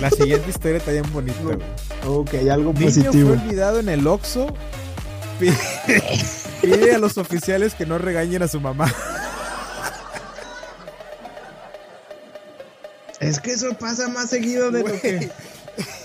La 0.00 0.10
siguiente 0.10 0.50
historia 0.50 0.78
está 0.78 0.92
bien 0.92 1.10
bonita, 1.12 1.40
güey. 1.42 1.58
Ok, 2.06 2.34
algo 2.50 2.72
Niño 2.72 2.86
positivo. 2.86 3.12
fue 3.12 3.32
olvidado 3.32 3.80
en 3.80 3.88
el 3.88 4.06
Oxxo. 4.06 4.46
Pide, 5.38 5.54
pide 6.62 6.94
a 6.94 6.98
los 6.98 7.18
oficiales 7.18 7.74
que 7.74 7.84
no 7.84 7.98
regañen 7.98 8.42
a 8.42 8.48
su 8.48 8.58
mamá. 8.58 8.90
Es 13.20 13.40
que 13.40 13.52
eso 13.52 13.74
pasa 13.74 14.08
más 14.08 14.30
seguido 14.30 14.70
de 14.70 14.80
lo 14.82 15.00
que 15.00 15.30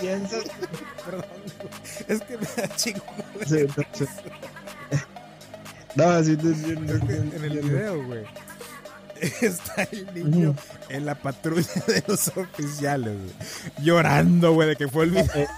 piensas. 0.00 0.44
Perdón. 1.04 1.24
Es 2.08 2.20
que 2.20 2.36
me 2.36 2.46
da 2.56 2.76
chingo. 2.76 3.02
Sí, 3.46 3.66
no, 3.74 3.84
sí. 3.92 4.04
No, 5.94 6.24
sí. 6.24 6.32
Es 6.32 6.62
que 6.62 6.72
en 7.36 7.44
el 7.44 7.60
video, 7.60 8.04
güey. 8.04 8.24
Está 9.40 9.84
el 9.92 10.12
niño 10.14 10.56
en 10.92 11.06
la 11.06 11.14
patrulla 11.16 11.68
de 11.86 12.04
los 12.06 12.28
oficiales, 12.28 13.16
güey. 13.18 13.84
Llorando, 13.84 14.52
güey, 14.52 14.68
de 14.68 14.76
que 14.76 14.88
fue 14.88 15.02
olvidado. 15.04 15.30
Eh. 15.34 15.48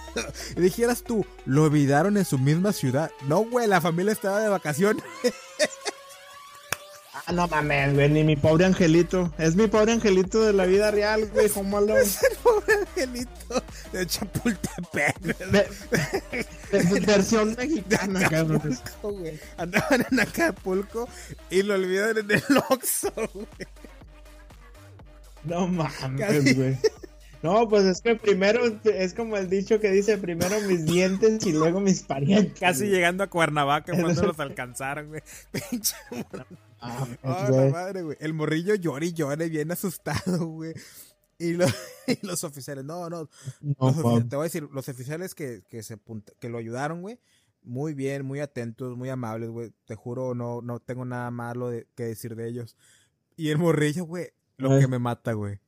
Y 0.56 0.60
dijeras 0.60 1.02
tú, 1.02 1.26
lo 1.44 1.64
olvidaron 1.64 2.16
en 2.16 2.24
su 2.24 2.38
misma 2.38 2.72
ciudad. 2.72 3.10
No, 3.26 3.44
güey, 3.44 3.66
la 3.66 3.80
familia 3.80 4.12
estaba 4.12 4.40
de 4.40 4.48
vacaciones. 4.48 5.02
Ah, 7.26 7.32
no 7.32 7.48
mames, 7.48 7.94
güey, 7.94 8.10
ni 8.10 8.22
mi 8.22 8.36
pobre 8.36 8.66
angelito. 8.66 9.32
Es 9.38 9.56
mi 9.56 9.66
pobre 9.66 9.92
angelito 9.92 10.42
de 10.42 10.52
la 10.52 10.66
vida 10.66 10.90
real, 10.90 11.26
güey, 11.32 11.48
¿cómo 11.54 11.80
lo... 11.80 11.96
Es 11.96 12.22
el 12.22 12.36
pobre 12.36 12.74
angelito 12.74 13.62
de 13.92 14.06
Chapultepec. 14.06 15.18
De- 15.20 15.68
de- 16.70 17.00
versión 17.00 17.54
mexicana. 17.56 18.26
Acapulco, 18.26 19.12
güey. 19.12 19.40
Andaban 19.56 20.04
en 20.10 20.20
Acapulco 20.20 21.08
y 21.48 21.62
lo 21.62 21.74
olvidaron 21.76 22.30
en 22.30 22.42
el 22.46 22.58
Oxxo, 22.68 23.10
güey. 23.32 23.46
No 25.44 25.68
mames, 25.68 26.56
güey. 26.56 26.76
No, 27.42 27.68
pues 27.68 27.84
es 27.84 28.00
que 28.00 28.16
primero, 28.16 28.62
es 28.84 29.12
como 29.12 29.36
el 29.36 29.50
dicho 29.50 29.78
que 29.78 29.90
dice, 29.90 30.16
primero 30.16 30.58
mis 30.62 30.86
dientes 30.86 31.44
y 31.46 31.52
luego 31.52 31.78
mis 31.78 32.02
parientes. 32.02 32.58
Casi 32.58 32.86
llegando 32.86 33.22
a 33.22 33.28
Cuernavaca 33.28 33.92
cuando 34.00 34.22
los 34.22 34.40
alcanzaron, 34.40 35.08
güey. 35.08 35.22
Pinche. 35.70 35.94
Ah, 36.80 37.06
Oh, 37.22 37.48
la 37.50 37.70
madre, 37.70 38.02
güey. 38.02 38.16
El 38.20 38.32
morrillo 38.34 38.74
llora 38.74 39.04
y 39.04 39.12
llora, 39.12 39.44
bien 39.46 39.70
asustado, 39.72 40.46
güey. 40.46 40.72
Y, 41.38 41.52
lo- 41.52 41.66
y 42.06 42.26
los 42.26 42.44
oficiales, 42.44 42.84
no, 42.84 43.10
no. 43.10 43.28
Oficiales- 43.78 44.28
te 44.30 44.36
voy 44.36 44.44
a 44.44 44.48
decir, 44.48 44.68
los 44.72 44.88
oficiales 44.88 45.34
que, 45.34 45.62
que, 45.68 45.82
se 45.82 45.98
que 46.40 46.48
lo 46.48 46.56
ayudaron, 46.58 47.02
güey. 47.02 47.18
Muy 47.62 47.92
bien, 47.94 48.24
muy 48.24 48.40
atentos, 48.40 48.96
muy 48.96 49.08
amables, 49.10 49.50
güey. 49.50 49.72
Te 49.86 49.94
juro, 49.96 50.34
no, 50.34 50.60
no 50.62 50.80
tengo 50.80 51.04
nada 51.04 51.30
malo 51.30 51.68
de, 51.70 51.86
que 51.94 52.04
decir 52.04 52.36
de 52.36 52.48
ellos. 52.48 52.76
Y 53.36 53.48
el 53.50 53.58
morrillo, 53.58 54.04
güey, 54.04 54.30
lo 54.56 54.76
Eh. 54.76 54.80
que 54.80 54.88
me 54.88 54.98
mata, 54.98 55.32
güey. 55.32 55.60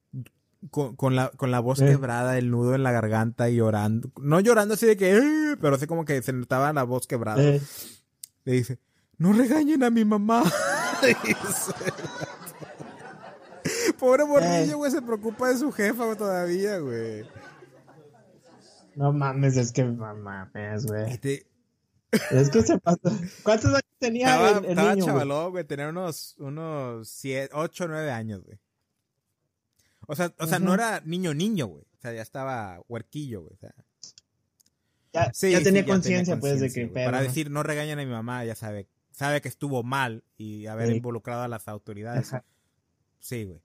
Con, 0.71 0.97
con 0.97 1.15
la, 1.15 1.31
con 1.31 1.51
la 1.51 1.61
voz 1.61 1.81
Eh. 1.81 1.87
quebrada, 1.87 2.39
el 2.39 2.51
nudo 2.51 2.75
en 2.75 2.83
la 2.83 2.93
garganta 2.93 3.49
y 3.51 3.57
llorando. 3.57 4.11
No 4.21 4.41
llorando 4.41 4.75
así 4.75 4.87
de 4.87 4.97
que, 4.97 5.17
"Eh", 5.17 5.57
pero 5.61 5.77
así 5.77 5.87
como 5.87 6.05
que 6.05 6.23
se 6.23 6.33
notaba 6.33 6.73
la 6.73 6.83
voz 6.83 7.07
quebrada. 7.07 7.43
Eh, 7.43 7.61
Le 8.45 8.53
dice, 8.53 8.79
no 9.19 9.33
regañen 9.33 9.83
a 9.85 9.91
mi 9.91 10.05
mamá. 10.05 10.43
Pobre 13.99 14.25
morrillo, 14.25 14.77
güey, 14.79 14.91
se 14.91 15.03
preocupa 15.03 15.49
de 15.49 15.59
su 15.59 15.73
jefa 15.73 16.05
güey, 16.05 16.17
todavía, 16.17 16.79
güey. 16.79 17.25
no 18.95 19.13
mames, 19.13 19.57
es 19.57 19.73
que 19.73 19.85
mamá, 19.85 20.51
güey. 20.55 21.21
Es 22.31 22.51
que 22.51 22.63
se 22.63 22.79
pasa. 22.79 23.11
¿Cuántos 23.43 23.71
años 23.71 23.83
tenía 23.99 24.27
estaba 24.29 24.51
el, 24.59 24.65
el 24.65 24.71
estaba 24.71 24.91
niño? 24.95 25.05
güey? 25.05 25.15
chavalón, 25.15 25.51
güey, 25.51 25.65
tenía 25.65 25.89
unos, 25.89 26.37
unos 26.39 27.09
siete, 27.09 27.51
ocho, 27.55 27.89
nueve 27.89 28.11
años, 28.11 28.43
güey. 28.45 28.59
O 30.07 30.15
sea, 30.17 30.33
o 30.39 30.47
sea, 30.47 30.59
no 30.59 30.75
era 30.75 31.01
niño 31.05 31.35
niño, 31.35 31.67
güey. 31.67 31.85
O 31.97 32.01
sea, 32.01 32.13
ya 32.13 32.23
estaba 32.23 32.81
huerquillo, 32.89 33.43
güey. 33.43 33.55
O 33.55 33.59
sea, 33.59 33.75
Ya, 35.13 35.33
sí, 35.33 35.51
ya 35.51 35.59
sí, 35.59 35.65
tenía 35.65 35.85
conciencia, 35.87 36.39
pues, 36.39 36.61
de 36.61 36.71
que 36.71 36.87
Para 36.89 37.23
decir, 37.23 37.51
no 37.51 37.63
regañen 37.63 37.99
a 37.99 38.05
mi 38.05 38.11
mamá, 38.11 38.45
ya 38.45 38.55
sabe. 38.55 38.87
Sabe 39.13 39.41
que 39.41 39.49
estuvo 39.49 39.83
mal 39.83 40.25
y 40.37 40.67
haber 40.67 40.89
Sí. 40.91 40.97
involucrado 40.97 41.43
a 41.43 41.49
las 41.49 41.69
autoridades. 41.69 42.29
Ajá. 42.35 42.45
Sí, 43.19 43.45
güey. 43.45 43.61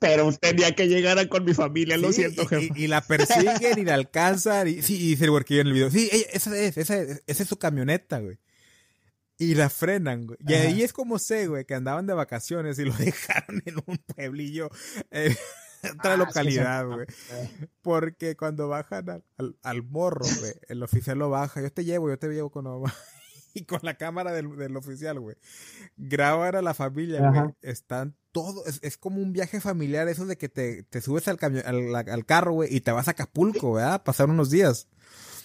Pero 0.00 0.30
tenía 0.32 0.74
que 0.74 0.86
llegar 0.88 1.18
a 1.18 1.28
con 1.28 1.44
mi 1.44 1.54
familia, 1.54 1.96
lo 1.96 2.12
siento, 2.12 2.42
y, 2.42 2.46
jefa. 2.46 2.78
y- 2.78 2.84
y 2.84 2.86
la 2.86 3.00
persiguen 3.00 3.78
y 3.78 3.84
la 3.84 3.94
alcanzan. 3.94 4.68
Y, 4.68 4.82
sí, 4.82 4.94
y 4.96 5.08
dice 5.10 5.24
el 5.24 5.30
huerquillo 5.30 5.60
en 5.62 5.66
el 5.68 5.72
video. 5.72 5.90
Sí, 5.90 6.08
ella- 6.12 6.26
esa 6.32 6.56
es, 6.56 6.76
esa 6.76 6.96
es, 6.98 7.22
esa 7.26 7.42
es 7.42 7.48
su 7.48 7.56
camioneta, 7.58 8.20
güey. 8.20 8.38
Y 9.38 9.54
la 9.54 9.70
frenan, 9.70 10.26
güey. 10.26 10.38
Y 10.46 10.54
Ajá. 10.54 10.64
ahí 10.64 10.82
es 10.82 10.92
como 10.92 11.18
sé, 11.18 11.46
güey, 11.46 11.64
que 11.64 11.74
andaban 11.74 12.06
de 12.06 12.14
vacaciones 12.14 12.78
y 12.78 12.84
lo 12.84 12.92
dejaron 12.98 13.62
en 13.64 13.76
un 13.86 13.98
pueblillo, 13.98 14.68
en 15.12 15.36
otra 15.98 16.14
Ah, 16.14 16.16
localidad, 16.16 16.86
güey. 16.86 17.06
se- 17.08 17.68
Porque 17.82 18.36
cuando 18.36 18.68
bajan 18.68 19.08
al, 19.10 19.24
al, 19.36 19.56
al 19.62 19.82
morro, 19.84 20.26
güey, 20.40 20.52
el 20.68 20.82
oficial 20.82 21.18
lo 21.18 21.30
baja. 21.30 21.62
Yo 21.62 21.72
te 21.72 21.84
llevo, 21.84 22.08
yo 22.08 22.18
te 22.18 22.28
llevo 22.28 22.50
con 22.50 22.64
mamá. 22.64 22.92
Y 23.54 23.64
con 23.64 23.80
la 23.82 23.94
cámara 23.96 24.30
del, 24.32 24.56
del 24.56 24.76
oficial, 24.76 25.18
güey. 25.18 25.34
Graban 25.96 26.54
a 26.54 26.62
la 26.62 26.74
familia, 26.74 27.30
güey. 27.30 27.54
Están 27.62 28.14
todos. 28.30 28.64
Es, 28.68 28.78
es 28.82 28.98
como 28.98 29.20
un 29.20 29.32
viaje 29.32 29.60
familiar, 29.60 30.06
eso 30.06 30.26
de 30.26 30.36
que 30.36 30.48
te, 30.48 30.82
te 30.84 31.00
subes 31.00 31.26
al, 31.28 31.38
camión, 31.38 31.64
al, 31.66 31.92
al 31.96 32.26
carro, 32.26 32.52
güey, 32.52 32.72
y 32.72 32.82
te 32.82 32.92
vas 32.92 33.08
a 33.08 33.12
Acapulco, 33.12 33.72
¿verdad? 33.72 34.04
Pasar 34.04 34.28
unos 34.28 34.50
días. 34.50 34.86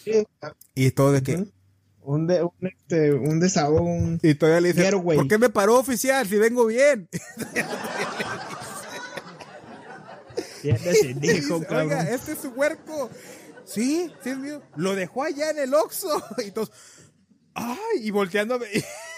Sí. 0.04 0.28
Y 0.76 0.92
todo 0.92 1.12
de 1.14 1.24
que. 1.24 1.48
Un, 2.06 2.28
de, 2.28 2.44
un, 2.44 2.52
este, 2.62 3.14
un 3.14 3.40
desahogo, 3.40 3.82
un... 3.82 4.20
Y 4.22 4.36
todavía 4.36 4.62
le 4.62 4.70
dice, 4.74 4.84
Getaway. 4.84 5.18
¿por 5.18 5.28
qué 5.28 5.38
me 5.38 5.50
paró 5.50 5.80
oficial 5.80 6.28
si 6.28 6.38
vengo 6.38 6.66
bien? 6.66 7.10
Bien 10.64 10.78
decidido, 10.82 11.60
Dice. 11.60 11.76
Oiga, 11.76 12.10
este 12.10 12.32
es 12.34 12.40
su 12.40 12.50
huerco. 12.50 13.10
Sí, 13.66 14.12
sí 14.24 14.30
es 14.30 14.38
mío. 14.38 14.62
Lo 14.76 14.96
dejó 14.96 15.24
allá 15.24 15.50
en 15.50 15.60
el 15.60 15.74
Oxxo. 15.74 16.24
Y 16.46 16.52
todos, 16.52 16.72
ay, 17.54 17.78
y 18.02 18.12
volteando 18.12 18.56
a 18.56 18.58
ver- 18.60 18.70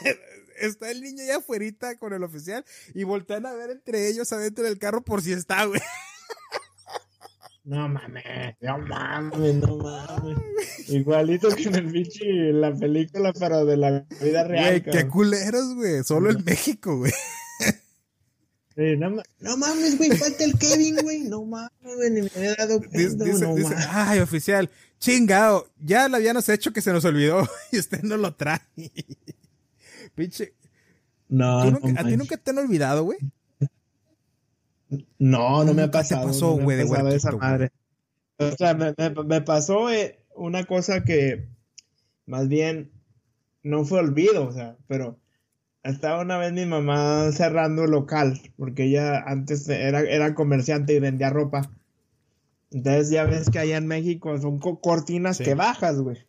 Está 0.58 0.90
el 0.90 1.02
niño 1.02 1.22
allá 1.22 1.38
afuera 1.38 1.66
con 2.00 2.14
el 2.14 2.24
oficial 2.24 2.64
y 2.94 3.04
voltean 3.04 3.46
a 3.46 3.52
ver 3.54 3.72
entre 3.72 4.08
ellos 4.08 4.32
adentro 4.32 4.64
del 4.64 4.80
carro 4.80 5.04
por 5.04 5.22
si 5.22 5.34
está, 5.34 5.66
güey. 5.66 5.82
No 7.66 7.90
mames, 7.90 8.24
no 8.62 8.78
mames, 8.78 9.56
no 9.56 9.78
mames. 9.78 10.38
Igualito 10.90 11.50
que 11.50 11.64
en 11.64 11.76
el 11.76 11.86
bichi, 11.88 12.24
en 12.24 12.62
la 12.62 12.72
película, 12.74 13.34
pero 13.34 13.66
de 13.66 13.76
la 13.76 14.06
vida 14.22 14.44
real. 14.44 14.82
Güey, 14.82 14.84
qué 14.84 15.08
culeros, 15.08 15.74
güey. 15.74 16.04
Solo 16.04 16.30
en 16.32 16.44
México, 16.44 16.96
güey. 16.98 17.12
Sí, 18.76 18.98
no, 18.98 19.10
ma- 19.10 19.24
no 19.40 19.58
mames, 19.58 19.98
güey, 19.98 20.12
falta 20.12 20.44
el 20.44 20.58
Kevin, 20.60 20.98
güey. 21.02 21.20
No 21.24 21.44
mames, 21.46 21.72
güey, 21.82 22.12
ni 22.12 22.22
me 22.22 22.30
había 22.36 22.56
dado 22.56 22.80
cuenta, 22.80 22.98
dice, 23.00 23.46
no 23.46 23.56
dice, 23.56 23.70
mames. 23.70 23.88
ay, 23.90 24.20
oficial, 24.20 24.70
chingado, 25.00 25.68
ya 25.80 26.08
lo 26.10 26.18
habíamos 26.18 26.48
hecho 26.50 26.72
que 26.74 26.82
se 26.82 26.92
nos 26.92 27.04
olvidó 27.06 27.48
y 27.72 27.80
usted 27.80 28.02
no 28.04 28.18
lo 28.18 28.36
trae. 28.36 28.60
Pinche. 30.14 30.54
No, 31.30 31.64
¿tú 31.64 31.72
no, 31.72 31.80
nunca- 31.80 32.02
¿A 32.02 32.04
ti 32.06 32.18
nunca 32.18 32.38
te 32.38 32.52
han 32.52 32.58
olvidado, 32.60 33.04
güey? 33.06 33.18
No, 35.20 35.64
no 35.64 35.74
me 35.74 35.84
ha 35.84 35.92
pasado. 35.92 36.28
pasó, 36.28 36.52
no 36.52 36.56
me 36.58 36.62
ha 36.62 36.66
güey, 36.66 36.78
de 36.78 36.84
pasado 36.86 37.04
huerquito, 37.06 37.28
esa 37.30 37.38
madre. 37.38 37.72
O 38.38 38.52
sea, 38.52 38.74
me, 38.74 38.94
me- 38.98 39.24
me 39.24 39.42
pasó 39.42 39.90
eh, 39.90 40.20
una 40.36 40.64
cosa 40.66 41.04
que 41.04 41.48
más 42.26 42.48
bien 42.48 42.92
no 43.64 43.86
fue 43.86 44.00
olvido, 44.00 44.48
o 44.48 44.52
sea, 44.52 44.78
pero 44.88 45.20
estaba 45.84 46.22
una 46.22 46.38
vez 46.38 46.52
mi 46.54 46.66
mamá 46.66 47.32
cerrando 47.32 47.86
local, 47.88 48.42
porque 48.58 48.84
ella 48.86 49.20
antes 49.26 49.68
era, 49.70 50.02
era 50.02 50.36
comerciante 50.36 50.94
y 50.94 51.00
vendía 51.00 51.30
ropa. 51.30 51.72
Entonces 52.72 53.10
ya 53.10 53.24
ves 53.26 53.50
que 53.50 53.60
allá 53.60 53.78
en 53.78 53.88
México 53.88 54.38
son 54.40 54.60
co- 54.60 54.82
cortinas 54.82 55.38
Sí. 55.38 55.44
que 55.46 55.54
bajas, 55.56 56.00
güey. 56.02 56.26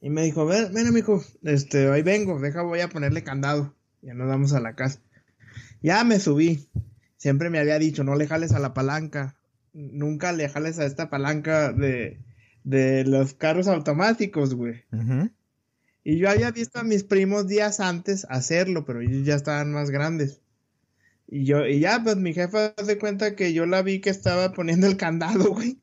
Y 0.00 0.10
me 0.10 0.22
dijo, 0.22 0.46
ven, 0.46 0.72
ven, 0.74 0.92
mijo, 0.92 1.22
este, 1.42 1.90
ahí 1.90 2.02
vengo, 2.02 2.38
deja, 2.40 2.62
voy 2.62 2.80
a 2.80 2.88
ponerle 2.88 3.22
candado. 3.22 3.74
Ya 4.02 4.14
nos 4.14 4.28
vamos 4.28 4.52
a 4.52 4.60
la 4.60 4.74
casa. 4.74 5.00
Ya 5.80 6.02
me 6.04 6.18
subí. 6.20 6.68
Siempre 7.22 7.50
me 7.50 7.60
había 7.60 7.78
dicho, 7.78 8.02
no 8.02 8.16
le 8.16 8.26
jales 8.26 8.50
a 8.50 8.58
la 8.58 8.74
palanca. 8.74 9.36
Nunca 9.72 10.32
le 10.32 10.48
jales 10.48 10.80
a 10.80 10.86
esta 10.86 11.08
palanca 11.08 11.72
de, 11.72 12.18
de 12.64 13.04
los 13.04 13.34
carros 13.34 13.68
automáticos, 13.68 14.56
güey. 14.56 14.82
Y 16.02 16.18
yo 16.18 16.28
había 16.28 16.50
visto 16.50 16.80
a 16.80 16.82
mis 16.82 17.04
primos 17.04 17.46
días 17.46 17.78
antes 17.78 18.26
hacerlo, 18.28 18.84
pero 18.84 19.02
ellos 19.02 19.24
ya 19.24 19.36
estaban 19.36 19.72
más 19.72 19.90
grandes. 19.92 20.40
Y 21.28 21.44
yo, 21.44 21.64
y 21.64 21.78
ya, 21.78 22.02
pues 22.02 22.16
mi 22.16 22.34
jefa 22.34 22.74
se 22.84 22.98
cuenta 22.98 23.36
que 23.36 23.52
yo 23.52 23.66
la 23.66 23.82
vi 23.82 24.00
que 24.00 24.10
estaba 24.10 24.52
poniendo 24.52 24.88
el 24.88 24.96
candado, 24.96 25.44
güey. 25.54 25.78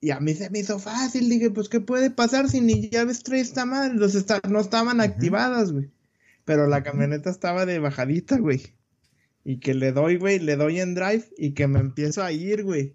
Y 0.00 0.10
a 0.10 0.20
mí 0.20 0.32
se 0.32 0.48
me 0.48 0.60
hizo 0.60 0.78
fácil, 0.78 1.28
dije, 1.28 1.50
pues, 1.50 1.68
¿qué 1.68 1.80
puede 1.80 2.10
pasar 2.10 2.48
si 2.48 2.62
ni 2.62 2.88
llaves 2.88 3.22
trae 3.22 3.40
esta 3.40 3.66
madre? 3.66 3.92
Los 3.92 4.14
esta- 4.14 4.40
no 4.48 4.58
estaban 4.60 5.02
activadas, 5.02 5.70
güey. 5.70 5.90
Pero 6.46 6.66
la 6.66 6.82
camioneta 6.82 7.28
estaba 7.28 7.66
de 7.66 7.78
bajadita, 7.78 8.38
güey. 8.38 8.79
Y 9.44 9.58
que 9.58 9.74
le 9.74 9.92
doy, 9.92 10.16
güey, 10.16 10.38
le 10.38 10.56
doy 10.56 10.80
en 10.80 10.94
drive 10.94 11.24
y 11.36 11.52
que 11.52 11.66
me 11.66 11.80
empiezo 11.80 12.22
a 12.22 12.32
ir, 12.32 12.64
güey. 12.64 12.94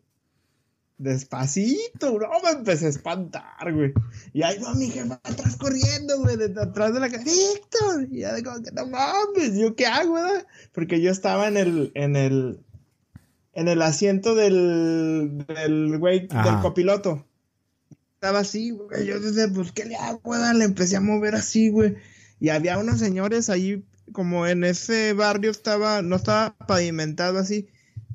Despacito, 0.97 2.17
no, 2.17 2.29
me 2.41 2.51
empecé 2.51 2.85
a 2.85 2.89
espantar, 2.89 3.73
güey. 3.73 3.91
Y 4.31 4.43
ahí 4.43 4.57
va 4.59 4.73
mi 4.75 4.89
jefa 4.89 5.19
atrás 5.23 5.57
corriendo, 5.57 6.21
güey, 6.21 6.37
de 6.37 6.53
atrás 6.61 6.93
de 6.93 7.01
la 7.01 7.09
casa. 7.09 7.23
¡Víctor! 7.23 8.07
Y 8.11 8.19
ya 8.19 8.33
de 8.33 8.43
como 8.43 8.63
que 8.63 8.71
no 8.71 8.87
mames, 8.87 9.57
¿yo 9.57 9.75
qué 9.75 9.87
hago, 9.87 10.13
verdad? 10.13 10.47
Porque 10.71 11.01
yo 11.01 11.11
estaba 11.11 11.49
en 11.49 11.57
el, 11.57 11.91
en 11.95 12.15
el, 12.15 12.59
en 13.53 13.67
el 13.67 13.81
asiento 13.81 14.35
del, 14.35 15.45
del 15.47 15.97
güey, 15.97 16.27
del 16.27 16.61
copiloto. 16.61 17.25
Estaba 18.13 18.39
así, 18.39 18.71
güey. 18.71 19.05
Yo 19.05 19.19
desde, 19.19 19.49
pues, 19.49 19.73
¿qué 19.73 19.83
le 19.83 19.97
hago? 19.97 20.33
Le 20.53 20.63
empecé 20.63 20.95
a 20.95 21.01
mover 21.01 21.35
así, 21.35 21.69
güey. 21.69 21.95
Y 22.39 22.49
había 22.49 22.77
unos 22.77 22.99
señores 22.99 23.49
ahí, 23.49 23.83
como 24.11 24.47
en 24.47 24.63
ese 24.63 25.13
barrio 25.13 25.51
estaba, 25.51 26.01
no 26.01 26.15
estaba 26.15 26.55
pavimentado 26.57 27.39
así. 27.39 27.67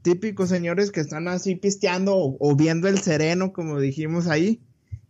Típicos 0.03 0.49
señores 0.49 0.91
que 0.91 1.01
están 1.01 1.29
así 1.29 1.57
pisteando 1.57 2.15
o, 2.17 2.57
viendo 2.57 2.89
el 2.89 3.01
sereno, 3.01 3.53
como 3.53 3.81
dijimos 3.81 4.27
ahí. 4.27 4.63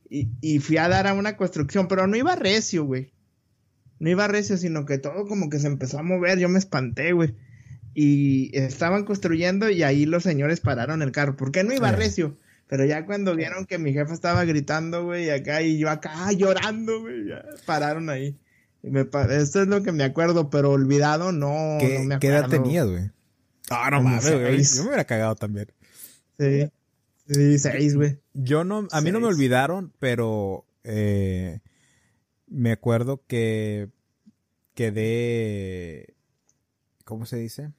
Y, 0.09 0.29
y 0.41 0.59
fui 0.59 0.77
a 0.79 0.89
dar 0.89 1.07
a 1.07 1.15
una 1.15 1.37
construcción, 1.37 1.87
pero 1.87 2.07
no 2.07 2.17
iba 2.17 2.35
recio, 2.35 2.85
güey. 2.85 3.13
No 4.01 4.11
iba 4.11 4.27
recio, 4.27 4.57
sino 4.57 4.87
que 4.87 4.99
todo 4.99 5.27
como 5.27 5.51
que 5.51 5.61
se 5.61 5.69
empezó 5.69 5.99
a 5.99 6.03
mover. 6.03 6.39
Yo 6.39 6.49
me 6.49 6.59
espanté, 6.59 7.13
güey 7.13 7.35
y 7.95 8.57
estaban 8.57 9.05
construyendo 9.05 9.69
y 9.69 9.83
ahí 9.83 10.07
los 10.07 10.23
señores 10.23 10.61
pararon 10.61 11.03
el 11.03 11.13
carro. 11.13 11.37
¿Por 11.37 11.53
qué 11.53 11.65
no 11.65 11.75
iba 11.75 11.93
recio? 11.93 12.39
Pero 12.69 12.85
ya 12.85 13.05
cuando 13.05 13.35
vieron 13.35 13.67
que 13.67 13.79
mi 13.79 13.93
jefa 13.93 14.15
estaba 14.15 14.45
gritando, 14.45 15.05
güey, 15.05 15.29
acá 15.31 15.61
y 15.63 15.79
yo 15.79 15.91
acá 15.91 16.31
llorando, 16.33 17.01
güey, 17.01 17.29
ya 17.29 17.45
pararon 17.67 18.09
ahí. 18.11 18.39
Me 18.83 19.01
Esto 19.01 19.63
es 19.63 19.69
lo 19.69 19.83
que 19.83 19.93
me 19.93 20.05
acuerdo, 20.05 20.51
pero 20.51 20.71
olvidado 20.71 21.33
no, 21.33 21.79
¿Qué, 21.81 21.99
no 21.99 22.05
me 22.05 22.15
acuerdo. 22.15 22.21
¿Qué 22.21 22.29
edad 22.29 22.49
tenías, 22.49 22.87
güey? 22.89 23.11
Ah, 23.71 23.91
no 23.91 24.03
mames, 24.03 24.31
güey. 24.31 24.63
Yo 24.63 24.83
me 24.83 24.89
hubiera 24.89 25.05
cagado 25.05 25.37
también. 25.37 25.73
Sí. 26.39 26.71
Sí, 27.29 27.59
seis, 27.59 27.95
güey. 27.95 28.19
Yo 28.35 28.65
no, 28.65 28.89
a 28.91 29.01
mí 29.01 29.13
no 29.13 29.21
me 29.21 29.27
olvidaron, 29.27 29.93
pero 29.99 30.67
eh, 30.83 31.61
me 32.49 32.73
acuerdo 32.73 33.23
que 33.27 33.91
quedé, 34.75 36.15
¿cómo 37.05 37.27
se 37.27 37.37
dice? 37.37 37.71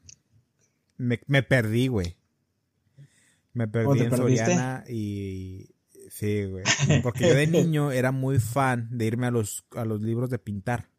me, 1.02 1.44
perdí, 1.44 1.88
güey. 1.88 2.16
Me 3.54 3.68
perdí 3.68 4.02
en 4.02 4.16
Soriana 4.16 4.84
y 4.88 5.72
sí, 6.10 6.46
güey. 6.46 6.64
Porque 7.02 7.28
yo 7.28 7.36
de 7.36 7.48
niño 7.48 7.92
era 7.92 8.12
muy 8.12 8.40
fan 8.40 8.88
de 8.92 9.06
irme 9.06 9.28
a 9.28 9.32
los, 9.32 9.66
a 9.76 9.84
los 9.84 10.02
libros 10.02 10.30
de 10.30 10.40
pintar. 10.40 10.91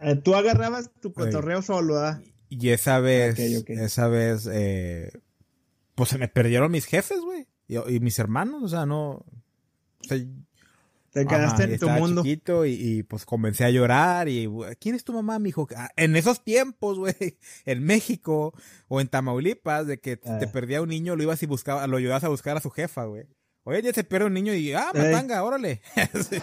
Eh, 0.00 0.16
tú 0.16 0.34
agarrabas 0.34 0.90
tu 1.00 1.12
cotorreo 1.12 1.62
solo, 1.62 1.94
¿verdad? 1.94 2.22
Y 2.48 2.70
esa 2.70 2.98
vez, 3.00 3.38
esa 3.38 4.08
vez, 4.08 4.48
eh, 4.50 5.12
pues 5.94 6.08
se 6.08 6.18
me 6.18 6.28
perdieron 6.28 6.72
mis 6.72 6.86
jefes, 6.86 7.20
güey. 7.20 7.46
Y, 7.68 7.76
y, 7.94 8.00
mis 8.00 8.18
hermanos, 8.18 8.62
o 8.62 8.68
sea, 8.68 8.86
no. 8.86 9.10
O 9.10 9.24
sea, 10.08 10.18
te 11.12 11.26
quedaste 11.26 11.64
en 11.64 11.78
tu 11.78 11.88
mundo. 11.88 12.22
Chiquito 12.22 12.64
y, 12.64 13.02
pues 13.02 13.26
comencé 13.26 13.64
a 13.64 13.70
llorar 13.70 14.28
y 14.28 14.48
¿quién 14.78 14.94
es 14.94 15.04
tu 15.04 15.12
mamá, 15.12 15.38
mijo? 15.38 15.66
Ah, 15.76 15.90
en 15.96 16.14
esos 16.14 16.44
tiempos, 16.44 16.98
güey, 16.98 17.14
en 17.64 17.84
México 17.84 18.54
o 18.88 19.00
en 19.00 19.08
Tamaulipas, 19.08 19.86
de 19.86 19.98
que 19.98 20.16
te 20.16 20.30
ah. 20.30 20.52
perdía 20.52 20.82
un 20.82 20.88
niño, 20.88 21.16
lo 21.16 21.22
ibas 21.22 21.42
y 21.42 21.46
buscaba, 21.46 21.86
lo 21.86 21.96
ayudabas 21.96 22.24
a 22.24 22.28
buscar 22.28 22.56
a 22.56 22.60
su 22.60 22.70
jefa, 22.70 23.04
güey. 23.04 23.24
Oye, 23.64 23.82
ya 23.82 23.92
se 23.92 24.04
pierde 24.04 24.26
un 24.26 24.34
niño 24.34 24.54
y 24.54 24.72
ah, 24.72 24.90
matanga, 24.94 25.42
órale. 25.42 25.82
sí, 26.28 26.38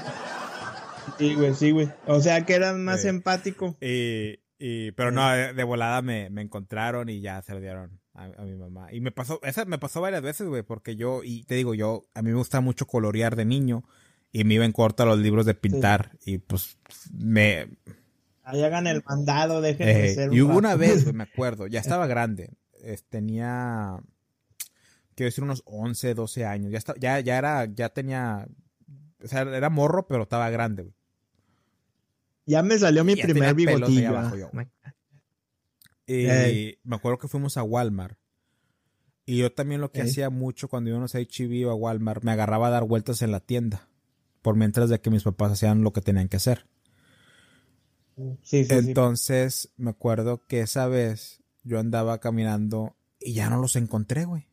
güey, 1.20 1.54
sí, 1.54 1.72
güey. 1.72 1.90
O 2.06 2.20
sea 2.22 2.46
que 2.46 2.54
eran 2.54 2.84
más 2.84 3.06
empático. 3.06 3.78
Y, 3.82 4.40
y, 4.60 4.92
pero 4.92 5.12
no, 5.12 5.30
de, 5.30 5.64
volada 5.64 6.02
me, 6.02 6.30
me, 6.30 6.42
encontraron 6.42 7.10
y 7.10 7.22
ya 7.22 7.42
se 7.42 7.54
lo 7.54 7.60
dieron 7.60 8.00
a, 8.14 8.26
a, 8.26 8.44
mi 8.44 8.56
mamá. 8.56 8.92
Y 8.92 9.02
me 9.02 9.12
pasó, 9.12 9.40
esa 9.44 9.66
me 9.66 9.78
pasó 9.78 10.02
varias 10.02 10.22
veces, 10.22 10.48
güey, 10.48 10.64
porque 10.64 10.96
yo, 10.96 11.22
y 11.24 11.44
te 11.44 11.56
digo, 11.56 11.74
yo, 11.76 12.06
a 12.14 12.22
mí 12.22 12.32
me 12.32 12.38
gusta 12.38 12.62
mucho 12.62 12.88
colorear 12.88 13.36
de 13.36 13.46
niño 13.46 13.84
y 14.32 14.44
me 14.44 14.56
iba 14.56 14.66
en 14.66 14.72
corto 14.72 15.04
a 15.04 15.06
los 15.06 15.20
libros 15.20 15.46
de 15.46 15.54
pintar 15.54 16.18
y 16.26 16.40
pues 16.40 16.78
me... 17.12 17.68
Ahí 18.44 18.64
hagan 18.64 18.88
el 18.88 19.04
mandado, 19.06 19.60
dejen 19.62 19.88
de 19.88 20.12
eh, 20.12 20.16
ser 20.16 20.34
Y 20.34 20.42
hubo 20.42 20.58
una 20.58 20.76
vez, 20.76 21.12
me 21.14 21.24
acuerdo, 21.32 21.68
ya 21.68 21.80
estaba 21.80 22.08
grande, 22.08 22.52
tenía, 23.10 24.00
quiero 25.16 25.28
decir, 25.28 25.44
unos 25.44 25.64
11, 25.66 26.14
12 26.14 26.46
años, 26.46 26.72
ya, 26.72 26.94
ya, 26.98 27.20
ya 27.20 27.38
era, 27.38 27.66
ya 27.66 27.90
tenía, 27.90 28.48
o 29.24 29.28
sea, 29.28 29.42
era 29.42 29.70
morro, 29.70 30.08
pero 30.08 30.24
estaba 30.24 30.50
grande, 30.50 30.84
güey. 30.84 30.97
Ya 32.48 32.64
me 32.64 32.80
salió 32.80 33.04
mi 33.04 33.16
primer 33.16 33.54
bigotillo. 33.54 34.18
Y 36.08 36.80
me 36.84 36.96
acuerdo 36.96 37.20
que 37.20 37.28
fuimos 37.28 37.58
a 37.58 37.64
Walmart. 37.64 38.18
Y 39.26 39.38
yo 39.38 39.52
también 39.52 39.82
lo 39.82 39.92
que 39.92 40.02
hacía 40.02 40.30
mucho 40.30 40.70
cuando 40.70 40.90
íbamos 40.90 41.14
a 41.14 41.20
HB 41.20 41.68
o 41.68 41.72
a 41.72 41.76
Walmart, 41.76 42.24
me 42.24 42.32
agarraba 42.32 42.68
a 42.68 42.72
dar 42.72 42.86
vueltas 42.86 43.22
en 43.22 43.32
la 43.32 43.42
tienda 43.42 43.90
por 44.42 44.56
mientras 44.56 44.90
de 44.90 45.02
que 45.02 45.10
mis 45.10 45.24
papás 45.24 45.52
hacían 45.52 45.84
lo 45.84 45.92
que 45.92 46.00
tenían 46.00 46.30
que 46.30 46.38
hacer. 46.38 46.66
Sí, 48.42 48.64
sí, 48.64 48.68
Entonces, 48.70 49.74
me 49.76 49.90
acuerdo 49.90 50.46
que 50.48 50.62
esa 50.62 50.88
vez 50.88 51.44
yo 51.64 51.78
andaba 51.80 52.20
caminando 52.20 52.96
y 53.20 53.34
ya 53.34 53.50
no 53.50 53.60
los 53.60 53.76
encontré, 53.76 54.24
güey. 54.24 54.48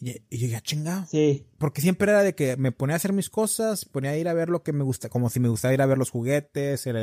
Y, 0.00 0.22
yo 0.30 0.46
ya 0.46 0.60
chingado. 0.60 1.06
Sí. 1.06 1.46
Porque 1.58 1.80
siempre 1.80 2.10
era 2.10 2.22
de 2.22 2.34
que 2.34 2.56
me 2.56 2.72
ponía 2.72 2.94
a 2.94 2.98
hacer 2.98 3.12
mis 3.12 3.30
cosas, 3.30 3.84
ponía 3.84 4.10
a 4.10 4.16
ir 4.16 4.28
a 4.28 4.34
ver 4.34 4.48
lo 4.48 4.62
que 4.62 4.72
me 4.72 4.84
gusta, 4.84 5.08
como 5.08 5.30
si 5.30 5.40
me 5.40 5.48
gustara 5.48 5.74
ir 5.74 5.82
a 5.82 5.86
ver 5.86 5.98
los 5.98 6.10
juguetes, 6.10 6.86
la, 6.86 7.02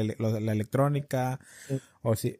electrónica, 0.51 1.39
o 2.01 2.15
si. 2.15 2.39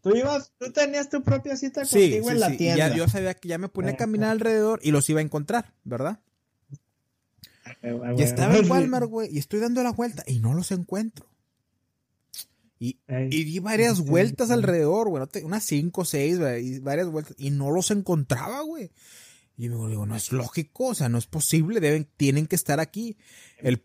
Tú 0.00 0.14
ibas, 0.14 0.52
tú 0.58 0.72
tenías 0.72 1.08
tu 1.08 1.22
propia 1.22 1.56
cita 1.56 1.82
contigo 1.82 2.30
en 2.30 2.40
la 2.40 2.56
tienda. 2.56 2.86
Y 2.86 2.90
ya 2.90 2.96
yo 2.96 3.08
sabía 3.08 3.34
que 3.34 3.48
ya 3.48 3.58
me 3.58 3.68
ponía 3.68 3.92
a 3.92 3.96
caminar 3.96 4.30
alrededor 4.30 4.80
y 4.82 4.90
los 4.90 5.08
iba 5.10 5.20
a 5.20 5.24
encontrar, 5.24 5.74
¿verdad? 5.84 6.20
Y 8.16 8.22
estaba 8.22 8.56
en 8.56 8.70
Walmart, 8.70 9.06
güey, 9.06 9.28
y 9.32 9.38
estoy 9.38 9.60
dando 9.60 9.82
la 9.82 9.92
vuelta 9.92 10.24
y 10.26 10.40
no 10.40 10.54
los 10.54 10.70
encuentro. 10.72 11.26
Y, 12.80 12.96
di 13.08 13.58
varias 13.58 14.00
vueltas 14.00 14.52
alrededor, 14.52 15.08
güey, 15.08 15.24
unas 15.42 15.64
cinco 15.64 16.02
o 16.02 16.04
seis, 16.04 16.38
y 16.62 16.78
varias 16.78 17.10
vueltas, 17.10 17.34
y 17.36 17.50
no 17.50 17.70
los 17.72 17.90
encontraba, 17.90 18.60
güey. 18.62 18.90
Y 19.58 19.68
me 19.68 19.88
digo, 19.88 20.06
no 20.06 20.14
es 20.14 20.30
lógico, 20.30 20.86
o 20.86 20.94
sea, 20.94 21.08
no 21.08 21.18
es 21.18 21.26
posible, 21.26 21.80
deben, 21.80 22.08
tienen 22.16 22.46
que 22.46 22.54
estar 22.54 22.78
aquí. 22.78 23.18
El, 23.58 23.82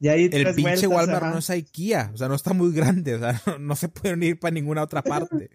el 0.00 0.54
pinche 0.54 0.86
Walmart 0.86 1.26
no 1.26 1.38
es 1.38 1.50
IKEA, 1.50 2.10
o 2.14 2.16
sea, 2.16 2.28
no 2.28 2.34
está 2.34 2.54
muy 2.54 2.72
grande, 2.72 3.14
o 3.14 3.18
sea, 3.18 3.40
no 3.60 3.76
se 3.76 3.90
pueden 3.90 4.22
ir 4.22 4.40
para 4.40 4.54
ninguna 4.54 4.82
otra 4.82 5.02
parte. 5.02 5.50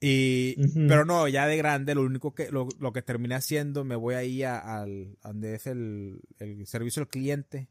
Y, 0.00 0.56
pero 0.86 1.06
no, 1.06 1.28
ya 1.28 1.46
de 1.46 1.56
grande, 1.56 1.94
lo 1.94 2.02
único 2.02 2.34
que, 2.34 2.50
lo, 2.50 2.68
lo 2.78 2.92
que 2.92 3.00
terminé 3.00 3.36
haciendo, 3.36 3.84
me 3.84 3.96
voy 3.96 4.16
ahí 4.16 4.42
a, 4.42 4.58
al, 4.58 5.16
donde 5.22 5.54
es 5.54 5.66
el, 5.66 6.20
el 6.40 6.66
servicio 6.66 7.00
al 7.00 7.08
cliente. 7.08 7.68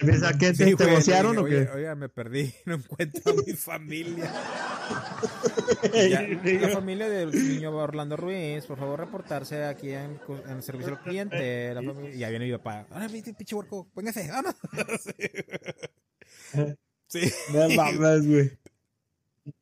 ¿A 0.00 0.32
qué 0.38 0.52
te, 0.52 0.76
te 0.76 0.84
o 0.84 1.44
qué? 1.44 1.68
Oiga, 1.74 1.96
me 1.96 2.08
perdí, 2.08 2.54
no 2.66 2.74
encuentro 2.74 3.32
a 3.32 3.34
mi 3.44 3.52
familia. 3.54 4.32
la 6.60 6.68
familia 6.68 7.08
del 7.08 7.32
niño 7.32 7.76
Orlando 7.76 8.16
Ruiz, 8.16 8.64
por 8.66 8.78
favor, 8.78 9.00
reportarse 9.00 9.64
aquí 9.64 9.90
en, 9.90 10.20
el 10.48 10.62
servicio 10.62 10.92
al 10.92 11.02
cliente. 11.02 11.74
La 11.74 11.82
familia, 11.82 12.14
y 12.14 12.18
ya 12.18 12.30
viene 12.30 12.44
mi 12.44 12.52
papá. 12.52 12.86
Ahora, 12.90 13.08
pinche 13.08 13.56
huerco, 13.56 13.88
póngase, 13.92 14.28
vámonos. 14.28 14.54
sí. 17.08 17.32
No 17.52 17.68
mames, 17.70 18.26
güey. 18.26 18.58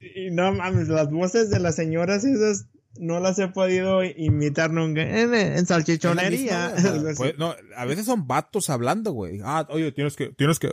Y 0.00 0.30
no 0.32 0.52
mames, 0.52 0.88
las 0.88 1.10
voces 1.10 1.48
de 1.48 1.60
las 1.60 1.76
señoras 1.76 2.24
esas 2.24 2.66
no 2.98 3.20
las 3.20 3.38
he 3.38 3.48
podido 3.48 4.04
imitar 4.04 4.70
nunca. 4.70 5.02
En, 5.02 5.66
salchichonería. 5.66 6.74
Pues, 7.16 7.38
no, 7.38 7.54
a 7.76 7.84
veces 7.84 8.06
son 8.06 8.26
vatos 8.26 8.70
hablando, 8.70 9.12
güey. 9.12 9.40
Ah, 9.44 9.66
oye, 9.70 9.92
tienes 9.92 10.16
que, 10.16 10.28
tienes 10.30 10.58
que, 10.58 10.70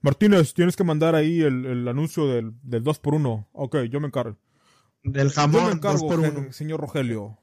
Martínez, 0.00 0.54
tienes 0.54 0.76
que 0.76 0.84
mandar 0.84 1.14
ahí 1.14 1.40
el, 1.40 1.86
anuncio 1.86 2.26
del, 2.26 2.52
del 2.62 2.82
2x1. 2.82 3.48
Ok, 3.52 3.76
yo 3.90 4.00
me 4.00 4.08
encargo. 4.08 4.36
Del 5.04 5.30
jamón. 5.30 5.60
Yo 5.60 5.66
me 5.68 5.72
encargo, 5.72 6.52
señor 6.52 6.80
Rogelio. 6.80 7.38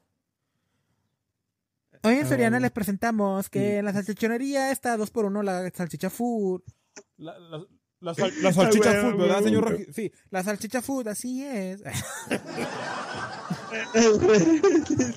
Hoy 2.04 2.16
en 2.16 2.28
Soriana 2.28 2.60
les 2.60 2.72
presentamos 2.72 3.50
que 3.50 3.78
en 3.78 3.86
la 3.86 3.94
salchichonería 3.94 4.72
está 4.72 4.98
2x1 4.98 5.44
la 5.44 5.70
salchicha 5.72 6.10
food. 6.10 6.62
La, 7.18 7.34
la, 8.00 8.14
salchicha 8.14 9.02
food, 9.02 9.18
¿verdad, 9.18 9.44
señor? 9.44 9.78
Sí, 9.94 10.12
la 10.30 10.44
salchicha 10.44 10.82
food, 10.82 11.08
así 11.10 11.44
es. 11.44 11.84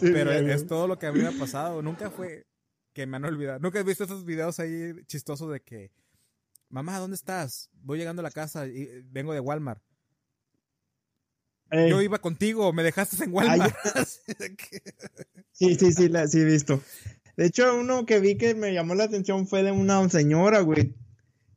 Pero 0.01 0.31
es 0.31 0.67
todo 0.67 0.87
lo 0.87 0.99
que 0.99 1.07
a 1.07 1.13
mí 1.13 1.21
me 1.21 1.29
ha 1.29 1.39
pasado. 1.39 1.83
Nunca 1.83 2.11
fue 2.11 2.47
que 2.93 3.07
me 3.07 3.17
han 3.17 3.25
olvidado. 3.25 3.59
Nunca 3.59 3.81
he 3.81 3.83
visto 3.83 4.05
esos 4.05 4.25
videos 4.25 4.59
ahí 4.61 4.93
chistosos 5.07 5.51
de 5.51 5.61
que, 5.61 5.91
mamá, 6.69 6.99
¿dónde 6.99 7.17
estás? 7.17 7.71
Voy 7.73 7.99
llegando 7.99 8.21
a 8.21 8.25
la 8.25 8.31
casa 8.31 8.67
y 8.67 8.89
vengo 9.05 9.33
de 9.33 9.41
Walmart. 9.41 9.83
Yo 11.71 12.03
iba 12.03 12.19
contigo, 12.19 12.71
me 12.75 12.83
dejaste 12.83 13.25
en 13.25 13.33
Walmart. 13.33 13.75
sí, 15.53 15.75
sí, 15.75 15.93
sí, 15.93 16.11
sí 16.29 16.39
he 16.39 16.45
visto. 16.45 16.83
De 17.37 17.47
hecho, 17.47 17.79
uno 17.79 18.05
que 18.05 18.21
vi 18.21 18.37
que 18.37 18.55
me 18.55 18.75
llamó 18.75 18.95
la 18.95 19.05
atención 19.05 19.47
fue 19.47 19.63
de 19.63 19.73
una 19.73 20.07
señora, 20.11 20.61
güey, 20.61 20.95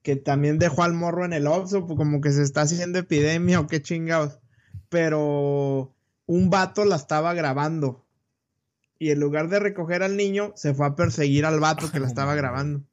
que 0.03 0.15
también 0.15 0.57
dejó 0.57 0.83
al 0.83 0.93
morro 0.93 1.25
en 1.25 1.33
el 1.33 1.47
Oxxo, 1.47 1.85
pues 1.85 1.97
como 1.97 2.21
que 2.21 2.31
se 2.31 2.43
está 2.43 2.61
haciendo 2.61 2.99
epidemia 2.99 3.59
o 3.59 3.67
qué 3.67 3.81
chingados. 3.81 4.39
Pero 4.87 5.94
un 6.25 6.49
vato 6.49 6.85
la 6.85 6.95
estaba 6.95 7.33
grabando. 7.33 8.05
Y 8.97 9.11
en 9.11 9.19
lugar 9.19 9.49
de 9.49 9.59
recoger 9.59 10.03
al 10.03 10.15
niño, 10.15 10.53
se 10.55 10.73
fue 10.73 10.85
a 10.85 10.95
perseguir 10.95 11.45
al 11.45 11.59
vato 11.59 11.91
que 11.91 11.99
la 11.99 12.07
estaba 12.07 12.35
grabando. 12.35 12.83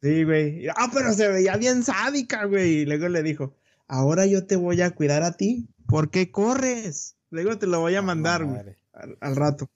Sí, 0.00 0.24
güey. 0.24 0.68
Ah, 0.68 0.90
pero 0.92 1.12
se 1.12 1.28
veía 1.28 1.56
bien 1.56 1.82
sádica, 1.82 2.44
güey. 2.44 2.80
Y 2.80 2.86
luego 2.86 3.08
le 3.08 3.22
dijo, 3.22 3.54
ahora 3.86 4.26
yo 4.26 4.46
te 4.46 4.56
voy 4.56 4.82
a 4.82 4.90
cuidar 4.90 5.22
a 5.22 5.36
ti 5.36 5.68
¿por 5.92 6.10
qué 6.10 6.30
corres? 6.30 7.16
Le 7.30 7.42
digo, 7.42 7.58
te 7.58 7.66
lo 7.66 7.80
voy 7.80 7.94
a 7.94 8.00
mandar, 8.00 8.44
güey, 8.44 8.78
al, 8.94 9.18
al, 9.20 9.36
rato. 9.36 9.70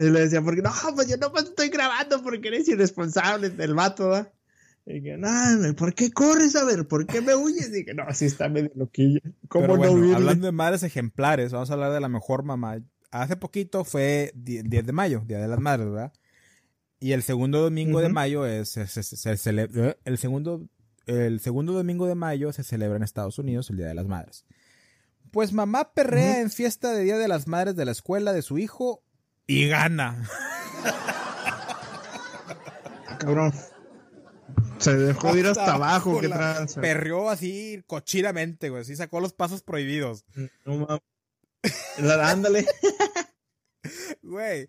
Y 0.00 0.10
le 0.10 0.22
decía, 0.22 0.42
porque 0.42 0.62
no, 0.62 0.72
pues 0.96 1.06
yo 1.06 1.16
no 1.16 1.32
estoy 1.36 1.68
grabando 1.68 2.20
porque 2.24 2.48
eres 2.48 2.66
irresponsable 2.68 3.50
del 3.50 3.74
vato, 3.74 4.08
¿verdad? 4.08 4.32
Y 4.92 5.02
que, 5.02 5.16
no, 5.16 5.28
¿por 5.76 5.94
qué 5.94 6.10
corres? 6.10 6.56
A 6.56 6.64
ver, 6.64 6.86
¿por 6.88 7.06
qué 7.06 7.20
me 7.20 7.34
huyes? 7.34 7.70
Y 7.76 7.84
que, 7.84 7.94
no, 7.94 8.02
así 8.02 8.26
está 8.26 8.48
medio 8.48 8.70
loquillo. 8.74 9.20
¿Cómo 9.48 9.66
Pero 9.66 9.74
no 9.74 9.78
bueno, 9.78 9.92
huirle? 9.94 10.16
hablando 10.16 10.46
de 10.46 10.52
madres 10.52 10.82
ejemplares, 10.82 11.52
vamos 11.52 11.70
a 11.70 11.74
hablar 11.74 11.92
de 11.92 12.00
la 12.00 12.08
mejor 12.08 12.42
mamá. 12.42 12.78
Hace 13.10 13.36
poquito 13.36 13.84
fue 13.84 14.32
10 14.34 14.86
de 14.86 14.92
mayo, 14.92 15.22
Día 15.26 15.38
de 15.38 15.48
las 15.48 15.58
Madres, 15.60 15.90
¿verdad? 15.90 16.12
Y 17.00 17.12
el 17.12 17.22
segundo 17.22 17.60
domingo 17.62 18.00
de 18.00 18.08
mayo 18.08 18.46
es, 18.46 18.78
celebra, 19.36 19.96
el 20.04 20.18
segundo, 20.18 20.68
el 21.06 21.40
segundo 21.40 21.72
domingo 21.72 22.06
de 22.06 22.14
mayo 22.14 22.52
se 22.52 22.62
celebra 22.62 22.96
en 22.96 23.02
Estados 23.02 23.38
Unidos 23.38 23.70
el 23.70 23.78
Día 23.78 23.86
de 23.86 23.94
las 23.94 24.06
Madres. 24.06 24.44
Pues 25.30 25.52
mamá 25.52 25.92
perrea 25.94 26.40
en 26.40 26.50
fiesta 26.50 26.92
de 26.92 27.04
Día 27.04 27.16
de 27.16 27.28
las 27.28 27.46
Madres 27.46 27.74
de 27.74 27.84
la 27.84 27.92
escuela 27.92 28.32
de 28.32 28.42
su 28.42 28.58
hijo 28.58 29.02
y 29.46 29.66
gana. 29.68 30.28
Ah, 33.06 33.18
cabrón. 33.18 33.52
Se 34.80 34.96
dejó 34.96 35.36
ir 35.36 35.46
hasta 35.46 35.74
abajo, 35.74 36.20
qué 36.20 36.28
tranza. 36.28 36.80
Perreó 36.80 37.30
así 37.30 37.82
cochinamente, 37.86 38.68
güey. 38.70 38.84
Sí 38.84 38.96
sacó 38.96 39.20
los 39.20 39.32
pasos 39.32 39.62
prohibidos. 39.62 40.24
No 40.64 40.76
mames. 40.86 41.00
Ándale. 42.20 42.66
Güey, 44.22 44.68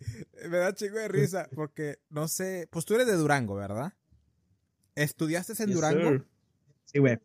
me 0.50 0.58
da 0.58 0.74
chingo 0.74 0.98
de 0.98 1.08
risa 1.10 1.50
porque 1.54 2.00
no 2.10 2.28
sé, 2.30 2.68
pues 2.72 2.86
tú 2.86 2.96
eres 2.96 3.08
de 3.08 3.14
Durango, 3.18 3.56
¿verdad? 3.56 3.94
¿Estudiaste 4.96 5.54
en 5.62 5.68
Yes, 5.68 5.76
Durango? 5.76 6.10
sir. 6.10 6.28
Sí, 6.86 7.00
güey. 7.00 7.20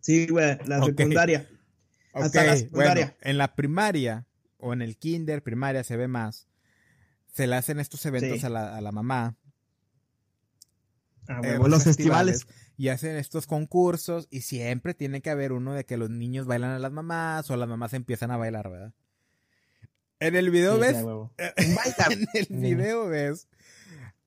Sí, 0.00 0.26
güey, 0.28 0.58
la 0.66 0.84
secundaria. 0.84 1.48
Ok, 2.12 2.24
Hasta 2.24 2.44
la 2.44 2.56
secundaria. 2.56 3.04
bueno, 3.06 3.16
en 3.22 3.38
la 3.38 3.54
primaria 3.54 4.26
o 4.58 4.72
en 4.74 4.82
el 4.82 4.96
kinder, 4.98 5.42
primaria 5.42 5.82
se 5.82 5.96
ve 5.96 6.08
más, 6.08 6.46
se 7.32 7.46
le 7.46 7.56
hacen 7.56 7.80
estos 7.80 8.04
eventos 8.06 8.40
Sí. 8.40 8.46
a, 8.46 8.50
la, 8.50 8.76
a 8.76 8.80
la 8.82 8.92
mamá. 8.92 9.36
Ah, 11.32 11.40
eh, 11.42 11.58
los 11.68 11.84
festivales. 11.84 12.46
Y 12.76 12.88
hacen 12.88 13.16
estos 13.16 13.46
concursos 13.46 14.26
y 14.30 14.40
siempre 14.42 14.94
tiene 14.94 15.20
que 15.20 15.30
haber 15.30 15.52
uno 15.52 15.72
de 15.74 15.84
que 15.84 15.96
los 15.96 16.10
niños 16.10 16.46
bailan 16.46 16.70
a 16.70 16.78
las 16.78 16.92
mamás 16.92 17.50
o 17.50 17.56
las 17.56 17.68
mamás 17.68 17.92
empiezan 17.92 18.30
a 18.30 18.36
bailar, 18.36 18.70
¿verdad? 18.70 18.92
En 20.20 20.36
el 20.36 20.50
video 20.50 20.74
Sí, 20.76 20.80
ves, 20.80 21.02
huevo. 21.02 21.32
en 21.56 22.24
el 22.64 22.76
video 22.76 23.06
ves 23.08 23.48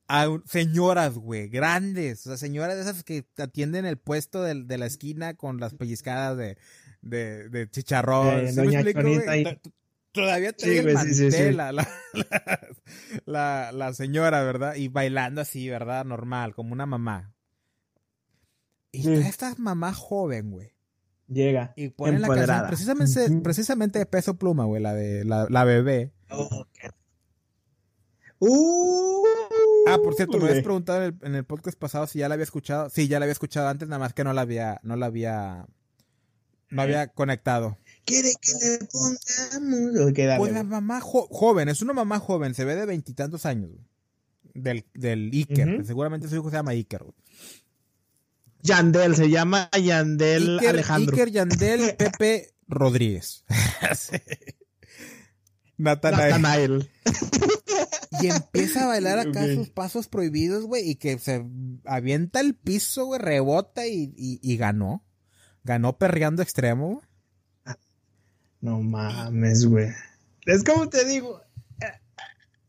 a 0.08 0.30
un- 0.30 0.44
señoras, 0.46 1.16
güey, 1.16 1.48
grandes, 1.50 2.26
o 2.28 2.30
sea, 2.30 2.38
señoras 2.38 2.76
de 2.76 2.82
esas 2.82 3.04
que 3.04 3.26
atienden 3.38 3.86
el 3.86 3.98
puesto 3.98 4.44
del- 4.44 4.68
de, 4.68 4.78
la 4.78 4.86
esquina 4.86 5.34
con 5.34 5.60
las 5.60 5.74
pellizcadas 5.74 6.38
de, 6.38 6.58
de, 7.02 7.50
de 7.50 7.70
chicharrón. 7.70 8.28
Eh, 8.40 8.50
¿Sí 8.52 8.56
me 8.60 8.66
doña 8.66 8.82
explico, 8.82 9.02
Chonita 9.02 9.60
Todavía 10.16 10.50
Sí, 10.58 10.82
trae 10.82 11.04
el 11.04 11.32
sí. 11.32 11.52
La, 11.54 11.72
la, 13.26 13.72
la- 13.72 13.94
señora, 13.94 14.42
¿verdad? 14.44 14.76
Y 14.76 14.88
bailando 14.88 15.42
así, 15.42 15.70
¿verdad? 15.70 16.06
Normal, 16.06 16.56
como 16.56 16.74
una 16.74 16.86
mamá. 16.86 17.34
Y 18.92 19.12
esta 19.12 19.54
mamá 19.58 19.94
joven, 19.94 20.52
güey. 20.52 20.72
Llega. 21.28 21.74
Y 21.76 21.90
ponen 21.90 22.22
la 22.22 22.28
canción 22.28 22.44
Empoderada. 22.44 22.68
precisamente, 22.70 23.42
precisamente 23.42 24.00
de 24.00 24.06
peso 24.06 24.38
pluma, 24.38 24.66
güey, 24.66 24.82
la 24.82 24.94
de 24.94 25.26
la, 25.26 25.48
la 25.50 25.64
bebé. 25.66 26.14
Oh, 26.30 26.66
qué- 26.74 26.90
Uh, 28.40 29.24
Ah, 29.88 29.98
por 30.04 30.14
cierto, 30.16 30.38
me 30.40 30.50
habías 30.50 30.64
preguntado 30.64 31.04
en 31.04 31.18
el, 31.22 31.28
en 31.28 31.36
el 31.36 31.46
podcast 31.46 31.78
pasado 31.78 32.08
si 32.08 32.20
ya 32.20 32.28
la 32.28 32.34
había 32.34 32.44
escuchado. 32.44 32.90
Sí, 32.90 33.08
ya 33.08 33.20
la 33.20 33.26
había 33.26 33.32
escuchado 33.34 33.68
antes, 33.68 33.88
nada 33.88 34.00
más 34.00 34.14
que 34.14 34.24
no 34.24 34.34
la 34.34 34.42
había, 34.42 34.80
no 34.84 34.96
la 34.96 35.06
había, 35.06 35.68
no 36.70 36.82
había 36.82 37.08
conectado. 37.08 37.78
¿Quiere 38.06 38.34
que 38.40 38.52
le 38.54 38.78
pongamos? 38.88 40.14
Dale, 40.16 40.38
Pues 40.38 40.54
la 40.54 40.64
mamá 40.64 41.02
jo- 41.02 41.28
joven, 41.32 41.70
es 41.70 41.82
una 41.82 41.94
mamá 41.94 42.20
joven, 42.20 42.54
se 42.54 42.64
ve 42.66 42.76
de 42.76 42.86
veintitantos 42.86 43.46
años, 43.46 43.72
güey. 43.72 43.84
Del, 44.54 44.86
del 44.94 45.32
Iker, 45.34 45.86
seguramente 45.86 46.28
su 46.30 46.36
hijo 46.36 46.50
se 46.50 46.56
llama 46.56 46.72
Iker, 46.72 47.04
güey. 47.04 47.16
Yandel, 48.62 49.16
se 49.16 49.30
llama 49.30 49.70
Yandel 49.80 50.58
Iker, 50.60 50.70
Alejandro. 50.70 51.16
Iker 51.16 51.32
Yandel 51.32 51.96
Pepe 51.98 52.54
Rodríguez. 52.68 53.44
Sí. 53.96 54.18
Natanael. 55.78 56.30
Natanael. 56.42 56.90
Y 58.22 58.28
empieza 58.28 58.86
a 58.86 58.88
bailar 58.88 59.20
acá 59.20 59.46
sus 59.54 59.70
pasos 59.70 60.08
prohibidos, 60.08 60.64
güey, 60.64 60.90
y 60.90 60.96
que 60.96 61.20
se 61.20 61.46
avienta 61.84 62.40
al 62.40 62.56
piso, 62.56 63.06
güey, 63.06 63.20
rebota 63.20 63.86
y, 63.86 64.14
y- 64.16 64.40
y 64.42 64.58
ganó. 64.58 65.04
Ganó 65.64 65.98
perreando 65.98 66.42
extremo, 66.42 66.88
güey. 66.96 67.08
No 68.62 68.82
mames, 68.82 69.66
güey. 69.66 69.90
Es 70.46 70.64
como 70.64 70.90
te 70.90 71.06
digo. 71.06 71.42
eh, 71.82 71.86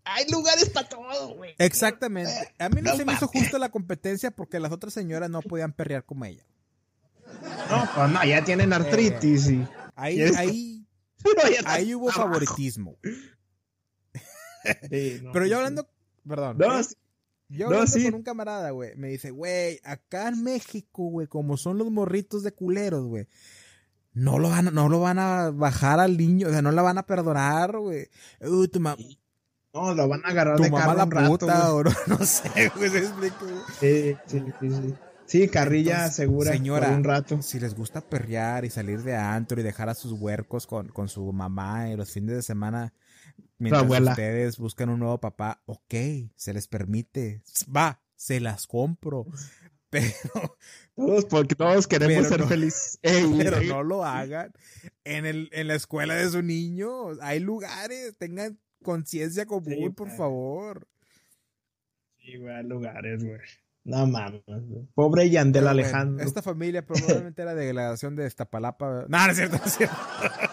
Hay 0.04 0.28
lugares 0.30 0.68
para 0.70 0.88
todo, 0.88 1.34
güey. 1.36 1.54
Exactamente. 1.58 2.32
A 2.58 2.68
mí 2.68 2.80
no, 2.82 2.90
No 2.90 2.96
se 2.96 3.04
me 3.04 3.12
hizo 3.14 3.26
justo 3.28 3.58
la 3.58 3.68
competencia 3.70 4.30
porque 4.30 4.60
las 4.60 4.72
otras 4.72 4.92
señoras 4.94 5.30
no 5.30 5.42
podían 5.42 5.72
perrear 5.72 6.04
como 6.04 6.24
ella. 6.24 6.44
No, 7.70 7.88
pues 7.94 8.10
no, 8.10 8.24
ya 8.24 8.44
tienen 8.44 8.72
artritis 8.72 9.50
y. 9.50 9.66
Ahí, 9.96 10.20
ahí, 10.36 10.86
ahí 11.64 11.94
hubo 11.94 12.10
abajo. 12.10 12.22
favoritismo. 12.22 12.96
Sí, 14.90 15.20
no, 15.22 15.32
Pero 15.32 15.46
yo 15.46 15.56
hablando, 15.56 15.88
perdón. 16.26 16.58
No, 16.58 16.78
¿eh? 16.78 16.84
sí. 16.84 16.94
Yo 17.48 17.66
No, 17.68 17.74
hablando 17.76 17.92
sí. 17.92 18.04
con 18.04 18.14
un 18.14 18.22
camarada, 18.24 18.70
güey, 18.72 18.96
me 18.96 19.08
dice, 19.08 19.30
güey, 19.30 19.80
acá 19.84 20.28
en 20.28 20.42
México, 20.42 21.04
güey, 21.04 21.28
como 21.28 21.56
son 21.56 21.78
los 21.78 21.88
morritos 21.92 22.42
de 22.42 22.50
culeros, 22.52 23.06
güey, 23.06 23.28
no 24.16 24.38
lo 24.38 24.48
van, 24.48 24.68
a- 24.68 24.70
no 24.70 24.88
lo 24.88 24.98
van 25.00 25.18
a 25.18 25.50
bajar 25.50 26.00
al 26.00 26.16
niño, 26.16 26.48
o 26.48 26.50
sea, 26.50 26.62
no 26.62 26.72
la 26.72 26.82
van 26.82 26.98
a 26.98 27.06
perdonar, 27.06 27.76
güey. 27.78 28.08
Uh, 28.40 28.66
tu, 28.66 28.80
ma- 28.80 28.96
No, 29.74 29.94
lo 29.94 30.08
van 30.08 30.24
a 30.24 30.28
agarrar 30.28 30.56
tu 30.56 30.62
de 30.64 30.70
mamá 30.70 30.94
la 30.94 31.04
un 31.04 31.10
rato, 31.10 31.28
puta, 31.30 31.72
o 31.74 31.84
no, 31.84 31.90
no 32.08 32.24
sé, 32.24 32.50
güey, 32.74 32.90
se 32.90 32.98
explica, 32.98 33.36
güey. 33.40 33.54
Sí, 33.78 34.16
sí, 34.26 34.52
sí, 34.60 34.70
sí. 34.70 34.94
Sí, 35.28 35.48
carrilla 35.48 35.94
Entonces, 35.94 36.16
segura 36.16 36.52
señora, 36.52 36.86
por 36.88 36.96
un 36.98 37.04
rato. 37.04 37.42
Si 37.42 37.58
les 37.58 37.74
gusta 37.74 38.00
perrear 38.00 38.64
y 38.64 38.70
salir 38.70 39.02
de 39.02 39.16
antro 39.16 39.60
y 39.60 39.64
dejar 39.64 39.88
a 39.88 39.94
sus 39.94 40.12
huercos 40.12 40.66
con, 40.68 40.88
con 40.88 41.08
su 41.08 41.32
mamá 41.32 41.90
y 41.90 41.96
los 41.96 42.12
fines 42.12 42.36
de 42.36 42.42
semana, 42.42 42.94
mientras 43.58 43.82
ustedes 44.12 44.56
buscan 44.56 44.88
un 44.88 45.00
nuevo 45.00 45.18
papá, 45.18 45.60
ok, 45.66 45.94
se 46.36 46.54
les 46.54 46.68
permite, 46.68 47.42
va, 47.76 48.00
se 48.14 48.38
las 48.38 48.68
compro, 48.68 49.26
pero, 49.90 50.56
Todos, 50.94 51.24
porque 51.26 51.54
todos 51.54 51.86
queremos 51.86 52.16
Pero 52.16 52.28
ser 52.28 52.40
no. 52.40 52.46
felices. 52.48 52.98
Ey, 53.02 53.24
pero 53.38 53.58
ey. 53.58 53.68
no 53.68 53.82
lo 53.82 54.04
hagan 54.04 54.52
en, 55.04 55.26
el, 55.26 55.48
en 55.52 55.68
la 55.68 55.74
escuela 55.74 56.14
de 56.14 56.28
su 56.28 56.42
niño. 56.42 56.88
Hay 57.20 57.40
lugares, 57.40 58.16
tengan 58.18 58.58
conciencia 58.82 59.46
común, 59.46 59.74
Sí, 59.74 59.90
por 59.90 60.10
favor. 60.10 60.86
Sí, 62.18 62.36
güey, 62.38 62.54
hay 62.54 62.64
lugares, 62.64 63.22
güey. 63.22 63.40
No 63.84 64.04
mames. 64.06 64.42
Pobre 64.94 65.30
Yandel 65.30 65.62
bueno, 65.62 65.70
Alejandro. 65.70 66.26
esta 66.26 66.42
familia 66.42 66.84
probablemente 66.84 67.40
era 67.42 67.54
de 67.54 67.72
la 67.72 67.90
nación 67.90 68.16
de 68.16 68.26
Estapalapa. 68.26 69.06
No, 69.08 69.26
no 69.26 69.30
es 69.30 69.36
cierto, 69.36 69.58
no 69.58 69.64
es 69.64 69.74
cierto. 69.74 69.96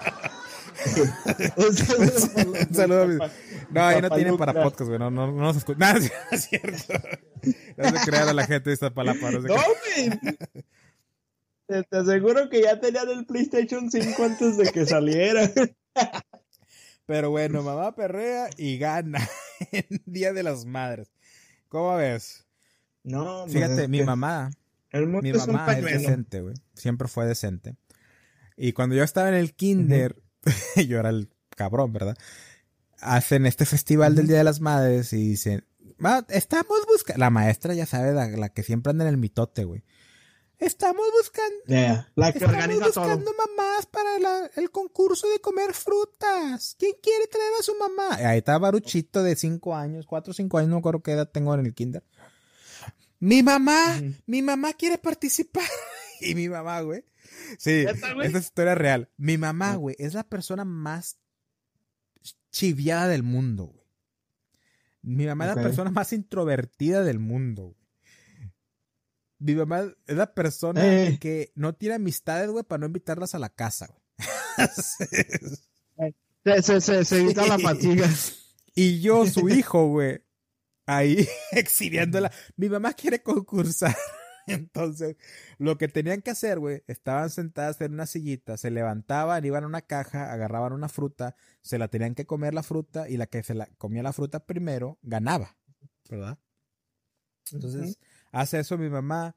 Un 1.58 1.74
saludo 1.76 3.04
Un 3.04 3.20
a 3.20 3.26
mis- 3.26 3.32
No, 3.72 3.92
ya 3.92 4.02
no 4.02 4.10
tienen 4.12 4.38
para 4.38 4.54
podcast, 4.54 4.88
güey. 4.88 5.00
No, 5.00 5.10
no, 5.10 5.28
no 5.28 5.42
nos 5.42 5.58
escuchan. 5.58 5.80
No 6.02 6.08
es 6.32 6.44
cierto. 6.46 6.94
No 7.78 7.90
se 7.90 8.06
crean 8.10 8.30
a 8.30 8.34
la 8.34 8.46
gente 8.46 8.70
de 8.70 8.74
Iztapalapa. 8.76 9.32
No 9.32 9.42
güey. 9.42 10.10
Te, 11.68 11.84
te 11.84 11.98
aseguro 11.98 12.50
que 12.50 12.62
ya 12.62 12.80
tenían 12.80 13.10
el 13.10 13.26
PlayStation 13.26 13.90
5 13.90 14.24
antes 14.24 14.58
de 14.58 14.72
que 14.72 14.86
saliera. 14.86 15.50
Pero 17.06 17.32
bueno, 17.32 17.62
mamá 17.64 17.96
perrea 17.96 18.50
y 18.58 18.78
gana 18.78 19.28
en 19.72 19.86
Día 20.06 20.34
de 20.34 20.44
las 20.44 20.66
Madres. 20.66 21.12
¿Cómo 21.70 21.96
ves? 21.96 22.46
No, 23.04 23.48
Fíjate, 23.48 23.76
pues, 23.76 23.90
mi 23.90 23.98
que 24.00 24.06
mamá, 24.06 24.52
El 24.92 25.08
mundo 25.08 25.22
mi 25.22 25.30
es 25.32 25.46
un 25.48 25.54
mamá 25.54 25.78
es 25.78 25.84
decente, 25.84 26.42
güey. 26.42 26.56
Siempre 26.74 27.08
fue 27.08 27.26
decente. 27.26 27.76
Y 28.56 28.72
cuando 28.74 28.96
yo 28.96 29.04
estaba 29.04 29.28
en 29.30 29.36
el 29.36 29.54
kinder, 29.54 30.22
yo 30.88 31.00
era 31.00 31.10
el 31.10 31.30
cabrón, 31.56 31.94
¿verdad? 31.94 32.18
Hacen 33.00 33.46
este 33.46 33.66
festival 33.66 34.16
del. 34.16 34.28
Día 34.28 34.38
de 34.38 34.44
las 34.44 34.62
Madres 34.62 35.12
y 35.14 35.30
dicen, 35.30 35.66
"Ma, 35.98 36.26
estamos 36.30 36.78
buscando... 36.88 37.20
La 37.20 37.30
maestra, 37.30 37.74
ya 37.74 37.86
sabe, 37.86 38.14
la, 38.14 38.28
la 38.28 38.50
que 38.50 38.64
siempre 38.64 38.92
anda 38.92 39.04
en 39.04 39.10
el 39.10 39.18
mitote, 39.18 39.66
güey. 39.66 39.84
Estamos 40.60 41.06
buscando... 41.20 41.58
Yeah, 41.68 42.10
La 42.16 42.32
que 42.32 42.38
Estamos 42.38 42.56
organiza 42.56 42.86
buscando 42.86 43.32
todo. 43.32 43.36
mamás 43.58 43.86
para 43.88 44.18
la- 44.20 44.50
el 44.56 44.72
concurso 44.72 45.28
de 45.28 45.40
comer 45.42 45.74
frutas. 45.74 46.76
¿Quién 46.80 46.94
quiere 47.02 47.28
traer 47.28 47.52
a 47.60 47.64
su 47.64 47.76
mamá? 47.76 48.16
Ahí 48.30 48.38
está 48.38 48.58
Baruchito 48.58 49.24
de 49.24 49.36
5 49.36 49.76
años, 49.76 50.06
4 50.06 50.32
o 50.32 50.34
5 50.34 50.58
años, 50.60 50.70
no 50.70 50.76
me 50.78 50.80
acuerdo 50.80 51.02
qué 51.04 51.12
edad 51.12 51.30
tengo 51.30 51.54
en 51.56 51.66
el 51.66 51.74
kinder. 51.74 52.04
Mi 53.20 53.44
mamá, 53.44 54.02
mi 54.26 54.42
mamá 54.42 54.72
quiere 54.74 54.98
participar. 54.98 55.64
y 56.22 56.34
mi 56.36 56.48
mamá, 56.48 56.80
güey. 56.82 57.04
Sí, 57.58 57.86
esta 57.88 58.14
es 58.24 58.36
historia 58.36 58.76
real. 58.76 59.10
Mi 59.18 59.38
mamá, 59.38 59.76
güey, 59.76 59.96
es 60.00 60.14
la 60.14 60.24
persona 60.24 60.66
más 60.66 61.18
chiviada 62.52 63.08
del 63.08 63.24
mundo, 63.24 63.66
güey. 63.66 63.84
Mi 65.02 65.26
mamá 65.26 65.50
es 65.50 65.56
la 65.56 65.62
persona 65.62 65.92
más 65.92 66.14
introvertida 66.14 67.04
del 67.04 67.20
mundo, 67.20 67.76
güey. 67.76 67.84
Mi 69.40 69.56
mamá 69.56 69.82
es 70.08 70.16
la 70.16 70.34
persona 70.34 70.82
Eh. 70.86 71.18
que 71.20 71.52
no 71.56 71.76
tiene 71.76 71.96
amistades, 71.96 72.50
güey, 72.50 72.64
para 72.64 72.80
no 72.80 72.86
invitarlas 72.86 73.36
a 73.36 73.40
la 73.40 73.50
casa, 73.50 73.88
güey. 73.88 74.02
se, 76.62 76.82
se, 76.82 77.06
se, 77.06 77.20
evita 77.20 77.46
la 77.48 77.60
fatiga. 77.60 78.08
Y 78.76 79.02
yo, 79.02 79.26
su 79.28 79.50
hijo, 79.50 79.88
güey, 79.88 80.24
ahí 80.86 81.28
exhibiéndola. 81.52 82.32
Mi 82.56 82.70
mamá 82.70 82.94
quiere 82.94 83.22
concursar. 83.22 83.96
Entonces, 84.48 85.18
lo 85.58 85.78
que 85.78 85.88
tenían 85.88 86.22
que 86.22 86.32
hacer, 86.32 86.60
güey, 86.60 86.84
estaban 86.88 87.30
sentadas 87.30 87.80
en 87.82 87.94
una 87.94 88.06
sillita, 88.06 88.58
se 88.58 88.72
levantaban, 88.72 89.46
iban 89.46 89.64
a 89.64 89.68
una 89.68 89.82
caja, 89.82 90.32
agarraban 90.32 90.74
una 90.74 90.90
fruta, 90.90 91.36
se 91.62 91.78
la 91.78 91.88
tenían 91.88 92.16
que 92.16 92.26
comer 92.26 92.54
la 92.54 92.64
fruta 92.64 93.10
y 93.10 93.18
la 93.18 93.28
que 93.28 93.44
se 93.44 93.54
la 93.54 93.68
comía 93.78 94.04
la 94.04 94.14
fruta 94.14 94.46
primero 94.46 95.00
ganaba, 95.02 95.58
¿verdad? 96.10 96.38
Entonces, 97.52 97.98
hace 98.32 98.60
eso 98.60 98.78
mi 98.78 98.90
mamá 98.90 99.36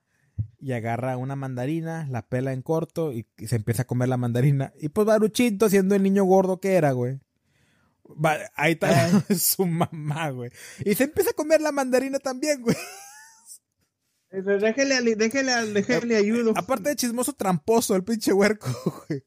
y 0.59 0.73
agarra 0.73 1.17
una 1.17 1.37
mandarina, 1.37 2.07
la 2.11 2.27
pela 2.29 2.53
en 2.53 2.63
corto 2.63 3.13
y, 3.13 3.27
se 3.47 3.57
empieza 3.57 3.83
a 3.83 3.87
comer 3.87 4.09
la 4.09 4.17
mandarina. 4.17 4.73
Y 4.81 4.89
pues 4.89 5.07
Baruchito, 5.07 5.69
siendo 5.69 5.95
el 5.95 6.03
niño 6.03 6.25
gordo 6.25 6.61
que 6.61 6.75
era, 6.75 6.93
güey. 6.93 7.21
ahí 8.55 8.73
está 8.73 8.89
su 9.39 9.67
mamá, 9.67 10.31
güey. 10.31 10.51
Y 10.85 10.95
se 10.95 11.05
empieza 11.05 11.31
a 11.31 11.35
comer 11.35 11.61
la 11.61 11.73
mandarina 11.73 12.19
también, 12.19 12.63
güey. 12.63 12.77
Déjele, 14.30 15.14
déjele, 15.14 15.73
déjele 15.73 16.16
ayudo. 16.16 16.52
Aparte 16.56 16.90
de 16.90 16.97
chismoso 16.97 17.33
tramposo, 17.33 17.95
el 17.95 18.04
pinche 18.04 18.33
huerco, 18.33 18.68
güey. 19.09 19.25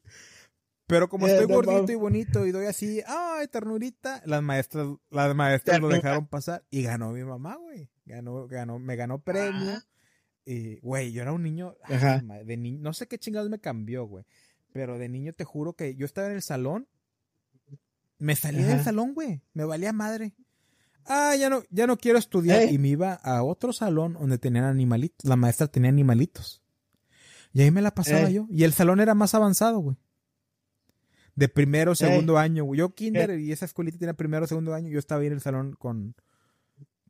Pero 0.87 1.07
como 1.07 1.27
estoy 1.27 1.45
gordito 1.45 1.91
y 1.91 1.95
bonito 1.95 2.45
y 2.47 2.51
doy 2.51 2.65
así, 2.65 3.01
ay, 3.05 3.47
ternurita, 3.47 4.23
las 4.25 4.41
maestras, 4.41 4.87
las 5.11 5.35
maestras 5.35 5.79
lo 5.79 5.87
dejaron 5.87 6.27
pasar 6.27 6.65
y 6.71 6.81
ganó 6.81 7.11
mi 7.11 7.23
mamá, 7.23 7.57
güey. 7.57 7.91
Ganó, 8.05 8.47
ganó, 8.47 8.79
me 8.79 8.95
ganó 8.95 9.21
premio. 9.21 9.79
Y, 10.45 10.79
güey, 10.79 11.11
yo 11.11 11.21
era 11.21 11.31
un 11.31 11.43
niño, 11.43 11.75
de 11.87 12.57
no 12.57 12.93
sé 12.93 13.07
qué 13.07 13.19
chingados 13.19 13.51
me 13.51 13.59
cambió, 13.59 14.05
güey. 14.05 14.25
Pero 14.71 14.97
de 14.97 15.09
niño 15.09 15.33
te 15.33 15.43
juro 15.43 15.73
que 15.73 15.95
yo 15.95 16.05
estaba 16.05 16.27
en 16.27 16.33
el 16.33 16.41
salón, 16.41 16.87
me 18.17 18.35
salí 18.35 18.63
del 18.63 18.83
salón, 18.83 19.13
güey. 19.13 19.43
Me 19.53 19.65
valía 19.65 19.93
madre. 19.93 20.33
Ah, 21.09 21.35
ya 21.35 21.49
no, 21.49 21.63
ya 21.69 21.87
no 21.87 21.97
quiero 21.97 22.17
estudiar. 22.17 22.71
Y 22.71 22.77
me 22.77 22.89
iba 22.89 23.13
a 23.13 23.43
otro 23.43 23.73
salón 23.73 24.13
donde 24.13 24.37
tenían 24.37 24.63
animalitos. 24.63 25.27
La 25.27 25.35
maestra 25.35 25.67
tenía 25.67 25.89
animalitos. 25.89 26.61
Y 27.51 27.61
ahí 27.61 27.71
me 27.71 27.81
la 27.81 27.93
pasaba 27.93 28.29
yo. 28.29 28.47
Y 28.49 28.63
el 28.63 28.71
salón 28.71 28.99
era 28.99 29.15
más 29.15 29.33
avanzado, 29.33 29.79
güey 29.79 29.97
de 31.39 31.47
primero, 31.47 31.95
segundo 31.95 32.37
año. 32.37 32.75
Yo 32.75 32.93
kinder 32.93 33.39
y 33.39 33.51
esa 33.53 33.65
escuelita 33.65 33.97
tiene 33.97 34.13
primero, 34.13 34.45
segundo 34.45 34.73
año. 34.73 34.89
Yo 34.89 34.99
estaba 34.99 35.21
ahí 35.21 35.27
en 35.27 35.33
el 35.33 35.41
salón 35.41 35.73
con, 35.79 36.13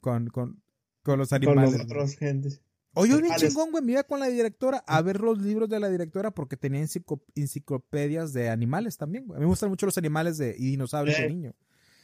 con, 0.01 0.27
con, 0.27 0.61
con 1.01 1.17
los 1.17 1.33
animales. 1.33 1.71
Con 1.71 1.73
los 1.73 1.85
otros 1.85 2.15
gentes. 2.15 2.61
Oye, 2.93 3.19
bien 3.19 3.33
chingón, 3.37 3.71
güey. 3.71 3.83
Me 3.83 3.93
iba 3.93 4.03
con 4.03 4.19
la 4.19 4.27
directora 4.27 4.83
a 4.85 5.01
ver 5.01 5.19
los 5.19 5.41
libros 5.41 5.67
de 5.67 5.79
la 5.79 5.89
directora 5.89 6.29
porque 6.29 6.57
tenía 6.57 6.85
enciclopedias 7.35 8.31
de 8.31 8.49
animales 8.49 8.97
también, 8.97 9.25
güey. 9.25 9.37
A 9.37 9.39
mí 9.39 9.45
me 9.45 9.49
gustan 9.49 9.69
mucho 9.69 9.87
los 9.87 9.97
animales 9.97 10.37
de, 10.37 10.55
y 10.57 10.67
dinosaurios 10.71 11.17
de 11.17 11.29
niño. 11.29 11.55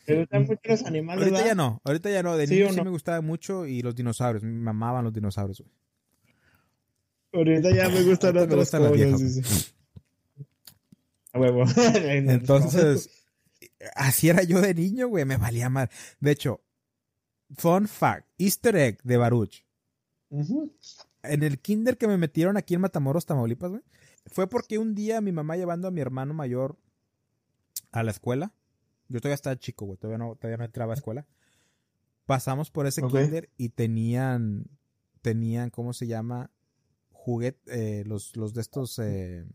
¿Te 0.06 0.20
gustan 0.20 0.44
mucho 0.44 0.62
los 0.63 0.84
animales? 0.86 1.24
Ahorita 1.24 1.46
ya 1.46 1.56
no, 1.56 1.82
ahorita 1.84 2.10
ya 2.12 2.24
no. 2.24 2.38
De 2.38 2.48
niño 2.48 2.72
sí 2.72 2.82
me 2.82 2.89
gustaba 2.89 3.22
mucho 3.22 3.65
y 3.65 3.82
los 3.82 3.96
dinosaurios. 3.96 4.44
Me 4.44 4.52
mamaban 4.52 5.04
los 5.04 5.13
dinosaurios, 5.13 5.62
güey. 5.62 5.72
Ahorita 7.34 7.72
ya 7.72 7.89
me 7.89 8.04
gustan 8.04 8.38
otras 8.38 8.72
cosas. 8.72 9.74
Entonces, 11.36 13.10
así 13.96 14.30
era 14.30 14.44
yo 14.44 14.62
de 14.62 14.74
niño, 14.74 15.08
güey, 15.08 15.26
me 15.26 15.38
valía 15.38 15.70
mal. 15.70 15.89
De 16.20 16.32
hecho, 16.32 16.62
fun 17.58 17.88
fact, 17.88 18.28
easter 18.38 18.76
egg 18.76 19.02
de 19.04 19.18
Baruch. 19.18 19.65
En 20.30 21.44
el 21.44 21.60
kinder 21.60 21.98
que 21.98 22.08
me 22.08 22.18
metieron 22.18 22.56
aquí 22.58 22.76
en 22.76 22.82
Matamoros, 22.82 23.26
Tamaulipas, 23.26 23.72
güey, 23.72 23.84
fue 24.28 24.48
porque 24.48 24.78
un 24.78 24.96
día 24.96 25.20
mi 25.20 25.32
mamá 25.32 25.58
llevando 25.58 25.88
a 25.88 25.91
mi 25.91 26.02
hermano 26.02 26.34
mayor 26.34 26.78
a 27.91 28.04
la 28.04 28.12
escuela, 28.12 28.54
yo 29.10 29.20
todavía 29.20 29.36
estaba 29.36 29.58
chico, 29.58 29.86
güey, 29.86 29.98
todavía 29.98 30.18
no, 30.18 30.36
todavía 30.36 30.58
no 30.58 30.65
entraba 30.65 30.94
a 30.94 30.96
escuela, 30.96 31.28
pasamos 32.26 32.72
por 32.72 32.88
ese 32.88 33.02
kinder 33.02 33.50
y 33.58 33.70
tenían, 33.70 34.65
tenían, 35.22 35.70
¿cómo 35.70 35.94
se 35.94 36.08
llama? 36.08 36.52
Juguet, 37.12 37.58
eh, 37.68 38.04
los, 38.06 38.36
los 38.36 38.54
de 38.54 38.62
estos... 38.62 39.00
Eh, 39.00 39.46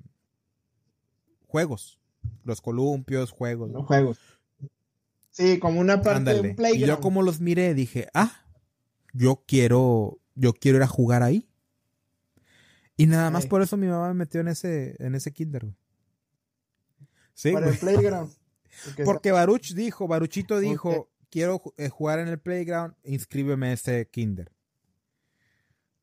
juegos. 1.51 1.99
Los 2.45 2.61
columpios, 2.61 3.31
juegos. 3.31 3.71
Los 3.71 3.87
juegos. 3.87 4.19
Sí, 5.31 5.59
como 5.59 5.81
una 5.81 6.03
parte 6.03 6.35
de 6.35 6.41
un 6.41 6.57
playground. 6.57 6.85
Y 6.85 6.87
yo 6.87 7.01
como 7.01 7.23
los 7.23 7.41
miré, 7.41 7.75
dije, 7.75 8.09
ah, 8.15 8.45
yo 9.13 9.45
quiero, 9.47 10.19
yo 10.35 10.53
quiero 10.53 10.79
ir 10.79 10.83
a 10.83 10.89
jugar 10.89 11.23
ahí. 11.23 11.49
Y 12.97 13.07
nada 13.07 13.31
más 13.31 13.47
por 13.47 13.63
eso 13.63 13.77
mi 13.77 13.87
mamá 13.87 14.09
me 14.09 14.15
metió 14.15 14.41
en 14.41 14.49
ese, 14.49 14.97
en 14.99 15.15
ese 15.15 15.33
kinder, 15.33 15.67
Sí, 17.33 17.53
Para 17.53 17.71
el 17.71 17.79
playground. 17.79 18.35
Porque, 19.05 19.33
Baruch 19.33 19.75
dijo, 19.75 20.09
Baruchito 20.09 20.59
dijo, 20.59 21.11
quiero 21.31 21.63
eh, 21.77 21.89
jugar 21.89 22.19
en 22.19 22.29
el 22.29 22.39
playground, 22.39 22.95
inscríbeme 23.05 23.69
a 23.69 23.73
ese 23.73 24.09
kinder. 24.11 24.51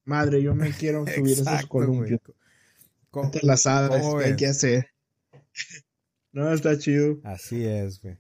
Madre, 0.06 0.41
yo 0.41 0.56
me 0.56 0.71
quiero 0.71 1.06
subir 1.15 1.39
esos 1.39 1.65
columpios. 1.67 2.21
Te 3.32 3.39
las 3.45 3.63
sabes, 3.63 4.03
hay 4.23 4.36
que 4.36 4.47
hacer. 4.47 4.89
No, 6.34 6.53
está 6.53 6.77
chido. 6.77 7.17
Así 7.23 7.65
es, 7.65 7.99
güey. 7.99 8.19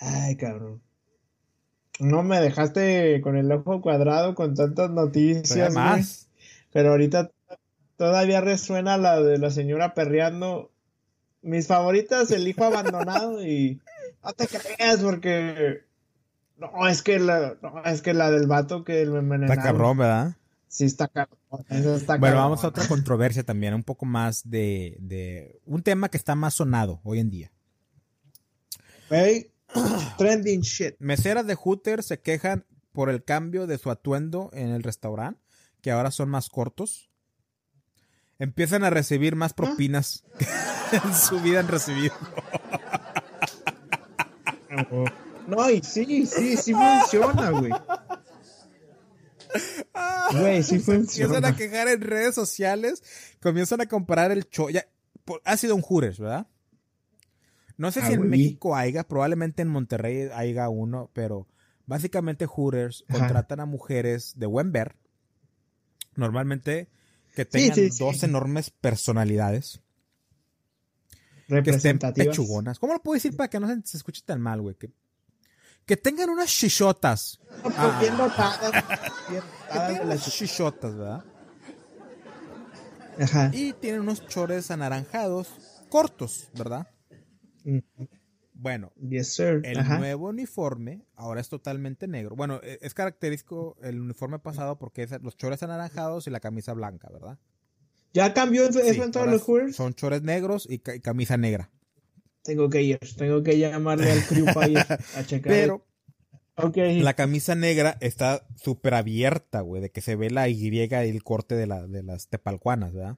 Ay, 0.00 0.36
cabrón. 0.36 0.82
No 2.00 2.24
me 2.24 2.40
dejaste 2.40 3.20
con 3.20 3.36
el 3.36 3.52
ojo 3.52 3.80
cuadrado 3.80 4.34
con 4.34 4.54
tantas 4.56 4.90
noticias. 4.90 5.72
Más. 5.72 6.28
Pero 6.72 6.90
ahorita 6.90 7.30
todavía 7.96 8.40
resuena 8.40 8.96
la 8.96 9.22
de 9.22 9.38
la 9.38 9.50
señora 9.50 9.94
perreando. 9.94 10.72
Mis 11.42 11.66
favoritas, 11.66 12.30
el 12.30 12.46
hijo 12.46 12.64
abandonado 12.64 13.44
y 13.46 13.80
no 14.22 14.32
te 14.32 14.46
creas 14.46 15.00
porque 15.00 15.84
no, 16.56 16.86
es 16.86 17.02
que 17.02 17.18
la, 17.18 17.56
no, 17.62 17.82
es 17.84 18.02
que 18.02 18.12
la 18.12 18.30
del 18.30 18.46
vato 18.46 18.84
que 18.84 19.06
me 19.06 19.18
envenenaron. 19.18 19.58
Está 19.58 19.62
cabrón, 19.62 19.98
¿verdad? 19.98 20.36
Sí, 20.68 20.84
está 20.84 21.08
caro. 21.08 21.30
bueno, 22.20 22.36
vamos 22.36 22.62
a 22.62 22.68
otra 22.68 22.86
controversia 22.86 23.42
también, 23.42 23.74
un 23.74 23.82
poco 23.82 24.06
más 24.06 24.48
de, 24.48 24.96
de, 25.00 25.60
un 25.64 25.82
tema 25.82 26.08
que 26.08 26.16
está 26.16 26.36
más 26.36 26.54
sonado 26.54 27.00
hoy 27.02 27.18
en 27.18 27.30
día. 27.30 27.52
Hey, 29.08 29.50
trending 30.18 30.60
shit. 30.60 30.94
Meseras 31.00 31.46
de 31.46 31.56
Hooters 31.56 32.06
se 32.06 32.20
quejan 32.20 32.66
por 32.92 33.10
el 33.10 33.24
cambio 33.24 33.66
de 33.66 33.78
su 33.78 33.90
atuendo 33.90 34.50
en 34.52 34.68
el 34.68 34.84
restaurante, 34.84 35.40
que 35.80 35.90
ahora 35.90 36.12
son 36.12 36.28
más 36.28 36.48
cortos. 36.48 37.09
Empiezan 38.40 38.84
a 38.84 38.90
recibir 38.90 39.36
más 39.36 39.52
propinas 39.52 40.24
que 40.38 40.96
en 40.96 41.14
su 41.14 41.38
vida 41.40 41.60
han 41.60 41.68
recibido. 41.68 42.14
no, 45.46 45.70
y 45.70 45.82
sí, 45.82 46.26
sí, 46.26 46.56
sí 46.56 46.72
funciona, 46.72 47.50
güey. 47.50 47.70
Güey, 50.32 50.62
sí 50.62 50.82
Empiezan 50.86 51.44
a 51.44 51.54
quejar 51.54 51.88
en 51.88 52.00
redes 52.00 52.34
sociales, 52.34 53.02
comienzan 53.42 53.82
a 53.82 53.86
comparar 53.86 54.30
el 54.30 54.48
show. 54.48 54.70
Ya, 54.70 54.86
ha 55.44 55.56
sido 55.58 55.76
un 55.76 55.82
Hooters, 55.82 56.18
¿verdad? 56.18 56.46
No 57.76 57.92
sé 57.92 58.00
si 58.00 58.12
ah, 58.12 58.14
en 58.14 58.26
México 58.26 58.74
haya, 58.74 59.06
probablemente 59.06 59.60
en 59.60 59.68
Monterrey 59.68 60.30
haya 60.34 60.70
uno, 60.70 61.10
pero 61.12 61.46
básicamente 61.84 62.46
Hooters 62.46 63.04
contratan 63.10 63.60
a 63.60 63.66
mujeres 63.66 64.32
de 64.36 64.46
buen 64.46 64.72
ver, 64.72 64.96
normalmente 66.14 66.88
que 67.44 67.44
tengan 67.44 67.88
dos 67.98 68.22
enormes 68.22 68.70
personalidades. 68.70 69.80
Que 71.48 71.70
estén 71.70 71.98
pechugonas. 71.98 72.78
¿Cómo 72.78 72.92
lo 72.92 73.02
puedo 73.02 73.14
decir 73.14 73.36
para 73.36 73.50
que 73.50 73.58
no 73.58 73.66
se, 73.66 73.80
se 73.84 73.96
escuche 73.96 74.22
tan 74.24 74.40
mal, 74.40 74.60
güey? 74.60 74.76
Que 74.76 74.92
que 75.86 75.96
tengan 75.96 76.30
unas 76.30 76.48
chichotas. 76.48 77.40
Ah. 77.64 77.98
Bien 78.00 78.14
Bien 79.88 80.08
las 80.08 80.30
chichotas, 80.30 80.94
¿verdad? 80.94 81.24
Ajá. 83.18 83.50
Y 83.52 83.72
tienen 83.72 84.02
unos 84.02 84.24
chores 84.28 84.70
anaranjados 84.70 85.48
cortos, 85.88 86.48
¿verdad? 86.54 86.86
Bueno, 88.60 88.92
el 89.00 89.88
nuevo 89.88 90.28
uniforme 90.28 91.06
ahora 91.16 91.40
es 91.40 91.48
totalmente 91.48 92.06
negro. 92.06 92.36
Bueno, 92.36 92.60
e, 92.62 92.78
es 92.82 92.92
característico 92.92 93.78
el 93.82 93.98
uniforme 93.98 94.38
pasado 94.38 94.78
porque 94.78 95.02
es 95.02 95.10
los 95.22 95.38
chores 95.38 95.62
anaranjados 95.62 96.26
y 96.26 96.30
la 96.30 96.40
camisa 96.40 96.74
blanca, 96.74 97.08
¿verdad? 97.10 97.38
¿Ya 98.12 98.34
cambió 98.34 98.68
eso 98.68 98.80
en 98.82 99.12
todos 99.12 99.28
los 99.28 99.42
Hooters? 99.42 99.76
Son 99.76 99.94
chores 99.94 100.22
negros 100.22 100.66
y 100.68 100.80
camisa 100.80 101.38
negra. 101.38 101.70
Tengo 102.42 102.68
que 102.68 102.82
ir, 102.82 102.98
tengo 103.16 103.42
que 103.42 103.58
llamarle 103.58 104.10
al 104.10 104.26
crew 104.26 104.44
para 104.52 104.68
ir 104.68 104.78
a 105.16 105.24
checar. 105.24 105.52
Pero 105.52 105.86
la 106.74 107.14
camisa 107.14 107.54
negra 107.54 107.96
está 108.02 108.46
súper 108.56 108.92
abierta, 108.92 109.62
güey, 109.62 109.80
de 109.80 109.90
que 109.90 110.02
se 110.02 110.16
ve 110.16 110.28
la 110.28 110.50
Y 110.50 110.68
y 110.68 110.78
el 110.92 111.22
corte 111.22 111.54
de, 111.54 111.66
la, 111.66 111.86
de 111.86 112.02
las 112.02 112.28
tepalcuanas, 112.28 112.92
¿verdad? 112.92 113.16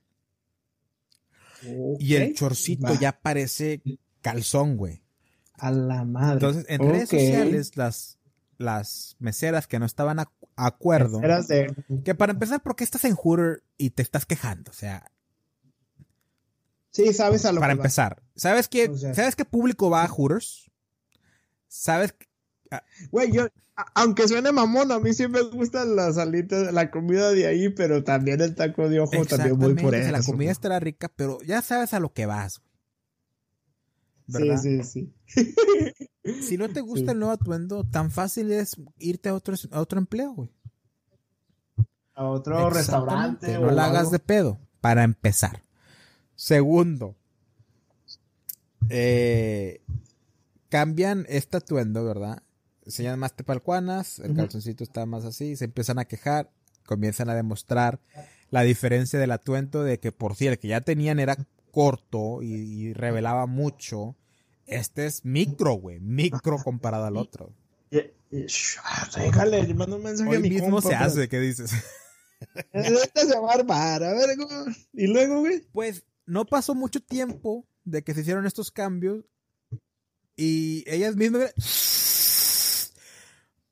Y 1.98 2.14
el 2.14 2.34
chorcito 2.34 2.94
ya 3.00 3.20
parece 3.20 3.82
calzón, 4.20 4.76
güey. 4.76 5.01
A 5.54 5.70
la 5.70 6.04
madre. 6.04 6.34
Entonces, 6.34 6.64
en 6.68 6.80
redes 6.80 7.08
sociales, 7.08 7.76
las, 7.76 8.18
las 8.58 9.16
meseras 9.18 9.66
que 9.66 9.78
no 9.78 9.86
estaban 9.86 10.18
a, 10.18 10.30
acuerdo. 10.56 11.20
Que 12.04 12.14
para 12.14 12.32
empezar, 12.32 12.62
¿por 12.62 12.74
qué 12.76 12.84
estás 12.84 13.04
en 13.04 13.14
Hooter 13.14 13.62
y 13.78 13.90
te 13.90 14.02
estás 14.02 14.26
quejando? 14.26 14.70
O 14.70 14.74
sea, 14.74 15.10
Sí, 16.90 17.14
sabes 17.14 17.46
a 17.46 17.52
lo 17.52 17.60
Para 17.60 17.72
que 17.72 17.78
va. 17.78 17.82
empezar, 17.84 18.22
¿sabes 18.36 18.68
qué, 18.68 18.88
O 18.90 18.96
sea- 18.98 19.14
¿sabes 19.14 19.34
qué 19.34 19.46
público 19.46 19.88
va 19.88 20.04
a 20.04 20.08
Hooters? 20.08 20.70
¿Sabes? 21.66 22.12
qué- 22.12 22.28
Güey, 23.10 23.32
yo, 23.32 23.46
a- 23.76 23.86
aunque 23.94 24.28
suene 24.28 24.52
mamón, 24.52 24.92
a 24.92 24.98
mí 25.00 25.14
sí 25.14 25.26
me 25.26 25.40
gustan 25.40 25.96
las 25.96 26.18
alitas, 26.18 26.70
la 26.74 26.90
comida 26.90 27.30
de 27.30 27.46
ahí, 27.46 27.70
pero 27.70 28.04
también 28.04 28.42
el 28.42 28.54
taco 28.54 28.90
de 28.90 29.00
ojo 29.00 29.24
también 29.24 29.58
voy 29.58 29.74
por 29.74 29.94
eso. 29.94 30.10
La 30.10 30.22
comida 30.22 30.50
estará 30.52 30.80
rica, 30.80 31.10
pero 31.16 31.40
ya 31.42 31.62
sabes 31.62 31.94
a 31.94 32.00
lo 32.00 32.12
que 32.12 32.26
vas. 32.26 32.60
¿Verdad? 34.26 34.58
Sí, 34.58 34.82
sí, 34.82 34.84
sí. 34.84 35.12
Si 36.40 36.56
no 36.56 36.68
te 36.68 36.80
gusta 36.80 37.06
Sí. 37.06 37.10
el 37.12 37.18
nuevo 37.18 37.32
atuendo, 37.34 37.84
tan 37.84 38.10
fácil 38.10 38.52
es 38.52 38.76
irte 38.98 39.28
a 39.28 39.34
otro, 39.34 39.54
a 39.72 39.80
otro 39.80 39.98
empleo, 39.98 40.32
güey. 40.32 40.50
A 42.14 42.24
otro 42.26 42.70
restaurante. 42.70 43.58
No 43.58 43.68
o 43.68 43.70
la 43.70 43.86
hagas 43.86 44.10
de 44.10 44.18
pedo, 44.18 44.58
para 44.80 45.02
empezar. 45.02 45.62
Segundo, 46.36 47.16
eh, 48.88 49.80
cambian 50.68 51.26
este 51.28 51.56
atuendo, 51.56 52.04
¿verdad? 52.04 52.42
Se 52.86 53.02
llaman 53.02 53.20
más 53.20 53.34
tepalcuanas, 53.34 54.18
el 54.18 54.30
Ujú. 54.32 54.40
calzoncito 54.40 54.84
está 54.84 55.06
más 55.06 55.24
así, 55.24 55.56
se 55.56 55.64
empiezan 55.66 55.98
a 55.98 56.04
quejar, 56.04 56.50
comienzan 56.86 57.30
a 57.30 57.34
demostrar 57.34 58.00
la 58.50 58.62
diferencia 58.62 59.18
del 59.18 59.30
atuendo 59.30 59.82
de 59.84 59.98
que 60.00 60.12
por 60.12 60.34
si 60.34 60.46
el 60.48 60.58
que 60.58 60.68
ya 60.68 60.80
tenían 60.80 61.20
era 61.20 61.36
corto 61.70 62.42
y, 62.42 62.52
y 62.54 62.92
revelaba 62.92 63.46
mucho, 63.46 64.16
este 64.66 65.06
es 65.06 65.24
micro, 65.24 65.74
güey, 65.74 66.00
micro 66.00 66.56
comparado 66.64 67.04
al 67.06 67.16
otro. 67.16 67.52
Shh, 68.30 68.78
ah, 68.84 69.08
Déjale, 69.16 69.62
le 69.62 69.74
mando 69.74 69.96
un 69.96 70.02
mensaje 70.04 70.30
a 70.30 70.32
Hoy 70.32 70.42
mi 70.42 70.48
mismo 70.50 70.70
compa, 70.70 70.82
se 70.82 70.88
pero- 70.88 71.04
hace, 71.04 71.28
¿qué 71.28 71.40
dices? 71.40 71.72
Este 72.72 73.26
se 73.26 73.38
va 73.38 73.52
a 73.52 73.54
armar, 73.54 74.02
a 74.02 74.14
ver, 74.14 74.36
¿cómo? 74.36 74.64
y 74.92 75.06
luego, 75.06 75.40
güey. 75.40 75.62
Pues 75.72 76.04
no 76.26 76.44
pasó 76.44 76.74
mucho 76.74 77.00
tiempo 77.00 77.68
de 77.84 78.02
que 78.02 78.14
se 78.14 78.22
hicieron 78.22 78.46
estos 78.46 78.70
cambios 78.72 79.24
y 80.34 80.82
ellas 80.88 81.14
mismas 81.14 81.52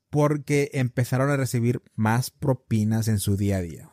porque 0.09 0.69
empezaron 0.73 1.29
a 1.31 1.37
recibir 1.37 1.81
más 1.95 2.29
propinas 2.31 3.07
en 3.07 3.19
su 3.19 3.37
día 3.37 3.57
a 3.57 3.61
día. 3.61 3.89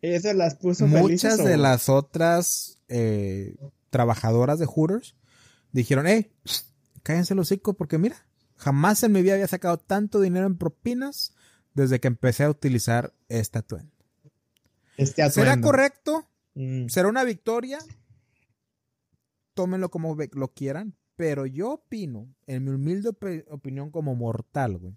Eso 0.00 0.32
las 0.32 0.54
puso 0.56 0.86
Muchas 0.86 1.36
felices, 1.36 1.44
de 1.44 1.54
o- 1.54 1.58
las 1.58 1.88
otras 1.88 2.78
eh, 2.88 3.56
trabajadoras 3.90 4.58
de 4.58 4.66
Hooters 4.66 5.16
dijeron, 5.72 6.06
hey, 6.06 6.32
cállense 7.02 7.34
los 7.34 7.48
hocico 7.48 7.74
porque 7.74 7.98
mira, 7.98 8.26
jamás 8.56 9.02
en 9.02 9.12
mi 9.12 9.22
vida 9.22 9.34
había 9.34 9.48
sacado 9.48 9.78
tanto 9.78 10.20
dinero 10.20 10.46
en 10.46 10.56
propinas 10.56 11.34
desde 11.74 12.00
que 12.00 12.08
empecé 12.08 12.44
a 12.44 12.50
utilizar 12.50 13.12
esta 13.28 13.60
atuendo. 13.60 13.92
Este 14.96 15.28
¿Será 15.30 15.60
correcto? 15.60 16.28
Mm. 16.54 16.88
¿Será 16.88 17.08
una 17.08 17.22
victoria? 17.24 17.78
Tómenlo 19.54 19.90
como 19.90 20.16
lo 20.32 20.48
quieran, 20.54 20.94
pero 21.16 21.44
yo 21.46 21.72
opino, 21.72 22.32
en 22.46 22.64
mi 22.64 22.70
humilde 22.70 23.10
opi- 23.10 23.44
opinión 23.48 23.90
como 23.90 24.14
mortal, 24.14 24.78
güey, 24.78 24.96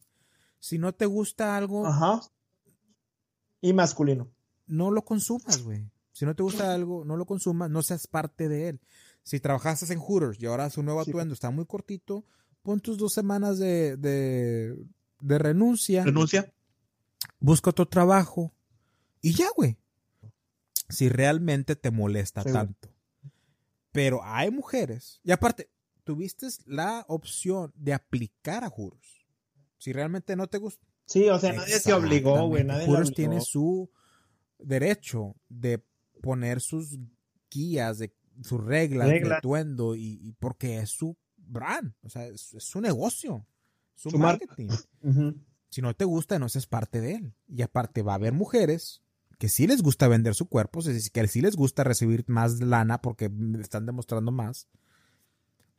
si 0.60 0.78
no 0.78 0.94
te 0.94 1.06
gusta 1.08 1.58
algo, 1.58 1.86
Ajá. 1.88 2.22
Y 3.60 3.74
masculino. 3.74 4.32
no 4.68 4.92
lo 4.92 5.04
consumas, 5.04 5.64
güey. 5.64 5.90
Si 6.12 6.26
no 6.26 6.36
te 6.36 6.44
gusta 6.44 6.74
algo, 6.74 7.06
no 7.06 7.16
lo 7.18 7.26
consumas, 7.26 7.70
no 7.70 7.82
seas 7.82 8.06
parte 8.06 8.50
de 8.50 8.70
él. 8.70 8.82
Si 9.24 9.40
trabajaste 9.40 9.92
en 9.94 10.00
Hooters 10.00 10.42
y 10.42 10.46
ahora 10.46 10.70
su 10.70 10.84
nuevo 10.84 11.04
Sí. 11.04 11.12
atuendo 11.12 11.34
está 11.34 11.50
muy 11.52 11.66
cortito, 11.66 12.26
pon 12.64 12.80
tus 12.80 12.98
dos 12.98 13.14
semanas 13.14 13.58
de, 13.60 13.98
de, 13.98 14.76
de 15.20 15.38
renuncia, 15.38 16.04
Renuncia. 16.04 16.52
busca 17.40 17.70
otro 17.70 17.88
trabajo 17.88 18.54
y 19.22 19.34
ya, 19.34 19.48
güey. 19.56 19.78
Si 20.90 21.08
realmente 21.10 21.76
te 21.76 21.92
molesta 21.92 22.44
Sí, 22.44 22.52
tanto. 22.52 22.90
Pero 23.92 24.22
hay 24.24 24.50
mujeres, 24.52 25.20
y 25.24 25.32
aparte, 25.32 25.70
tuviste 26.04 26.48
la 26.66 27.06
opción 27.08 27.72
de 27.76 27.94
aplicar 27.94 28.64
a 28.64 28.70
Hooters. 28.70 29.26
Si 29.78 29.94
realmente 29.94 30.36
no 30.36 30.48
te 30.48 30.58
gusta. 30.58 30.86
Sí, 31.06 31.28
o 31.30 31.38
sea, 31.40 31.54
nadie 31.54 31.80
te 31.80 31.94
obligó, 31.94 32.48
güey. 32.48 32.64
Nadie 32.64 32.88
Hooters 32.88 33.14
tiene 33.14 33.42
su 33.42 33.90
derecho 34.60 35.36
de 35.50 35.84
poner 36.22 36.62
sus 36.62 36.98
guías, 37.50 37.98
de 37.98 38.14
sus 38.42 38.64
reglas, 38.64 39.08
de 39.08 39.14
Reglas. 39.14 39.38
atuendo, 39.40 39.96
y, 39.96 40.20
y 40.22 40.34
porque 40.34 40.80
es 40.80 40.90
su 40.90 41.18
brand, 41.38 41.94
o 42.04 42.10
sea, 42.10 42.28
es, 42.28 42.54
es 42.54 42.64
su 42.64 42.82
negocio, 42.82 43.46
su, 43.96 44.18
marketing. 44.18 44.70
Si 45.70 45.82
no 45.82 45.94
te 45.94 46.06
gusta, 46.06 46.40
no 46.40 46.50
seas 46.50 46.68
parte 46.68 47.00
de 47.00 47.16
él. 47.16 47.34
Y 47.48 47.62
aparte 47.62 48.02
va 48.02 48.14
a 48.14 48.16
haber 48.16 48.34
mujeres 48.34 49.02
que 49.38 49.48
sí 49.48 49.68
les 49.68 49.82
gusta 49.82 50.08
vender 50.08 50.36
su 50.36 50.48
cuerpo, 50.50 50.80
es 50.80 50.86
decir, 50.86 51.12
que 51.12 51.28
sí 51.28 51.42
les 51.42 51.56
gusta 51.56 51.84
recibir 51.84 52.26
más 52.28 52.60
lana 52.60 53.02
porque 53.02 53.32
están 53.60 53.86
demostrando 53.86 54.32
más. 54.32 54.68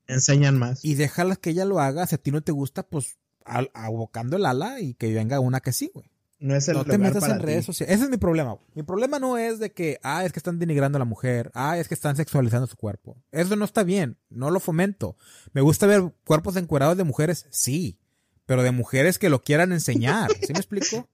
Enseñan 0.07 0.59
más. 0.59 0.85
Y 0.85 0.95
déjalas 0.95 1.39
que 1.39 1.51
ella 1.51 1.65
lo 1.65 1.79
haga. 1.81 2.07
Si 2.07 2.15
a 2.15 2.19
ti 2.19 2.31
no 2.31 2.43
te 2.43 2.53
gusta, 2.53 2.85
pues 2.85 3.19
abocando 3.45 4.37
el 4.37 4.47
ala 4.47 4.81
y 4.81 4.95
que 4.95 5.13
venga 5.13 5.41
una 5.41 5.61
que 5.61 5.73
sí, 5.73 5.91
güey. 5.93 6.12
No 6.43 6.55
es 6.57 6.69
el 6.69 6.75
No 6.77 6.85
te 6.85 6.93
lugar 6.97 7.01
metas 7.01 7.21
para 7.23 7.35
en 7.35 7.41
ti. 7.41 7.47
redes 7.47 7.65
sociales. 7.65 7.95
Ese 7.95 8.05
es 8.05 8.11
mi 8.11 8.17
problema. 8.19 8.59
Mi 8.75 8.83
problema 8.83 9.19
no 9.19 9.39
es 9.39 9.59
de 9.59 9.73
que, 9.73 9.99
ah, 10.03 10.25
es 10.25 10.33
que 10.33 10.39
están 10.39 10.59
denigrando 10.59 10.97
a 10.97 11.01
la 11.01 11.05
mujer. 11.05 11.51
Ah, 11.55 11.79
es 11.79 11.89
que 11.89 11.95
están 11.95 12.17
sexualizando 12.17 12.67
su 12.67 12.77
cuerpo. 12.77 13.17
Eso 13.31 13.57
no 13.57 13.65
está 13.65 13.83
bien. 13.85 14.19
No 14.29 14.51
lo 14.51 14.61
fomento. 14.61 15.17
Me 15.53 15.61
gusta 15.61 15.87
ver 15.87 16.13
cuerpos 16.25 16.57
encuerados 16.57 16.97
de 16.97 17.05
mujeres, 17.05 17.47
sí. 17.51 17.99
Pero 18.47 18.63
de 18.63 18.73
mujeres 18.73 19.19
que 19.19 19.31
lo 19.31 19.43
quieran 19.43 19.73
enseñar. 19.73 20.31
¿Sí 20.47 20.53
me 20.53 20.59
explico? 20.59 21.09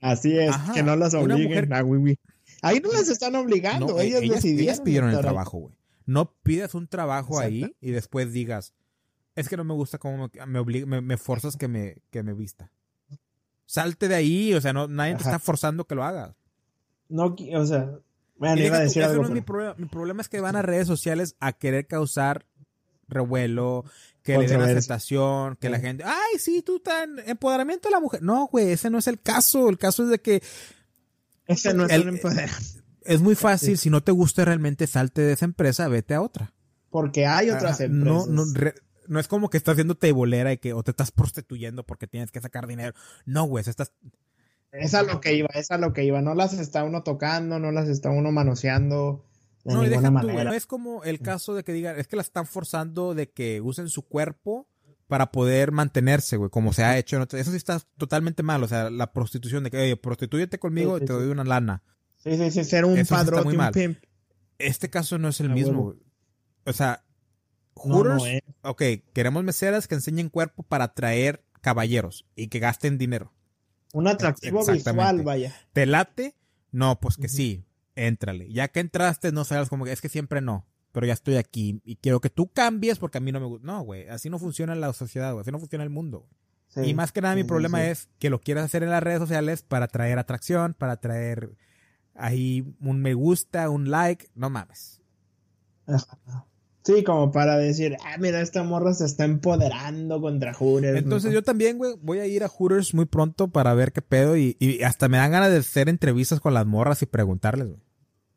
Así 0.00 0.38
es, 0.38 0.50
Ajá, 0.50 0.72
que 0.74 0.82
no 0.82 0.96
las 0.96 1.14
obliguen 1.14 1.48
mujer- 1.48 1.74
a 1.74 1.84
Wiwi. 1.84 2.18
Ahí 2.62 2.80
no 2.80 2.90
las 2.92 3.08
están 3.08 3.34
obligando, 3.36 3.86
No, 3.88 4.00
ellas, 4.00 4.22
ellas, 4.22 4.36
decidieron. 4.36 4.62
ellas 4.64 4.80
pidieron 4.80 5.10
el 5.10 5.20
trabajo, 5.20 5.58
güey. 5.58 5.74
No 6.06 6.32
pidas 6.42 6.74
un 6.74 6.88
trabajo 6.88 7.34
Exacto. 7.42 7.66
ahí 7.66 7.76
y 7.80 7.90
después 7.90 8.32
digas, 8.32 8.72
es 9.36 9.48
que 9.48 9.56
no 9.56 9.64
me 9.64 9.74
gusta 9.74 9.98
cómo 9.98 10.30
me, 10.46 10.46
me, 10.64 10.86
me, 10.86 11.00
me 11.00 11.16
forzas 11.18 11.56
que 11.56 11.68
me, 11.68 11.98
que 12.10 12.22
me 12.22 12.32
vista. 12.32 12.72
Salte 13.70 14.08
de 14.08 14.14
ahí, 14.14 14.54
o 14.54 14.62
sea, 14.62 14.72
no, 14.72 14.88
nadie 14.88 15.14
te 15.16 15.24
está 15.24 15.38
forzando 15.38 15.84
que 15.86 15.94
lo 15.94 16.02
hagas. 16.02 16.34
No, 17.10 17.36
o 17.54 17.66
sea, 17.66 17.90
bueno, 18.38 18.62
iba 18.62 18.78
a 18.78 18.80
decir 18.80 19.04
algo. 19.04 19.20
no 19.22 19.28
es 19.28 19.34
mi 19.34 19.42
problema. 19.42 19.74
Mi 19.76 19.84
problema 19.84 20.22
es 20.22 20.28
que 20.30 20.40
van 20.40 20.56
a 20.56 20.62
redes 20.62 20.86
sociales 20.86 21.36
a 21.38 21.52
querer 21.52 21.86
causar 21.86 22.46
revuelo, 23.08 23.84
que 24.22 24.38
le 24.38 24.46
den 24.48 24.62
aceptación, 24.62 25.56
que 25.56 25.68
la 25.68 25.80
gente, 25.80 26.02
ay, 26.04 26.38
sí, 26.38 26.62
tú 26.62 26.80
tan 26.80 27.18
empoderamiento 27.26 27.88
de 27.88 27.92
la 27.92 28.00
mujer. 28.00 28.22
No, 28.22 28.46
güey, 28.46 28.70
ese 28.70 28.88
no 28.88 28.96
es 28.98 29.06
el 29.06 29.20
caso. 29.20 29.68
El 29.68 29.76
caso 29.76 30.04
es 30.04 30.08
de 30.08 30.18
que 30.20 30.42
Ese 31.46 31.74
no 31.74 31.84
es 31.84 31.92
el- 31.92 32.08
empoderamiento. 32.08 32.80
es 33.02 33.20
muy 33.20 33.34
fácil, 33.34 33.76
si 33.76 33.90
no 33.90 34.02
te 34.02 34.12
gusta 34.12 34.46
realmente, 34.46 34.86
salte 34.86 35.20
de 35.22 35.32
esa 35.34 35.44
empresa, 35.44 35.88
vete 35.88 36.14
a 36.14 36.22
otra. 36.22 36.54
Porque 36.90 37.26
hay 37.26 37.50
otras 37.50 37.74
Ajá, 37.76 37.84
empresas. 37.84 38.28
No, 38.28 38.44
no, 38.46 38.52
re- 38.54 38.74
no 39.08 39.18
es 39.20 39.28
como 39.28 39.50
que 39.50 39.56
estás 39.56 39.72
haciendo 39.72 39.96
tebolera 39.96 40.52
y 40.52 40.58
que 40.58 40.72
o 40.72 40.82
te 40.82 40.92
estás 40.92 41.10
prostituyendo 41.10 41.84
porque 41.84 42.06
tienes 42.06 42.30
que 42.30 42.40
sacar 42.40 42.66
dinero. 42.66 42.94
No, 43.24 43.44
güey, 43.44 43.62
eso 43.62 43.70
estás 43.70 43.92
Es 44.72 44.94
a 44.94 45.02
lo 45.02 45.20
que 45.20 45.34
iba, 45.34 45.48
es 45.54 45.70
a 45.70 45.78
lo 45.78 45.92
que 45.92 46.04
iba. 46.04 46.20
No 46.20 46.34
las 46.34 46.52
está 46.54 46.84
uno 46.84 47.02
tocando, 47.02 47.58
no 47.58 47.72
las 47.72 47.88
está 47.88 48.10
uno 48.10 48.30
manoseando 48.32 49.24
de 49.64 49.74
no, 49.74 49.84
y 49.84 49.88
ninguna 49.88 50.10
deja 50.10 50.20
tú, 50.20 50.26
manera. 50.26 50.50
no 50.50 50.56
es 50.56 50.66
como 50.66 51.02
el 51.04 51.20
caso 51.20 51.54
de 51.54 51.64
que 51.64 51.72
digan, 51.72 51.98
es 51.98 52.06
que 52.06 52.16
la 52.16 52.22
están 52.22 52.46
forzando 52.46 53.14
de 53.14 53.30
que 53.30 53.60
usen 53.60 53.88
su 53.88 54.02
cuerpo 54.02 54.68
para 55.08 55.32
poder 55.32 55.72
mantenerse, 55.72 56.36
güey, 56.36 56.50
como 56.50 56.72
se 56.72 56.84
ha 56.84 56.98
hecho. 56.98 57.20
Eso 57.22 57.50
sí 57.50 57.56
está 57.56 57.80
totalmente 57.96 58.42
mal, 58.42 58.62
o 58.62 58.68
sea, 58.68 58.90
la 58.90 59.12
prostitución 59.12 59.64
de 59.64 59.70
que, 59.70 59.78
oye, 59.78 59.96
prostitúyete 59.96 60.58
conmigo 60.58 60.94
Sí, 60.94 60.98
sí, 61.00 61.04
y 61.04 61.06
te 61.06 61.12
doy 61.14 61.28
una 61.28 61.44
lana. 61.44 61.82
Sí, 62.16 62.36
sí, 62.36 62.50
sí, 62.50 62.64
ser 62.64 62.84
un 62.84 62.98
Eso 62.98 63.16
sí 63.16 63.56
un 63.56 63.72
pimp. 63.72 63.98
Este 64.58 64.90
caso 64.90 65.18
no 65.18 65.28
es 65.28 65.40
el 65.40 65.50
A 65.50 65.54
mismo, 65.54 65.84
güey. 65.84 65.98
O 66.64 66.72
sea, 66.72 67.04
Hooters, 67.78 68.22
no 68.62 68.70
ok, 68.70 68.82
queremos 69.12 69.44
meseras 69.44 69.88
que 69.88 69.94
enseñen 69.94 70.28
cuerpo 70.28 70.62
para 70.62 70.84
atraer 70.84 71.44
caballeros 71.60 72.26
y 72.36 72.48
que 72.48 72.58
gasten 72.58 72.98
dinero. 72.98 73.32
Un 73.92 74.06
atractivo 74.06 74.64
visual, 74.66 75.22
vaya. 75.22 75.54
¿Te 75.72 75.86
late? 75.86 76.34
No, 76.70 77.00
pues 77.00 77.16
que 77.16 77.28
sí, 77.28 77.64
éntrale. 77.94 78.52
Ya 78.52 78.68
que 78.68 78.80
entraste, 78.80 79.32
no 79.32 79.44
sabes 79.44 79.68
como 79.68 79.84
que 79.84 79.92
es 79.92 80.00
que 80.00 80.08
siempre 80.08 80.40
no, 80.40 80.66
pero 80.92 81.06
ya 81.06 81.14
estoy 81.14 81.36
aquí 81.36 81.80
y 81.84 81.96
quiero 81.96 82.20
que 82.20 82.30
tú 82.30 82.48
cambies 82.52 82.98
porque 82.98 83.18
a 83.18 83.20
mí 83.20 83.32
no 83.32 83.40
me 83.40 83.46
gusta. 83.46 83.66
No, 83.66 83.82
güey, 83.82 84.08
así 84.08 84.28
no 84.28 84.38
funciona 84.38 84.74
la 84.74 84.92
sociedad, 84.92 85.32
güey, 85.32 85.42
así 85.42 85.50
no 85.50 85.58
funciona 85.58 85.84
el 85.84 85.90
mundo. 85.90 86.28
Sí. 86.68 86.80
Y 86.82 86.94
más 86.94 87.12
que 87.12 87.22
nada 87.22 87.34
mi 87.34 87.42
Sí, 87.42 87.48
problema 87.48 87.78
sí. 87.80 87.86
es 87.86 88.08
que 88.18 88.28
lo 88.28 88.40
quieras 88.40 88.66
hacer 88.66 88.82
en 88.82 88.90
las 88.90 89.02
redes 89.02 89.20
sociales 89.20 89.62
para 89.62 89.88
traer 89.88 90.18
atracción, 90.18 90.74
para 90.74 90.98
traer 90.98 91.56
ahí 92.14 92.74
un 92.80 93.00
me 93.00 93.14
gusta, 93.14 93.70
un 93.70 93.90
like, 93.90 94.28
no 94.34 94.50
mames. 94.50 95.00
Ajá. 95.86 96.18
Sí, 96.84 97.04
como 97.04 97.32
para 97.32 97.58
decir, 97.58 97.96
ah, 98.04 98.16
mira, 98.18 98.40
esta 98.40 98.62
morra 98.62 98.94
se 98.94 99.04
está 99.04 99.24
empoderando 99.24 100.20
contra 100.20 100.54
Hooters. 100.54 100.98
Entonces 100.98 101.30
¿no? 101.30 101.34
yo 101.34 101.42
también, 101.42 101.76
güey, 101.76 101.94
voy 102.00 102.18
a 102.20 102.26
ir 102.26 102.44
a 102.44 102.48
Hooters 102.48 102.94
muy 102.94 103.04
pronto 103.04 103.48
para 103.48 103.74
ver 103.74 103.92
qué 103.92 104.00
pedo 104.00 104.36
y, 104.36 104.56
y 104.58 104.82
hasta 104.82 105.08
me 105.08 105.18
dan 105.18 105.32
ganas 105.32 105.50
de 105.50 105.58
hacer 105.58 105.88
entrevistas 105.88 106.40
con 106.40 106.54
las 106.54 106.66
morras 106.66 107.02
y 107.02 107.06
preguntarles, 107.06 107.68
güey. 107.68 107.80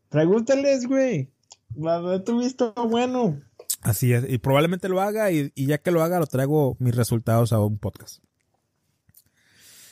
Pregúntales, 0.10 0.86
güey. 0.88 1.32
Va 1.74 1.96
a 1.96 2.02
ver 2.02 2.24
tu 2.24 2.40
visto 2.40 2.74
bueno. 2.90 3.42
Así 3.82 4.14
es, 4.14 4.26
y 4.28 4.38
probablemente 4.38 4.90
lo 4.90 5.02
haga 5.02 5.32
y, 5.32 5.52
y 5.56 5.66
ya 5.68 5.78
que 5.78 5.92
lo 5.92 6.04
haga 6.04 6.20
lo 6.20 6.28
traigo 6.28 6.76
mis 6.80 6.96
resultados 6.96 7.54
a 7.54 7.60
un 7.60 7.78
podcast. 7.80 8.22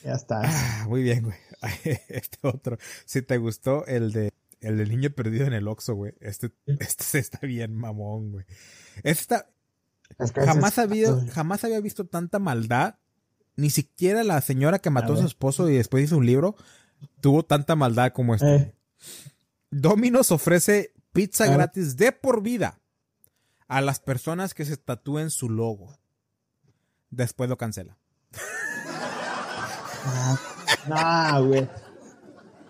Ya 0.04 0.14
está. 0.14 0.42
Ah, 0.44 0.86
muy 0.88 1.04
bien, 1.04 1.24
güey. 1.24 1.38
Este 2.08 2.38
otro. 2.44 2.78
Si 3.06 3.22
te 3.22 3.38
gustó 3.38 3.86
el 3.86 4.12
de 4.12 4.32
El 4.62 4.78
del 4.78 4.90
niño 4.90 5.10
perdido 5.12 5.46
en 5.46 5.54
el 5.54 5.68
Oxxo, 5.68 5.96
güey. 5.96 6.14
Este, 6.20 6.52
este 6.66 7.20
está 7.20 7.40
bien 7.46 7.76
mamón, 7.76 8.32
güey. 8.32 8.46
Esta, 9.04 9.50
jamás, 10.36 10.80
había, 10.80 11.16
jamás 11.32 11.64
había 11.64 11.80
visto 11.80 12.06
tanta 12.06 12.40
maldad. 12.40 12.96
Ni 13.56 13.70
siquiera 13.70 14.24
la 14.24 14.40
señora 14.42 14.80
que 14.80 14.90
mató 14.90 15.14
a, 15.14 15.18
su 15.18 15.26
esposo 15.26 15.70
y 15.70 15.76
después 15.76 16.06
hizo 16.06 16.18
un 16.18 16.26
libro 16.26 16.56
tuvo 17.22 17.44
tanta 17.44 17.76
maldad 17.76 18.12
como 18.14 18.36
este. 18.36 18.56
Eh. 18.56 18.76
Dominos 19.72 20.32
ofrece 20.32 20.94
pizza 21.14 21.48
gratis 21.48 21.98
de 21.98 22.12
por 22.12 22.42
vida 22.42 22.80
a 23.68 23.82
las 23.82 24.00
personas 24.00 24.54
que 24.54 24.66
se 24.66 24.78
tatúen 24.78 25.30
su 25.30 25.50
logo. 25.50 25.98
Después 27.10 27.50
lo 27.50 27.58
cancela. 27.58 27.98
No, 30.88 31.46
güey. 31.46 31.70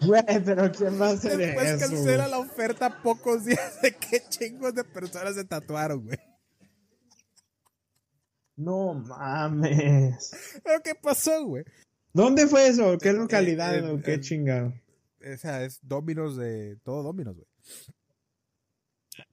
Güey, 0.02 0.24
pero 0.46 0.72
¿quién 0.72 1.00
va 1.00 1.08
a 1.08 1.12
hacer 1.12 1.38
Después 1.38 1.78
cancela 1.78 2.28
la 2.28 2.40
oferta 2.40 3.02
pocos 3.02 3.46
días 3.46 3.82
de 3.82 3.96
que 3.96 4.22
chingos 4.30 4.74
de 4.74 4.84
personas 4.84 5.36
se 5.36 5.44
tatuaron, 5.44 6.06
güey. 6.06 6.18
No 8.56 8.94
mames. 8.94 10.32
¿Pero 10.64 10.82
qué 10.84 10.96
pasó, 10.96 11.46
güey? 11.46 11.64
¿Dónde 12.14 12.48
fue 12.48 12.68
eso? 12.68 12.98
¿Qué 12.98 13.14
localidad 13.14 13.90
o 13.90 14.02
qué 14.02 14.20
chingado? 14.20 14.74
O 15.22 15.38
sea, 15.38 15.64
es 15.64 15.80
Dominos 15.82 16.36
de. 16.38 16.78
Todo 16.84 17.04
Dominos, 17.04 17.36
güey. 17.36 17.48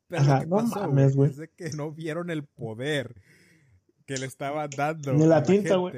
Pero 0.08 0.24
lo 0.24 0.40
que 0.40 0.46
pasó, 0.46 0.80
mames, 0.80 1.16
güey. 1.16 1.30
Es 1.30 1.36
de 1.38 1.48
que 1.48 1.70
no 1.70 1.90
vieron 1.90 2.30
el 2.30 2.44
poder 2.44 3.14
que 4.06 4.18
le 4.18 4.26
estaba 4.26 4.68
dando. 4.68 5.12
Ni 5.12 5.26
la, 5.26 5.42
tinta, 5.42 5.76
güey. 5.76 5.94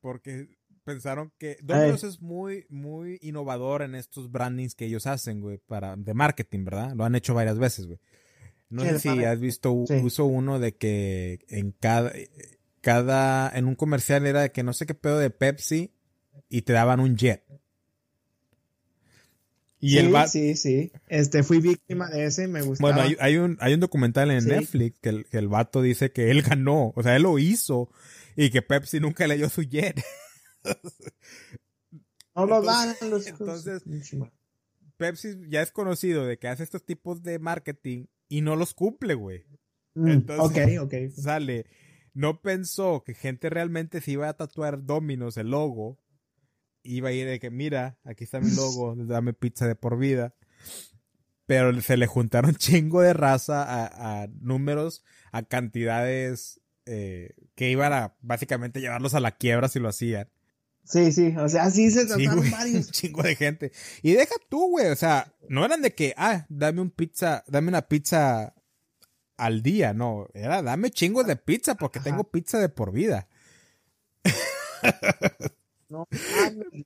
Porque 0.00 0.48
pensaron 0.84 1.32
que 1.38 1.56
Domino's 1.62 2.04
es 2.04 2.20
muy, 2.20 2.66
muy 2.68 3.18
innovador 3.22 3.82
en 3.82 3.94
estos 3.94 4.30
brandings 4.30 4.74
que 4.74 4.84
ellos 4.84 5.06
hacen, 5.06 5.40
güey, 5.40 5.58
para, 5.58 5.96
de 5.96 6.14
marketing, 6.14 6.64
¿verdad? 6.64 6.94
Lo 6.94 7.04
han 7.04 7.14
hecho 7.14 7.34
varias 7.34 7.58
veces, 7.58 7.86
güey. 7.86 7.98
No 8.70 8.82
sé 8.82 8.98
si 8.98 9.24
has 9.24 9.40
visto, 9.40 9.72
uso 9.72 10.24
uno 10.24 10.58
de 10.58 10.76
que 10.76 11.40
en 11.48 11.72
cada, 11.72 12.12
cada, 12.80 13.50
en 13.56 13.66
un 13.66 13.74
comercial 13.74 14.26
era 14.26 14.42
de 14.42 14.52
que 14.52 14.62
no 14.62 14.72
sé 14.72 14.86
qué 14.86 14.94
pedo 14.94 15.18
de 15.18 15.30
Pepsi 15.30 15.92
y 16.48 16.62
te 16.62 16.72
daban 16.72 17.00
un 17.00 17.16
jet. 17.16 17.44
Y 19.80 19.90
sí, 19.90 19.98
el 19.98 20.28
sí, 20.28 20.56
sí. 20.56 20.92
Este, 21.08 21.42
fui 21.42 21.60
víctima 21.60 22.08
de 22.08 22.24
ese 22.24 22.44
y 22.44 22.48
me 22.48 22.62
gustó. 22.62 22.82
Bueno, 22.82 23.02
hay, 23.20 23.36
un, 23.36 23.58
hay 23.60 23.74
un 23.74 23.80
documental 23.80 24.30
en 24.30 24.44
Netflix 24.46 24.98
que 25.00 25.10
el, 25.10 25.26
que 25.26 25.36
el 25.36 25.48
vato 25.48 25.82
dice 25.82 26.10
que 26.10 26.30
él 26.30 26.42
ganó, 26.42 26.92
o 26.96 27.02
sea, 27.02 27.14
él 27.16 27.22
lo 27.22 27.38
hizo 27.38 27.90
y 28.34 28.50
que 28.50 28.62
Pepsi 28.62 28.98
nunca 28.98 29.26
le 29.26 29.36
dio 29.36 29.48
su 29.50 29.62
jet. 29.62 30.02
no 32.34 32.46
lo 32.46 32.62
dan 32.62 32.94
los 33.10 33.26
Entonces, 33.26 33.82
Pepsi 34.96 35.36
ya 35.48 35.62
es 35.62 35.72
conocido 35.72 36.26
de 36.26 36.38
que 36.38 36.48
hace 36.48 36.62
estos 36.62 36.84
tipos 36.84 37.22
de 37.22 37.38
marketing 37.38 38.06
y 38.28 38.40
no 38.40 38.56
los 38.56 38.74
cumple, 38.74 39.14
güey. 39.14 39.44
Mm, 39.94 40.08
entonces, 40.08 40.78
ok, 40.78 40.84
ok. 40.84 40.94
Sale. 41.16 41.66
No 42.12 42.42
pensó 42.42 43.02
que 43.04 43.14
gente 43.14 43.50
realmente 43.50 44.00
se 44.00 44.12
iba 44.12 44.28
a 44.28 44.36
tatuar 44.36 44.84
Dominos, 44.84 45.36
el 45.36 45.50
logo. 45.50 45.98
Iba 46.82 47.08
a 47.08 47.12
ir 47.12 47.26
de 47.26 47.40
que, 47.40 47.50
mira, 47.50 47.98
aquí 48.04 48.24
está 48.24 48.40
mi 48.40 48.50
logo, 48.50 48.94
dame 48.96 49.32
pizza 49.32 49.66
de 49.66 49.74
por 49.74 49.98
vida. 49.98 50.34
Pero 51.46 51.78
se 51.80 51.96
le 51.96 52.06
juntaron 52.06 52.54
chingo 52.54 53.00
de 53.00 53.12
raza 53.12 53.64
a, 53.66 54.28
números, 54.40 55.04
a 55.30 55.42
cantidades 55.42 56.60
eh, 56.86 57.34
que 57.54 57.70
iban 57.70 57.92
a 57.92 58.16
básicamente 58.20 58.80
llevarlos 58.80 59.14
a 59.14 59.20
la 59.20 59.32
quiebra 59.32 59.68
si 59.68 59.78
lo 59.78 59.88
hacían. 59.88 60.30
Sí, 60.84 61.12
sí, 61.12 61.34
o 61.36 61.48
sea, 61.48 61.64
así 61.64 61.90
se 61.90 62.06
trataron 62.06 62.50
varios. 62.50 62.86
Un 62.86 62.92
chingo 62.92 63.22
de 63.22 63.36
gente. 63.36 63.72
Y 64.02 64.12
deja 64.12 64.34
tú, 64.48 64.70
güey, 64.70 64.88
o 64.88 64.96
sea, 64.96 65.32
no 65.48 65.64
eran 65.64 65.80
de 65.82 65.94
que, 65.94 66.14
ah, 66.16 66.44
dame 66.48 66.82
un 66.82 66.90
pizza, 66.90 67.42
dame 67.46 67.68
una 67.68 67.82
pizza 67.82 68.54
al 69.36 69.62
día, 69.62 69.94
no, 69.94 70.28
era 70.34 70.62
dame 70.62 70.90
chingo 70.90 71.24
de 71.24 71.36
pizza 71.36 71.74
porque 71.74 72.00
tengo 72.00 72.24
pizza 72.24 72.58
de 72.58 72.68
por 72.68 72.92
vida. 72.92 73.28
no, 75.88 76.06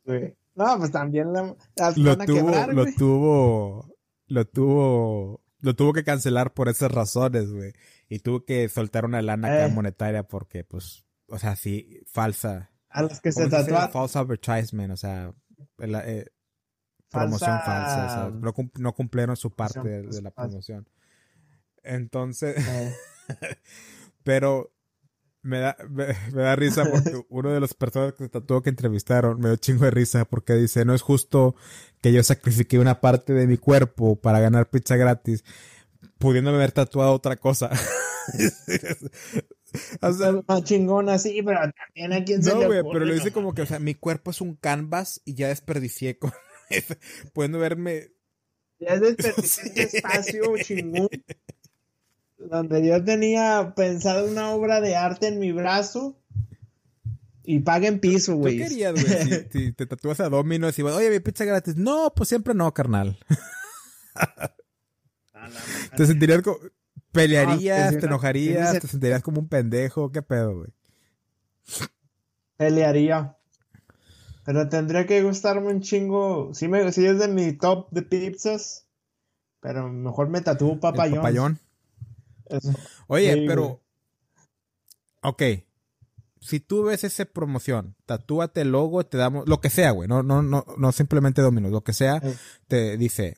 güey. 0.04 0.36
No, 0.54 0.78
pues 0.78 0.90
también 0.90 1.32
la, 1.32 1.54
lo 1.96 2.16
tuvo, 2.18 2.72
lo 2.72 2.86
tuvo, 2.94 3.94
lo 4.26 4.44
tuvo, 4.44 5.40
lo 5.60 5.74
tuvo 5.76 5.92
que 5.92 6.04
cancelar 6.04 6.52
por 6.52 6.68
esas 6.68 6.90
razones, 6.90 7.50
güey. 7.50 7.72
Y 8.08 8.20
tuvo 8.20 8.44
que 8.44 8.68
soltar 8.68 9.04
una 9.04 9.22
lana 9.22 9.66
eh. 9.66 9.68
monetaria 9.68 10.24
porque, 10.24 10.64
pues, 10.64 11.04
o 11.28 11.38
sea, 11.38 11.54
sí, 11.54 12.00
falsa 12.06 12.72
a 12.90 13.02
los 13.02 13.20
que 13.20 13.32
se 13.32 13.48
tatuaron. 13.48 13.90
False 13.90 14.18
advertisement, 14.18 14.92
o 14.92 14.96
sea, 14.96 15.32
eh, 15.78 16.26
promoción 17.10 17.58
falsa. 17.64 18.30
no, 18.78 18.92
cumplieron 18.94 19.36
su 19.36 19.50
parte 19.50 19.80
de, 19.80 20.22
la 20.22 20.30
promoción. 20.30 20.88
Entonces, 21.82 22.56
eh. 22.66 22.94
pero 24.24 24.72
me 25.42 25.60
da, 25.60 25.76
me, 25.88 26.14
da 26.32 26.56
risa 26.56 26.84
porque 26.90 27.22
uno 27.28 27.50
de 27.50 27.60
las 27.60 27.74
personas 27.74 28.12
que 28.14 28.24
se 28.24 28.30
tatuó 28.30 28.62
que 28.62 28.70
entrevistaron 28.70 29.40
me 29.40 29.48
dio 29.48 29.56
chingo 29.56 29.84
de 29.84 29.90
risa 29.90 30.24
porque 30.24 30.54
dice, 30.54 30.84
no 30.84 30.94
es 30.94 31.02
justo 31.02 31.54
que 32.00 32.12
yo 32.12 32.22
sacrifique 32.22 32.78
una 32.78 33.00
parte 33.00 33.32
de 33.32 33.46
mi 33.46 33.56
cuerpo 33.56 34.16
para 34.16 34.40
ganar 34.40 34.68
pizza 34.68 34.96
gratis, 34.96 35.44
pudiéndome 36.18 36.56
haber 36.58 36.72
tatuado 36.72 37.12
otra 37.12 37.36
cosa. 37.36 37.70
o 40.00 40.12
sea, 40.12 40.32
más 40.46 40.64
chingona, 40.64 41.18
sí, 41.18 41.42
pero 41.44 41.60
también 41.60 42.12
a 42.12 42.24
quien 42.24 42.42
se 42.42 42.50
No, 42.50 42.66
güey, 42.66 42.82
pero 42.92 43.04
lo 43.04 43.14
dice 43.14 43.32
como 43.32 43.54
que, 43.54 43.62
o 43.62 43.66
sea, 43.66 43.78
mi 43.78 43.94
cuerpo 43.94 44.30
es 44.30 44.40
un 44.40 44.54
canvas 44.56 45.20
y 45.24 45.34
ya 45.34 45.48
desperdicié 45.48 46.18
con 46.18 46.32
pudiendo 47.32 47.58
verme. 47.58 48.12
Ya 48.78 48.98
desperdicié 48.98 49.72
espacio 49.82 50.56
chingón. 50.58 51.08
Donde 52.38 52.86
yo 52.86 53.02
tenía 53.04 53.74
pensado 53.74 54.30
una 54.30 54.50
obra 54.50 54.80
de 54.80 54.94
arte 54.94 55.26
en 55.26 55.40
mi 55.40 55.50
brazo 55.50 56.16
y 57.42 57.60
paguen 57.60 57.98
piso, 57.98 58.36
güey. 58.36 58.58
¿Qué 58.58 58.64
querías, 58.64 58.92
güey? 58.92 59.48
Si, 59.50 59.72
te 59.72 59.86
tatúas 59.86 60.20
a 60.20 60.28
Domino 60.28 60.68
y 60.74 60.82
vas, 60.82 60.94
oye, 60.94 61.10
mi 61.10 61.18
pizza 61.18 61.44
gratis. 61.44 61.76
No, 61.76 62.12
pues 62.14 62.28
siempre 62.28 62.54
no, 62.54 62.72
carnal. 62.72 63.18
te 65.96 66.06
sentirías 66.06 66.42
como, 66.42 66.58
¿Pelearías? 67.12 67.98
¿Te 67.98 68.06
enojarías? 68.06 68.80
¿Te 68.80 68.86
sentirías 68.86 69.22
como 69.22 69.40
un 69.40 69.48
pendejo? 69.48 70.12
¿Qué 70.12 70.22
pedo, 70.22 70.58
güey? 70.58 70.70
Pelearía. 72.56 73.36
Pero 74.44 74.68
tendría 74.68 75.06
que 75.06 75.22
gustarme 75.22 75.68
un 75.68 75.80
chingo. 75.80 76.54
Sí, 76.54 76.68
me, 76.68 76.90
sí 76.92 77.04
es 77.06 77.18
de 77.18 77.28
mi 77.28 77.52
top 77.52 77.90
de 77.90 78.02
pizzas. 78.02 78.86
Pero 79.60 79.88
mejor 79.88 80.28
me 80.28 80.40
tatúo 80.40 80.80
papayón. 80.80 81.16
papayón. 81.16 81.58
Oye, 83.08 83.44
pero. 83.46 83.82
Ok. 85.22 85.42
Si 86.40 86.60
tú 86.60 86.84
ves 86.84 87.02
esa 87.04 87.24
promoción, 87.24 87.96
tatúate 88.06 88.60
el 88.60 88.70
logo, 88.70 89.04
te 89.04 89.18
damos. 89.18 89.48
Lo 89.48 89.60
que 89.60 89.70
sea, 89.70 89.90
güey. 89.90 90.08
No, 90.08 90.22
no, 90.22 90.42
no, 90.42 90.64
no 90.76 90.92
simplemente 90.92 91.42
Domino's. 91.42 91.72
Lo 91.72 91.82
que 91.82 91.92
sea, 91.92 92.22
te 92.68 92.96
dice 92.96 93.36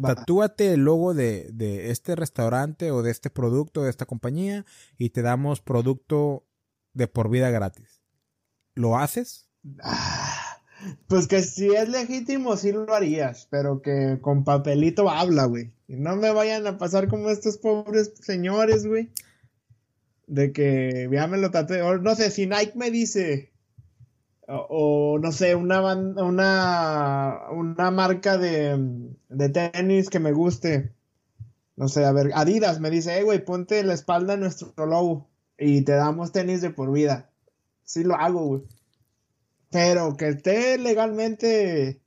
Tatúate 0.00 0.72
el 0.72 0.84
logo 0.84 1.12
de, 1.12 1.50
de, 1.52 1.90
este 1.90 2.16
restaurante 2.16 2.90
o 2.90 3.02
de 3.02 3.10
este 3.10 3.28
producto, 3.30 3.82
de 3.82 3.90
esta 3.90 4.06
compañía, 4.06 4.64
y 4.96 5.10
te 5.10 5.22
damos 5.22 5.60
producto 5.60 6.46
de 6.94 7.08
por 7.08 7.28
vida 7.28 7.50
gratis. 7.50 8.02
¿Lo 8.74 8.96
haces? 8.96 9.48
Ah, 9.82 10.58
pues 11.06 11.28
que 11.28 11.42
si 11.42 11.68
es 11.74 11.88
legítimo, 11.88 12.56
sí 12.56 12.72
lo 12.72 12.92
harías, 12.92 13.46
pero 13.50 13.82
que 13.82 14.18
con 14.20 14.44
papelito 14.44 15.08
habla, 15.08 15.44
güey. 15.44 15.72
Y 15.86 15.96
no 15.96 16.16
me 16.16 16.32
vayan 16.32 16.66
a 16.66 16.78
pasar 16.78 17.08
como 17.08 17.30
estos 17.30 17.58
pobres 17.58 18.14
señores, 18.20 18.86
güey. 18.86 19.10
De 20.26 20.52
que 20.52 21.08
ya 21.12 21.26
me 21.26 21.38
lo 21.38 21.50
tatué. 21.50 21.82
No 22.00 22.14
sé, 22.14 22.30
si 22.30 22.46
Nike 22.46 22.72
me 22.74 22.90
dice, 22.90 23.51
o, 24.54 25.18
no 25.18 25.32
sé, 25.32 25.54
una, 25.54 25.80
una, 25.94 27.40
una 27.50 27.90
marca 27.90 28.36
de, 28.36 29.10
de, 29.28 29.48
tenis 29.48 30.10
que 30.10 30.20
me 30.20 30.32
guste. 30.32 30.92
No 31.76 31.88
sé, 31.88 32.04
a 32.04 32.12
ver, 32.12 32.30
Adidas 32.34 32.80
me 32.80 32.90
dice, 32.90 33.14
hey, 33.16 33.22
güey, 33.24 33.44
ponte 33.44 33.82
la 33.82 33.94
espalda 33.94 34.36
nuestro 34.36 34.86
logo 34.86 35.28
y 35.58 35.82
te 35.82 35.92
damos 35.92 36.32
tenis 36.32 36.60
de 36.60 36.70
por 36.70 36.92
vida. 36.92 37.30
Sí 37.84 38.04
lo 38.04 38.14
hago, 38.14 38.44
güey. 38.44 38.62
Pero 39.70 40.16
que 40.16 40.28
esté 40.28 40.76
legalmente, 40.76 42.02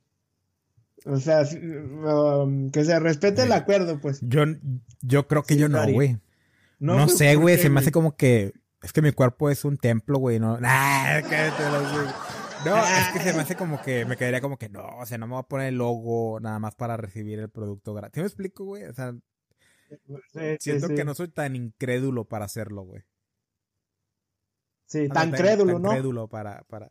o 1.05 1.17
sea, 1.17 1.41
um, 1.41 2.69
que 2.69 2.85
se 2.85 2.99
respete 2.99 3.43
el 3.43 3.51
acuerdo, 3.51 3.99
pues. 3.99 4.19
Yo, 4.21 4.43
yo 5.01 5.27
creo 5.27 5.43
que 5.43 5.57
yo 5.57 5.67
no, 5.67 5.83
güey. 5.91 6.19
No, 6.77 7.07
sé, 7.07 7.35
güey, 7.35 7.57
se 7.57 7.69
me 7.69 7.79
hace 7.79 7.91
como 7.91 8.15
que 8.15 8.53
es 8.85 8.93
que 8.93 9.01
mi 9.01 9.11
cuerpo 9.11 9.49
es 9.49 9.65
un 9.65 9.77
templo, 9.77 10.19
güey, 10.19 10.39
no. 10.39 10.59
Nah, 10.61 11.21
no, 12.65 12.77
es 12.77 13.07
que 13.13 13.19
se 13.19 13.33
me 13.33 13.41
hace 13.41 13.55
como 13.55 13.81
que 13.81 14.05
me 14.05 14.17
quedaría 14.17 14.41
como 14.41 14.57
que 14.57 14.69
no, 14.69 14.85
o 14.97 15.05
sea, 15.05 15.17
no 15.17 15.27
me 15.27 15.33
voy 15.33 15.41
a 15.41 15.47
poner 15.47 15.67
el 15.67 15.77
logo 15.77 16.39
nada 16.39 16.59
más 16.59 16.75
para 16.75 16.97
recibir 16.97 17.39
el 17.39 17.49
producto 17.49 17.93
gratis. 17.93 18.13
¿Te 18.13 18.21
me 18.21 18.27
explico, 18.27 18.65
güey? 18.65 18.83
O 18.85 18.93
sea, 18.93 19.13
siento 20.59 20.87
que 20.89 21.05
no 21.05 21.13
soy 21.15 21.29
tan 21.29 21.55
incrédulo 21.55 22.25
para 22.25 22.45
hacerlo, 22.45 22.83
güey. 22.83 23.03
Sí, 24.85 25.07
tan, 25.09 25.31
crédulo, 25.31 25.79
¿no? 25.79 25.89
Crédulo 25.89 26.27
para, 26.27 26.63
para. 26.63 26.89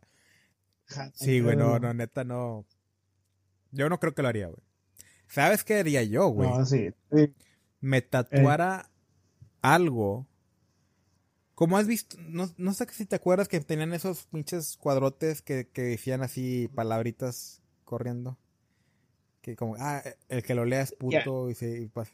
Sí, 1.13 1.39
güey, 1.39 1.55
no, 1.55 1.79
no, 1.79 1.93
neta, 1.93 2.23
no. 2.23 2.65
Yo 3.71 3.89
no 3.89 3.99
creo 3.99 4.13
que 4.13 4.21
lo 4.21 4.27
haría, 4.27 4.47
güey. 4.47 4.63
¿Sabes 5.27 5.63
qué 5.63 5.79
haría 5.79 6.03
yo, 6.03 6.27
güey? 6.27 6.49
No, 6.49 6.65
sí. 6.65 6.91
sí. 7.11 7.33
Me 7.79 8.01
tatuara 8.01 8.89
algo. 9.61 10.27
Como 11.55 11.77
has 11.77 11.87
visto, 11.87 12.17
no, 12.27 12.49
no 12.57 12.73
sé 12.73 12.85
si 12.91 13.05
te 13.05 13.15
acuerdas 13.15 13.47
que 13.47 13.59
tenían 13.61 13.93
esos 13.93 14.25
pinches 14.25 14.75
cuadrotes 14.77 15.41
que, 15.41 15.67
que 15.69 15.83
decían 15.83 16.21
así 16.21 16.69
palabritas 16.75 17.61
corriendo. 17.85 18.37
Que 19.41 19.55
como, 19.55 19.75
ah, 19.79 20.03
el 20.27 20.43
que 20.43 20.53
lo 20.55 20.65
lea 20.65 20.81
es 20.81 20.91
puto 20.91 21.49
y 21.49 21.55
se... 21.55 21.79
y 21.81 21.87
pasa. 21.87 22.11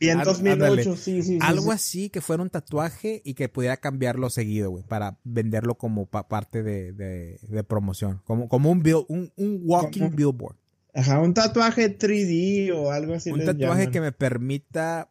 Y 0.00 0.08
en 0.10 0.20
Á- 0.20 0.24
2008, 0.24 0.52
ándale. 0.52 0.84
sí, 0.84 0.96
sí, 0.96 1.22
sí. 1.22 1.38
Algo 1.42 1.64
sí. 1.64 1.70
así 1.70 2.10
que 2.10 2.20
fuera 2.20 2.42
un 2.42 2.50
tatuaje 2.50 3.20
y 3.24 3.34
que 3.34 3.48
pudiera 3.48 3.76
cambiarlo 3.78 4.30
seguido, 4.30 4.70
güey, 4.70 4.84
para 4.84 5.18
venderlo 5.24 5.76
como 5.76 6.06
pa- 6.06 6.28
parte 6.28 6.62
de, 6.62 6.92
de- 6.92 7.38
de 7.42 7.64
promoción. 7.64 8.20
Como, 8.24 8.48
como 8.48 8.70
un, 8.70 8.82
bill- 8.82 9.06
un, 9.08 9.32
un 9.36 9.60
walking 9.64 10.00
Como- 10.02 10.16
billboard. 10.16 10.56
Ajá, 10.94 11.20
un 11.20 11.34
tatuaje 11.34 11.98
3D 11.98 12.72
o 12.74 12.90
algo 12.90 13.14
así. 13.14 13.30
un 13.30 13.38
les 13.38 13.46
tatuaje 13.48 13.80
llaman. 13.82 13.92
que 13.92 14.00
me 14.00 14.12
permita 14.12 15.10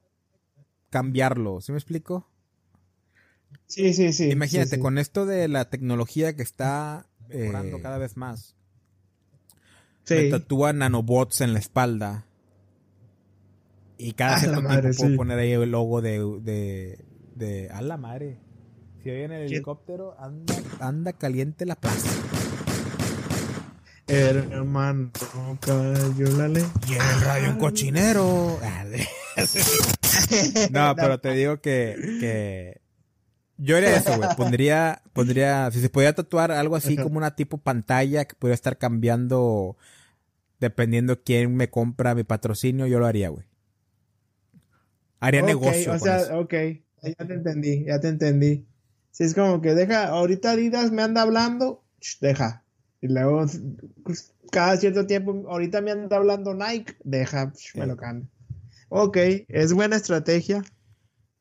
cambiarlo. 0.89 1.61
¿Sí 1.61 1.71
me 1.71 1.77
explico? 1.77 2.27
Sí, 3.67 3.93
sí, 3.93 4.13
sí. 4.13 4.29
Imagínate, 4.31 4.69
sí, 4.71 4.75
sí. 4.75 4.81
con 4.81 4.97
esto 4.97 5.25
de 5.25 5.47
la 5.47 5.69
tecnología 5.69 6.35
que 6.35 6.43
está 6.43 7.07
mejorando 7.29 7.77
Eh, 7.77 7.81
cada 7.81 7.97
vez 7.97 8.15
más, 8.17 8.55
Sí. 10.03 10.13
me 10.15 10.29
tatúan 10.29 10.77
nanobots 10.79 11.41
en 11.41 11.53
la 11.53 11.59
espalda. 11.59 12.25
Y 13.97 14.11
cada 14.13 14.35
A 14.35 14.39
cierto 14.39 14.57
tiempo 14.57 14.69
madre, 14.69 14.93
puedo 14.93 15.09
sí. 15.11 15.15
poner 15.17 15.39
ahí 15.39 15.51
el 15.53 15.71
logo 15.71 16.01
de, 16.01 16.19
de, 16.41 16.99
de... 17.35 17.69
A 17.71 17.81
la 17.81 17.97
madre. 17.97 18.37
Si 19.03 19.09
oyen 19.09 19.31
el 19.31 19.43
helicóptero, 19.51 20.15
anda, 20.19 20.53
anda 20.79 21.13
caliente 21.13 21.65
la 21.65 21.75
plaza. 21.75 22.09
Hermano, 24.07 25.11
cayó 25.61 26.27
la 26.37 26.47
ley. 26.47 26.65
Y 26.87 26.93
en 26.93 27.01
el 27.01 27.21
radio 27.21 27.49
un 27.51 27.57
cochinero. 27.57 28.59
No, 30.71 30.95
pero 30.95 31.19
te 31.19 31.31
digo 31.31 31.59
que, 31.61 31.95
que 32.19 32.81
yo 33.57 33.77
haría 33.77 33.95
eso, 33.95 34.17
güey. 34.17 34.29
Pondría, 34.35 35.01
pondría, 35.13 35.69
si 35.71 35.81
se 35.81 35.89
podía 35.89 36.13
tatuar 36.13 36.51
algo 36.51 36.75
así 36.75 36.95
como 36.95 37.17
una 37.17 37.35
tipo 37.35 37.57
pantalla 37.57 38.25
que 38.25 38.35
pudiera 38.35 38.55
estar 38.55 38.77
cambiando 38.77 39.77
dependiendo 40.59 41.21
quién 41.21 41.55
me 41.55 41.69
compra 41.69 42.15
mi 42.15 42.23
patrocinio, 42.23 42.87
yo 42.87 42.99
lo 42.99 43.05
haría, 43.05 43.29
güey. 43.29 43.45
Haría 45.19 45.41
Ok, 45.41 45.47
negocio. 45.47 45.93
O 45.93 45.99
sea, 45.99 46.21
eso. 46.21 46.39
ok, 46.39 46.53
ya 47.03 47.27
te 47.27 47.33
entendí, 47.33 47.85
ya 47.85 47.99
te 47.99 48.07
entendí. 48.09 48.65
Si 49.11 49.23
es 49.23 49.33
como 49.33 49.61
que 49.61 49.73
deja, 49.73 50.07
ahorita 50.09 50.51
Adidas 50.51 50.91
me 50.91 51.01
anda 51.01 51.21
hablando, 51.21 51.83
ch, 51.99 52.19
deja. 52.19 52.63
Y 53.01 53.07
luego, 53.07 53.45
pues, 54.03 54.33
cada 54.51 54.77
cierto 54.77 55.05
tiempo, 55.05 55.45
ahorita 55.47 55.81
me 55.81 55.91
anda 55.91 56.17
hablando 56.17 56.53
Nike, 56.53 56.95
deja, 57.03 57.53
me 57.75 57.85
lo 57.87 57.95
cambio. 57.95 58.27
Ok, 58.89 59.17
es 59.47 59.73
buena 59.73 59.95
estrategia. 59.95 60.63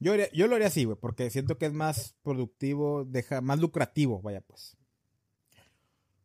Yo, 0.04 0.12
haría- 0.12 0.30
yo 0.32 0.46
lo 0.48 0.54
haría 0.56 0.66
así, 0.68 0.84
güey, 0.84 0.98
porque 1.00 1.30
siento 1.30 1.56
que 1.56 1.64
es 1.66 1.72
más 1.72 2.14
productivo, 2.22 3.04
deja, 3.06 3.40
más 3.40 3.58
lucrativo, 3.58 4.20
vaya 4.20 4.42
pues. 4.42 4.76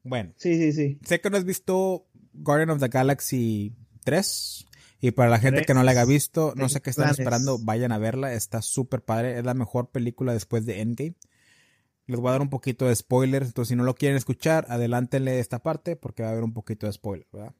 Bueno, 0.03 0.33
Sí, 0.37 0.55
sí, 0.57 0.73
sí. 0.73 0.99
sé 1.05 1.21
que 1.21 1.29
no 1.29 1.37
has 1.37 1.45
visto 1.45 2.07
Guardian 2.33 2.69
of 2.71 2.79
the 2.79 2.87
Galaxy 2.89 3.73
3. 4.03 4.65
Y 5.01 5.11
para 5.11 5.29
la 5.29 5.39
gente 5.39 5.63
que 5.63 5.73
no 5.73 5.81
la 5.83 5.91
haya 5.91 6.03
visto, 6.03 6.53
no 6.57 6.67
sé 6.67 6.81
qué 6.81 6.89
están 6.89 7.05
esperando, 7.11 7.57
vayan 7.57 7.93
a 7.93 7.97
verla. 7.97 8.33
Está 8.33 8.61
súper 8.61 9.01
padre. 9.01 9.37
Es 9.39 9.45
la 9.45 9.53
mejor 9.53 9.91
película 9.91 10.33
después 10.33 10.65
de 10.65 10.81
Endgame. 10.81 11.15
Les 12.05 12.19
voy 12.19 12.27
a 12.29 12.31
dar 12.33 12.41
un 12.41 12.49
poquito 12.49 12.85
de 12.85 12.93
spoilers. 12.97 13.47
Entonces, 13.47 13.69
si 13.69 13.75
no 13.77 13.83
lo 13.85 13.95
quieren 13.95 14.17
escuchar, 14.17 14.65
adelántenle 14.67 15.39
esta 15.39 15.59
parte 15.63 15.95
porque 15.95 16.23
va 16.23 16.29
a 16.29 16.31
haber 16.33 16.43
un 16.43 16.51
poquito 16.53 16.85
de 16.85 16.91
spoiler, 16.91 17.27
¿verdad? 17.31 17.53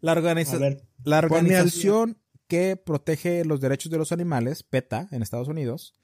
La, 0.00 0.12
organiza- 0.14 0.56
A 0.56 0.58
ver, 0.58 0.82
la 1.04 1.18
organización 1.18 2.18
que 2.46 2.76
protege 2.76 3.44
los 3.44 3.60
derechos 3.60 3.90
de 3.90 3.98
los 3.98 4.12
animales, 4.12 4.62
PETA, 4.62 5.08
en 5.10 5.22
Estados 5.22 5.48
Unidos, 5.48 5.94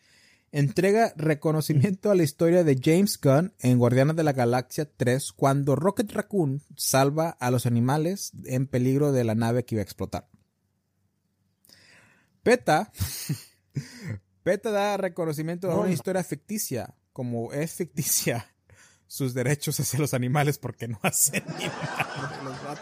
entrega 0.53 1.13
reconocimiento 1.17 2.11
a 2.11 2.15
la 2.15 2.23
historia 2.23 2.65
de 2.65 2.79
James 2.83 3.21
Gunn 3.21 3.55
en 3.61 3.79
Guardianes 3.79 4.17
de 4.17 4.25
la 4.25 4.33
Galaxia 4.33 4.89
3 4.97 5.33
cuando 5.33 5.77
Rocket 5.77 6.11
Raccoon 6.11 6.63
salva 6.77 7.31
a 7.31 7.51
los 7.51 7.67
animales 7.67 8.33
en 8.45 8.67
peligro 8.67 9.13
de 9.13 9.25
la 9.25 9.35
nave 9.35 9.65
que 9.65 9.77
iba 9.77 9.81
a 9.81 9.85
explotar. 9.85 10.29
PETA, 12.43 12.91
PETA 14.43 14.71
da 14.71 14.97
reconocimiento 14.97 15.71
a 15.71 15.79
una 15.79 15.93
historia 15.93 16.25
ficticia, 16.25 16.95
como 17.13 17.53
es 17.53 17.75
ficticia 17.75 18.55
sus 19.07 19.35
derechos 19.35 19.79
hacia 19.79 20.01
los 20.01 20.15
animales 20.15 20.59
porque 20.59 20.89
no 20.89 20.99
hacen 21.03 21.45
ni 21.59 21.67
nada 21.67 22.81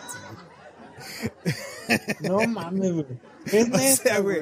no 2.20 2.40
mames, 2.48 2.92
güey. 2.92 3.06
Es 3.46 3.68
O 4.00 4.02
sea, 4.02 4.18
güey. 4.20 4.40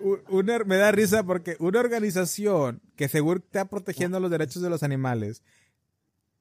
Un- 0.00 0.22
una- 0.28 0.60
me 0.64 0.76
da 0.76 0.92
risa 0.92 1.22
porque 1.24 1.56
una 1.58 1.80
organización 1.80 2.80
que 2.96 3.08
seguro 3.08 3.40
está 3.44 3.64
protegiendo 3.66 4.18
los 4.20 4.30
derechos 4.30 4.62
de 4.62 4.70
los 4.70 4.82
animales, 4.82 5.42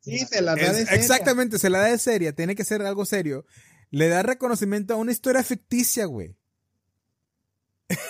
Sí, 0.02 0.20
se 0.20 0.42
la 0.42 0.56
da 0.56 0.62
es- 0.62 0.78
de 0.78 0.86
seria. 0.86 0.94
exactamente, 1.02 1.60
se 1.60 1.70
la 1.70 1.80
da 1.80 1.86
de 1.88 1.98
seria, 1.98 2.34
tiene 2.34 2.56
que 2.56 2.64
ser 2.64 2.82
algo 2.84 3.06
serio, 3.06 3.46
le 3.92 4.08
da 4.08 4.24
reconocimiento 4.24 4.94
a 4.94 4.98
una 4.98 5.12
historia 5.12 5.44
ficticia, 5.44 6.06
güey. 6.06 6.38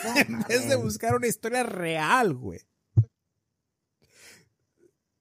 No 0.04 0.16
En 0.18 0.40
vez 0.48 0.68
de 0.70 0.76
buscar 0.76 1.16
una 1.16 1.28
historia 1.28 1.64
real, 1.64 2.34
güey. 2.36 2.60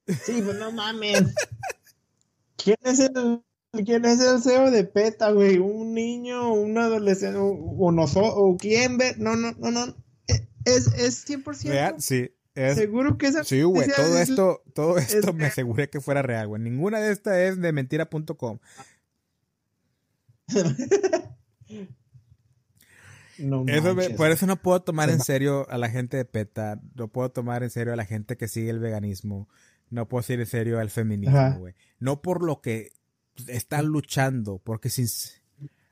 Sí, 0.07 0.43
pues 0.43 0.57
no 0.59 0.73
mames. 0.73 1.23
¿Quién 2.57 2.77
es 2.83 2.99
el, 2.99 3.43
quién 3.85 4.05
es 4.05 4.21
el 4.21 4.43
CEO 4.43 4.71
de 4.71 4.85
PETA, 4.85 5.31
güey? 5.33 5.59
¿Un 5.59 5.95
niño, 5.95 6.53
un 6.53 6.77
adolescente, 6.79 7.39
o, 7.39 7.47
o 7.49 7.91
noso- 7.93 8.33
o 8.35 8.57
quién 8.57 8.99
ve? 8.99 9.15
No, 9.19 9.37
no, 9.37 9.53
no, 9.59 9.71
no. 9.71 9.97
Es, 10.65 10.87
es 10.95 11.27
100%. 11.29 11.69
Real, 11.69 11.95
sí. 12.01 12.31
es- 12.55 12.77
Seguro 12.77 13.17
que 13.19 13.27
esa 13.29 13.43
sí, 13.45 13.63
güey, 13.63 13.89
todo 13.95 14.19
es- 14.19 14.29
esto, 14.31 14.63
todo 14.75 14.99
esto 14.99 15.33
me 15.33 15.47
aseguré 15.47 15.89
que 15.89 16.01
fuera 16.01 16.23
real, 16.23 16.49
güey. 16.49 16.61
Ninguna 16.63 17.01
de 17.01 17.13
estas 17.13 17.37
es 17.37 17.61
de 17.61 17.73
mentira.com. 17.73 18.59
No 23.39 23.65
Eso 23.69 23.95
me- 23.95 24.11
por 24.11 24.31
eso 24.33 24.47
no 24.47 24.57
puedo 24.57 24.83
tomar 24.83 25.11
en 25.11 25.21
serio 25.21 25.65
a 25.71 25.79
la 25.79 25.89
gente 25.89 26.17
de 26.17 26.25
PETA, 26.25 26.81
no 26.97 27.07
puedo 27.07 27.31
tomar 27.31 27.63
en 27.63 27.71
serio 27.71 27.93
a 27.93 27.97
la 27.97 28.05
gente 28.05 28.37
que 28.37 28.49
sigue 28.49 28.71
el 28.71 28.81
veganismo, 28.81 29.49
no 29.91 30.09
puedo 30.09 30.23
seguir 30.25 30.41
en 30.41 30.47
serio 30.47 30.81
al 30.81 30.91
feminismo, 30.91 31.55
güey. 31.59 31.75
No 32.01 32.21
por 32.21 32.43
lo 32.43 32.61
que 32.61 32.91
están 33.47 33.87
luchando, 33.87 34.59
porque 34.59 34.91
sin... 34.91 35.07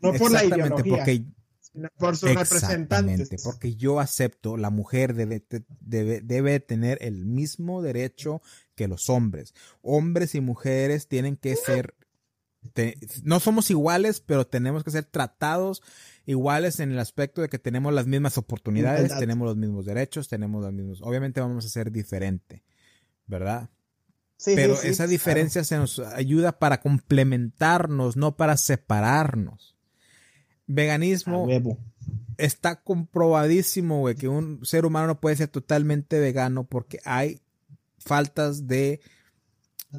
no 0.00 0.12
por 0.14 0.30
la 0.32 0.44
ideología, 0.44 0.96
porque 0.96 1.24
sino 1.60 1.88
por 1.98 2.16
sus 2.16 2.30
representantes. 2.34 3.42
porque 3.44 3.76
yo 3.76 4.00
acepto, 4.00 4.56
la 4.56 4.70
mujer 4.70 5.14
debe, 5.14 5.44
debe, 5.80 6.20
debe 6.22 6.60
tener 6.60 6.98
el 7.02 7.26
mismo 7.26 7.82
derecho 7.82 8.40
que 8.74 8.88
los 8.88 9.08
hombres. 9.10 9.54
Hombres 9.82 10.34
y 10.34 10.40
mujeres 10.40 11.06
tienen 11.08 11.36
que 11.36 11.54
ser, 11.56 11.94
te- 12.72 12.96
no 13.22 13.40
somos 13.40 13.70
iguales, 13.70 14.20
pero 14.20 14.46
tenemos 14.46 14.84
que 14.84 14.90
ser 14.90 15.04
tratados 15.04 15.82
iguales 16.24 16.80
en 16.80 16.90
el 16.92 16.98
aspecto 16.98 17.42
de 17.42 17.48
que 17.48 17.58
tenemos 17.58 17.92
las 17.92 18.06
mismas 18.06 18.38
oportunidades, 18.38 19.10
tenemos 19.20 19.46
los 19.46 19.56
mismos 19.56 19.84
derechos, 19.86 20.28
tenemos 20.28 20.62
los 20.64 20.72
mismos, 20.72 21.00
obviamente 21.02 21.40
vamos 21.40 21.64
a 21.64 21.68
ser 21.68 21.92
diferente, 21.92 22.64
¿verdad? 23.26 23.70
Sí, 24.38 24.52
pero 24.54 24.76
sí, 24.76 24.88
esa 24.88 25.04
claro. 25.04 25.10
diferencia 25.10 25.64
se 25.64 25.76
nos 25.76 25.98
ayuda 25.98 26.58
para 26.58 26.80
complementarnos, 26.80 28.16
no 28.16 28.36
para 28.36 28.56
separarnos. 28.56 29.74
Veganismo 30.66 31.46
está 32.38 32.82
comprobadísimo, 32.82 34.00
güey, 34.00 34.14
que 34.14 34.28
un 34.28 34.64
ser 34.64 34.84
humano 34.84 35.06
no 35.06 35.20
puede 35.20 35.36
ser 35.36 35.48
totalmente 35.48 36.18
vegano 36.18 36.64
porque 36.64 36.98
hay 37.04 37.40
faltas 37.98 38.66
de 38.66 39.00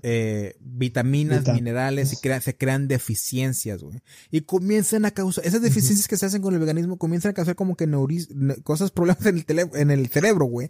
eh, 0.03 0.55
vitaminas, 0.59 1.39
Vita- 1.39 1.53
minerales 1.53 2.13
y 2.13 2.17
crea- 2.17 2.41
se 2.41 2.55
crean 2.55 2.87
deficiencias, 2.87 3.81
güey. 3.81 4.01
Y 4.29 4.41
comienzan 4.41 5.05
a 5.05 5.11
causar, 5.11 5.45
esas 5.47 5.61
deficiencias 5.61 6.07
que 6.07 6.17
se 6.17 6.25
hacen 6.27 6.41
con 6.41 6.53
el 6.53 6.59
veganismo 6.59 6.97
comienzan 6.97 7.31
a 7.31 7.33
causar 7.33 7.55
como 7.55 7.75
que 7.75 7.89
cosas, 8.63 8.91
problemas 8.91 9.25
en 9.25 9.37
el, 9.49 9.69
en 9.73 9.89
el 9.91 10.07
cerebro, 10.09 10.45
güey. 10.45 10.69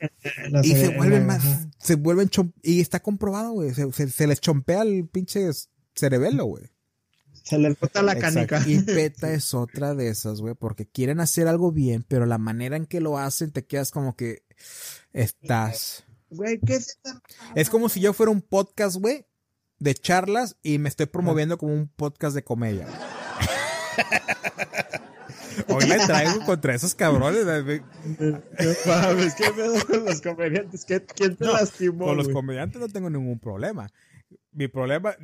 La 0.50 0.60
Y 0.64 0.70
se 0.72 0.86
cere- 0.88 0.96
vuelven 0.96 1.26
más, 1.26 1.44
ajá. 1.44 1.70
se 1.78 1.94
vuelven, 1.96 2.28
chom- 2.30 2.52
y 2.62 2.80
está 2.80 3.00
comprobado, 3.00 3.52
güey. 3.52 3.74
Se, 3.74 3.90
se- 3.92 4.08
se 4.10 4.26
les 4.26 4.40
chompea 4.40 4.82
el 4.82 5.08
pinche 5.08 5.48
cerebelo, 5.94 6.44
güey. 6.46 6.64
Se 7.42 7.58
les 7.58 7.78
bota 7.78 8.02
la 8.02 8.12
Exacto. 8.12 8.46
canica. 8.48 8.62
Y 8.68 8.80
PETA 8.82 9.32
es 9.32 9.54
otra 9.54 9.94
de 9.94 10.08
esas, 10.08 10.40
güey, 10.40 10.54
porque 10.54 10.86
quieren 10.86 11.20
hacer 11.20 11.48
algo 11.48 11.72
bien, 11.72 12.04
pero 12.06 12.26
la 12.26 12.38
manera 12.38 12.76
en 12.76 12.86
que 12.86 13.00
lo 13.00 13.18
hacen 13.18 13.50
te 13.50 13.64
quedas 13.66 13.90
como 13.90 14.14
que 14.16 14.42
estás. 15.12 16.04
Güey, 16.30 16.60
¿qué 16.60 16.74
es 16.74 16.88
esta? 16.90 17.20
Es 17.54 17.70
como 17.70 17.88
si 17.88 18.00
yo 18.00 18.12
fuera 18.12 18.30
un 18.30 18.40
podcast, 18.42 18.96
güey, 18.96 19.26
de 19.78 19.94
charlas 19.94 20.56
y 20.62 20.78
me 20.78 20.88
estoy 20.88 21.06
promoviendo 21.06 21.58
como 21.58 21.72
un 21.74 21.88
podcast 21.88 22.34
de 22.36 22.44
comedia. 22.44 22.86
Hoy 25.68 25.86
le 25.86 25.96
traigo 25.98 26.40
contra 26.46 26.74
esos 26.74 26.94
cabrones. 26.94 27.44
mames, 28.86 29.34
¿qué 29.34 29.50
pedo 29.54 29.74
con 29.86 30.04
los 30.04 30.20
comediantes? 30.20 30.84
¿Qué- 30.84 31.04
¿Quién 31.04 31.36
te 31.36 31.44
No, 31.44 31.52
lastimó? 31.52 32.04
Con 32.06 32.16
los 32.16 32.28
comediantes 32.28 32.80
no 32.80 32.88
tengo 32.88 33.10
ningún 33.10 33.38
problema. 33.38 33.88
Mi 34.52 34.68
problema, 34.68 35.14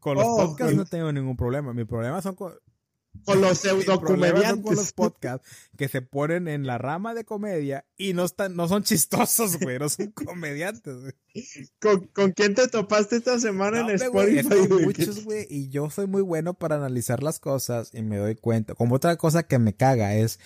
con 0.00 0.16
los 0.16 0.26
Oh, 0.26 0.36
podcasts 0.36 0.74
no 0.76 0.84
tengo 0.84 1.12
ningún 1.12 1.36
problema. 1.36 1.72
Mi 1.72 1.84
problema 1.84 2.22
son 2.22 2.34
con, 2.34 2.52
con 3.24 3.40
los 3.40 3.58
son 3.58 3.70
con 3.70 3.86
los 3.86 3.86
pseudocomediantes. 3.86 4.92
podcasts 4.96 5.48
que 5.76 5.88
se 5.88 6.02
ponen 6.02 6.48
en 6.48 6.66
la 6.66 6.78
rama 6.78 7.14
de 7.14 7.24
comedia 7.24 7.86
y 7.96 8.12
no 8.12 8.24
están, 8.24 8.56
no 8.56 8.68
son 8.68 8.82
chistosos, 8.82 9.58
güey, 9.58 9.78
no 9.78 9.88
son 9.88 10.10
comediantes, 10.12 10.94
güey. 11.00 11.12
¿Con, 11.80 12.06
con 12.08 12.32
quién 12.32 12.54
te 12.54 12.68
topaste 12.68 13.16
esta 13.16 13.38
semana 13.38 13.82
No, 13.82 13.90
en 13.90 13.96
Spotify? 13.96 14.68
muchos, 14.84 15.24
güey, 15.24 15.46
y 15.50 15.68
yo 15.68 15.90
soy 15.90 16.06
muy 16.06 16.22
bueno 16.22 16.54
para 16.54 16.76
analizar 16.76 17.22
las 17.22 17.38
cosas 17.38 17.90
y 17.92 18.02
me 18.02 18.16
doy 18.16 18.36
cuenta. 18.36 18.74
Como 18.74 18.94
otra 18.96 19.16
cosa 19.16 19.42
que 19.42 19.58
me 19.58 19.74
caga 19.74 20.14
es, 20.14 20.38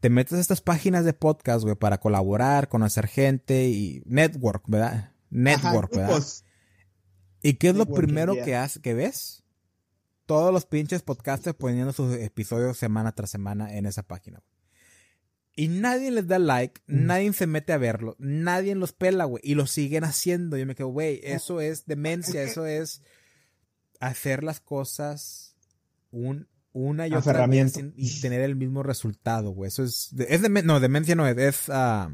te 0.00 0.10
metes 0.10 0.34
a 0.34 0.40
estas 0.40 0.60
páginas 0.60 1.04
de 1.04 1.12
podcast, 1.12 1.64
güey, 1.64 1.74
para 1.74 1.98
colaborar, 1.98 2.68
conocer 2.68 3.08
gente 3.08 3.68
y 3.68 4.02
network, 4.06 4.64
¿verdad? 4.68 4.92
Ajá, 4.92 5.12
Network, 5.30 5.94
¿verdad? 5.94 6.22
¿Y 7.42 7.54
qué 7.54 7.68
es 7.68 7.76
lo 7.76 7.86
primero 7.86 8.34
que, 8.34 8.56
hace, 8.56 8.80
que 8.80 8.94
ves? 8.94 9.44
Todos 10.28 10.52
los 10.52 10.66
pinches 10.66 11.00
podcasters 11.00 11.56
poniendo 11.56 11.94
sus 11.94 12.14
episodios 12.16 12.76
semana 12.76 13.12
tras 13.12 13.30
semana 13.30 13.74
en 13.74 13.86
esa 13.86 14.02
página. 14.02 14.40
güey. 14.40 14.58
Y 15.56 15.68
nadie 15.68 16.10
les 16.10 16.26
da 16.28 16.38
like, 16.38 16.82
Mm. 16.86 17.06
nadie 17.06 17.32
se 17.32 17.46
mete 17.46 17.72
a 17.72 17.78
verlo, 17.78 18.14
nadie 18.18 18.74
los 18.74 18.92
pela, 18.92 19.24
güey. 19.24 19.40
Y 19.42 19.54
lo 19.54 19.66
siguen 19.66 20.04
haciendo. 20.04 20.58
Yo 20.58 20.66
me 20.66 20.74
quedo, 20.74 20.88
güey, 20.88 21.18
eso 21.24 21.62
es 21.62 21.86
demencia, 21.86 22.42
eso 22.42 22.66
es 22.66 23.00
hacer 24.00 24.44
las 24.44 24.60
cosas 24.60 25.56
un, 26.10 26.46
una 26.72 27.06
y 27.08 27.14
otra 27.14 27.46
sin- 27.70 27.94
y 27.96 28.20
tener 28.20 28.42
el 28.42 28.54
mismo 28.54 28.82
resultado, 28.82 29.52
güey. 29.52 29.68
Eso 29.68 29.82
es, 29.82 30.12
es 30.28 30.42
no, 30.62 30.78
demencia 30.78 31.14
no 31.14 31.26
es, 31.26 31.38
es, 31.38 31.70
ah, 31.70 32.12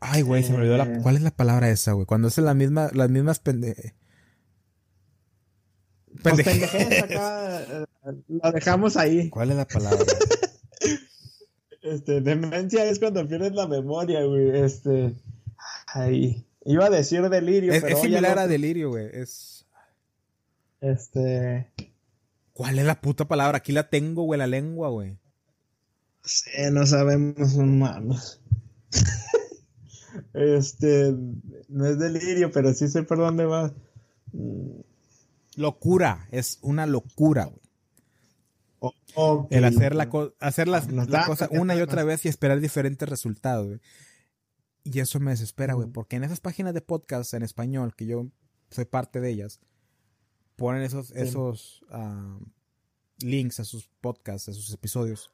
ay, 0.00 0.22
güey, 0.22 0.42
se 0.44 0.52
me 0.52 0.60
olvidó 0.60 0.78
la, 0.78 0.84
Eh. 0.84 0.98
¿cuál 1.02 1.16
es 1.16 1.22
la 1.22 1.30
palabra 1.30 1.68
esa, 1.68 1.92
güey? 1.92 2.06
Cuando 2.06 2.28
es 2.28 2.38
la 2.38 2.54
misma, 2.54 2.88
las 2.94 3.10
mismas 3.10 3.38
pende... 3.38 3.94
Pues 6.22 6.40
acá, 6.40 7.62
eh, 7.62 7.86
la 8.28 8.52
dejamos 8.52 8.96
ahí. 8.96 9.28
¿Cuál 9.30 9.50
es 9.50 9.56
la 9.56 9.66
palabra? 9.66 10.04
Este, 11.80 12.20
demencia 12.20 12.84
es 12.84 12.98
cuando 12.98 13.26
pierdes 13.26 13.52
la 13.54 13.66
memoria, 13.66 14.22
güey. 14.24 14.50
Este, 14.62 15.14
ay, 15.86 16.44
iba 16.64 16.86
a 16.86 16.90
decir 16.90 17.26
delirio, 17.30 17.72
es, 17.72 17.82
pero 17.82 17.96
es 17.96 18.02
similar 18.02 18.32
el 18.32 18.38
a 18.38 18.46
delirio, 18.46 18.90
güey. 18.90 19.08
Es... 19.12 19.64
Este, 20.80 21.70
¿Cuál 22.52 22.78
es 22.78 22.84
la 22.84 23.00
puta 23.00 23.26
palabra? 23.26 23.58
Aquí 23.58 23.72
la 23.72 23.88
tengo, 23.88 24.24
güey, 24.24 24.38
la 24.38 24.46
lengua, 24.46 24.90
güey. 24.90 25.16
sí, 26.24 26.50
no 26.72 26.84
sabemos, 26.86 27.54
no 27.56 27.64
mames. 27.64 28.40
Este, 30.34 31.14
no 31.68 31.86
es 31.86 31.98
delirio, 31.98 32.50
pero 32.50 32.74
sí 32.74 32.88
sé 32.88 33.04
por 33.04 33.18
dónde 33.18 33.44
va. 33.44 33.72
Locura, 35.58 36.28
es 36.30 36.58
una 36.62 36.86
locura, 36.86 37.44
güey. 37.46 37.60
o- 38.80 38.94
ok. 39.16 39.48
El 39.50 39.64
hacer 39.64 39.94
la, 39.96 40.08
hacer 40.40 40.68
las- 40.68 40.90
la 40.92 41.04
da- 41.04 41.26
cosa 41.26 41.48
una 41.50 41.74
y 41.74 41.80
otra 41.80 42.04
vez 42.04 42.24
y 42.24 42.28
esperar 42.28 42.60
diferentes 42.60 43.08
resultados, 43.08 43.66
güey. 43.66 43.80
Y 44.84 45.00
eso 45.00 45.18
me 45.20 45.32
desespera, 45.32 45.74
güey, 45.74 45.88
porque 45.88 46.14
en 46.16 46.22
esas 46.24 46.38
páginas 46.40 46.74
de 46.74 46.80
podcast 46.80 47.34
en 47.34 47.42
español, 47.42 47.94
que 47.96 48.06
yo 48.06 48.28
soy 48.70 48.84
parte 48.84 49.20
de 49.20 49.30
ellas, 49.30 49.60
ponen 50.56 50.82
esos, 50.82 51.10
esos 51.10 51.84
ah, 51.90 52.38
links 53.18 53.58
a 53.60 53.64
sus 53.64 53.88
podcasts, 54.00 54.48
a 54.48 54.52
sus 54.52 54.72
episodios. 54.72 55.32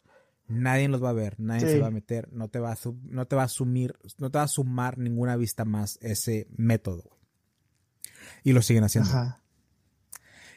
Nadie 0.49 0.89
los 0.89 1.03
va 1.05 1.11
a 1.11 1.15
ver, 1.15 1.39
nadie 1.39 1.67
Sí. 1.67 1.73
se 1.75 1.79
va 1.81 1.89
a 1.89 1.91
meter, 1.91 2.33
no 2.33 2.49
te 2.49 2.59
va 2.61 2.73
a, 2.73 2.79
no 3.05 3.27
te 3.27 3.37
va 3.37 3.43
a 3.43 3.47
asumir, 3.47 3.95
no 4.19 4.31
te 4.31 4.39
va 4.39 4.45
a 4.45 4.49
sumar 4.49 4.97
ninguna 4.99 5.37
vista 5.37 5.65
más 5.67 5.99
ese 6.01 6.49
método, 6.57 7.03
güey. 7.03 7.21
Y 8.43 8.53
lo 8.55 8.63
siguen 8.63 8.85
haciendo. 8.85 9.11
Ajá. 9.11 9.43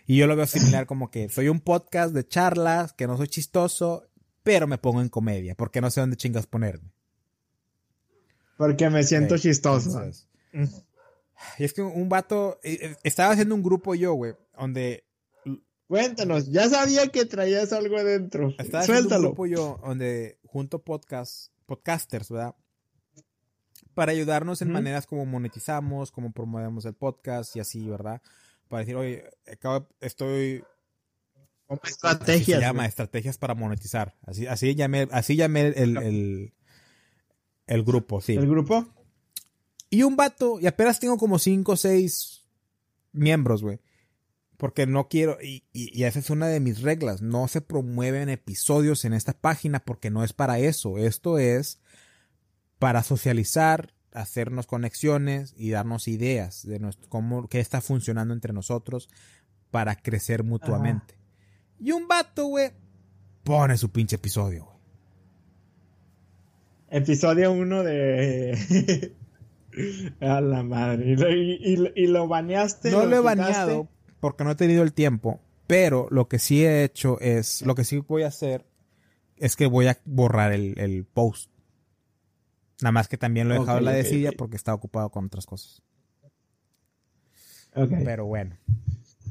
Y 0.08 0.18
yo 0.18 0.26
lo 0.26 0.36
veo 0.36 0.48
similar 0.48 0.88
como 0.88 1.12
que 1.12 1.30
soy 1.30 1.50
un 1.50 1.60
podcast 1.60 2.14
de 2.14 2.28
charlas, 2.28 2.94
que 2.94 3.06
no 3.08 3.18
soy 3.18 3.28
chistoso, 3.28 4.08
pero 4.42 4.66
me 4.66 4.78
pongo 4.78 5.02
en 5.02 5.10
comedia, 5.10 5.54
porque 5.56 5.82
no 5.82 5.92
sé 5.92 6.00
dónde 6.00 6.16
chingas 6.18 6.48
ponerme. 6.48 6.92
Porque 8.58 8.90
me 8.90 9.04
siento 9.04 9.38
chistoso. 9.38 9.90
entonces, 9.90 10.28
Mm. 10.54 10.64
y 11.60 11.64
es 11.66 11.74
que 11.74 11.82
un 11.82 12.08
vato, 12.10 12.58
eh, 12.64 12.80
eh, 12.82 12.96
estaba 13.04 13.34
haciendo 13.34 13.54
un 13.54 13.62
grupo 13.62 13.94
yo, 13.96 14.14
güey, 14.14 14.34
donde 14.58 15.04
Cuéntanos, 15.88 16.48
ya 16.52 16.68
sabía 16.70 17.08
que 17.08 17.26
traías 17.26 17.72
algo 17.74 17.98
adentro. 17.98 18.50
estaba 18.58 18.80
haciendo 18.84 19.04
un 19.04 19.10
Suéltalo. 19.10 19.28
grupo 19.30 19.46
yo 19.46 19.80
donde 19.86 20.38
junto 20.46 20.80
podcast, 20.84 21.52
podcasters, 21.66 22.30
¿verdad? 22.30 22.56
Para 23.94 24.12
ayudarnos 24.12 24.62
en 24.62 24.72
maneras 24.72 25.06
como 25.08 25.26
monetizamos, 25.26 26.12
como 26.12 26.32
promovemos 26.32 26.86
el 26.86 26.94
podcast 26.94 27.56
y 27.56 27.60
así, 27.62 27.88
¿verdad? 27.88 28.22
Para 28.68 28.82
decir, 28.82 28.96
oye, 28.96 29.24
acabo, 29.52 29.88
estoy 30.00 30.64
Así 31.82 31.92
estrategias. 31.92 32.60
se 32.60 32.66
llama, 32.66 32.80
güey. 32.80 32.90
estrategias 32.90 33.38
para 33.38 33.56
monetizar. 33.56 34.18
Así, 34.26 34.48
así 34.48 34.76
llamé, 34.76 35.08
así 35.12 35.36
llamé 35.36 35.68
el, 35.68 35.98
el, 35.98 36.54
el 37.68 37.84
grupo, 37.84 38.22
sí. 38.22 38.34
¿El 38.36 38.48
grupo? 38.48 38.88
Y 39.90 40.04
un 40.04 40.16
vato, 40.16 40.60
y 40.60 40.68
apenas 40.68 41.00
tengo 41.00 41.18
como 41.18 41.40
cinco 41.40 41.74
o 41.74 41.78
seis 41.78 42.46
miembros, 43.12 43.62
güey. 43.64 43.80
Porque 44.58 44.88
no 44.88 45.08
quiero, 45.08 45.38
y, 45.42 45.66
y, 45.72 45.98
y 45.98 46.06
esa 46.06 46.20
es 46.20 46.30
una 46.30 46.48
de 46.48 46.60
mis 46.60 46.82
reglas, 46.82 47.22
no 47.22 47.48
se 47.48 47.62
promueven 47.62 48.28
episodios 48.30 49.06
en 49.06 49.14
esta 49.14 49.34
página 49.34 49.80
porque 49.86 50.10
no 50.10 50.24
es 50.24 50.34
para 50.34 50.58
eso. 50.60 50.98
Esto 50.98 51.38
es 51.38 51.80
para 52.80 53.04
socializar, 53.04 53.94
hacernos 54.22 54.68
conexiones 54.68 55.54
y 55.58 55.70
darnos 55.72 56.08
ideas 56.08 56.66
de 56.66 56.80
nuestro, 56.80 57.08
cómo, 57.10 57.48
qué 57.48 57.60
está 57.60 57.82
funcionando 57.82 58.34
entre 58.34 58.54
nosotros 58.54 59.10
para 59.72 59.96
crecer 59.96 60.44
mutuamente. 60.44 61.16
Y 61.80 61.92
un 61.92 62.08
vato, 62.08 62.46
güey, 62.48 62.72
pone 63.44 63.78
su 63.78 63.92
pinche 63.92 64.16
episodio, 64.18 64.66
güey. 64.66 64.78
Episodio 66.90 67.52
1 67.52 67.84
de. 67.84 69.14
A 70.22 70.42
la 70.42 70.64
madre. 70.64 71.12
Y, 71.12 71.16
lo- 71.16 71.30
y- 71.32 71.60
y- 71.62 72.04
y 72.04 72.08
lo 72.08 72.28
baneaste. 72.28 72.90
No 72.90 73.06
lo 73.06 73.18
he 73.18 73.20
baneado 73.20 73.88
porque 74.20 74.44
no 74.44 74.52
he 74.52 74.56
tenido 74.56 74.82
el 74.84 74.94
tiempo, 74.94 75.40
pero 75.68 76.08
lo 76.10 76.28
que 76.28 76.40
sí 76.40 76.66
he 76.66 76.84
hecho 76.84 77.20
es, 77.20 77.62
lo 77.62 77.76
que 77.76 77.84
sí 77.84 77.98
voy 78.00 78.24
a 78.24 78.28
hacer 78.28 78.66
es 79.36 79.56
que 79.56 79.68
voy 79.68 79.86
a 79.88 79.98
borrar 80.06 80.52
el, 80.54 80.80
el 80.80 81.06
post. 81.06 81.52
Nada 82.82 82.92
más 82.92 83.08
que 83.08 83.18
también 83.18 83.48
lo 83.50 83.56
he 83.56 83.60
dejado 83.60 83.78
Ok, 83.78 83.82
en 83.82 83.86
la 83.86 83.92
ok, 83.92 83.98
decilla 83.98 84.30
ok. 84.30 84.36
porque 84.38 84.56
estaba 84.56 84.76
ocupado 84.76 85.10
con 85.10 85.26
otras 85.26 85.46
cosas. 85.46 85.82
Pero 87.74 88.26
bueno. 88.26 88.58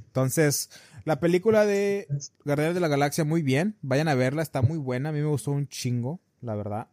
Entonces, 0.06 0.70
la 1.04 1.20
película 1.20 1.64
de 1.66 2.06
Guardianes 2.44 2.74
de 2.74 2.80
la 2.80 2.88
Galaxia, 2.88 3.24
muy 3.24 3.42
bien. 3.42 3.76
Vayan 3.82 4.08
a 4.08 4.14
verla, 4.14 4.42
está 4.42 4.62
muy 4.62 4.78
buena. 4.78 5.08
A 5.08 5.12
mí 5.12 5.20
me 5.20 5.26
gustó 5.26 5.50
un 5.52 5.66
chingo, 5.68 6.20
la 6.40 6.54
verdad. 6.54 6.88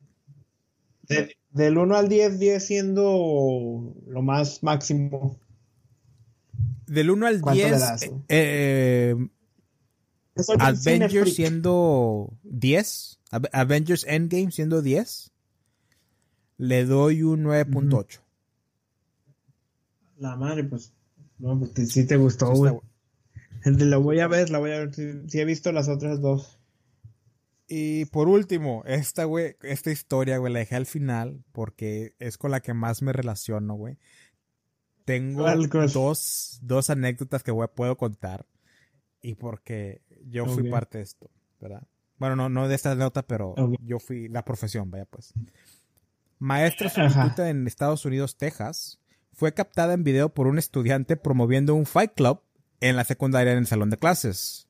De- 1.08 1.36
del 1.51 1.78
1 1.78 1.95
al 1.95 2.10
10, 2.10 2.39
10 2.39 2.66
siendo 2.66 3.93
lo 4.08 4.22
más 4.22 4.64
máximo. 4.64 5.39
Del 6.88 7.12
1 7.12 7.28
al 7.28 7.41
¿Cuánto 7.41 7.62
le 7.62 7.68
10, 7.70 7.80
das, 7.80 8.04
eh, 8.04 8.12
eh, 8.30 9.16
Avengers 10.60 11.34
siendo 11.36 12.34
10, 12.43 13.20
Ave- 13.32 13.49
Avengers 13.54 14.06
Endgame 14.08 14.51
siendo 14.51 14.82
10, 14.82 15.32
le 16.58 16.86
doy 16.86 17.24
un 17.24 17.43
9.8. 17.43 18.20
La 20.18 20.36
madre, 20.36 20.64
pues. 20.64 20.93
No, 21.39 21.58
pues 21.60 21.74
te- 21.74 21.86
sí 21.86 22.06
te 22.06 22.16
gustó, 22.18 22.51
güey. 22.54 22.74
La 23.66 23.97
voy 23.97 24.20
a 24.20 24.28
ver, 24.28 24.49
la 24.49 24.60
voy 24.60 24.72
a 24.72 24.80
ver. 24.80 24.93
Si, 24.93 25.30
si 25.30 25.39
he 25.39 25.45
visto 25.45 25.72
las 25.72 25.89
otras 25.89 26.22
dos. 26.22 26.60
Y 27.68 28.06
por 28.06 28.28
último, 28.28 28.84
esta, 28.86 29.24
güey, 29.24 29.56
esta 29.62 29.89
historia, 29.89 30.38
güey, 30.38 30.51
la 30.54 30.60
dejé 30.60 30.76
al 30.76 30.86
final 30.86 31.43
porque 31.54 32.14
es 32.20 32.38
con 32.38 32.51
la 32.51 32.60
que 32.60 32.74
más 32.74 33.01
me 33.01 33.14
relaciono, 33.14 33.76
güey. 33.76 33.97
Tengo 35.06 35.43
dos, 35.93 36.60
dos 36.62 36.89
anécdotas 36.89 37.43
que 37.43 37.54
puedo 37.76 37.97
contar 37.97 38.45
y 39.22 39.36
porque 39.36 40.01
yo 40.26 40.45
fui 40.45 40.64
parte 40.72 40.97
de 40.99 41.04
esto, 41.06 41.30
¿verdad? 41.60 41.84
Bueno, 42.20 42.36
no, 42.36 42.47
no 42.49 42.68
de 42.68 42.76
esta 42.76 42.95
nota, 42.95 43.24
pero 43.26 43.54
yo 43.82 43.99
fui 43.99 44.28
la 44.30 44.45
profesión, 44.45 44.91
vaya 44.91 45.06
pues. 45.06 45.34
Maestra 46.43 46.89
sustituta 46.89 47.49
en 47.49 47.65
Estados 47.67 48.03
Unidos, 48.03 48.35
Texas, 48.35 48.99
fue 49.31 49.53
captada 49.53 49.93
en 49.93 50.03
video 50.03 50.27
por 50.27 50.47
un 50.47 50.59
estudiante 50.59 51.15
promoviendo 51.15 51.73
un 51.73 51.85
fight 51.85 52.11
club 52.13 52.41
en 52.81 52.97
la 52.97 53.05
secundaria 53.05 53.53
en 53.53 53.59
el 53.59 53.65
salón 53.65 53.89
de 53.89 53.97
clases. 53.97 54.67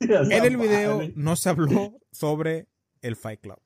En 0.00 0.44
el 0.44 0.56
video 0.56 1.02
no 1.14 1.36
se 1.36 1.50
habló 1.50 2.00
sobre 2.10 2.66
el 3.00 3.14
Fight 3.14 3.42
Club. 3.42 3.60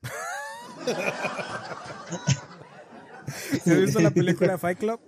¿Se 3.63 3.71
has 3.71 3.81
visto 3.81 3.99
la 3.99 4.11
película 4.11 4.59
Fight 4.59 4.77
Club? 4.77 4.99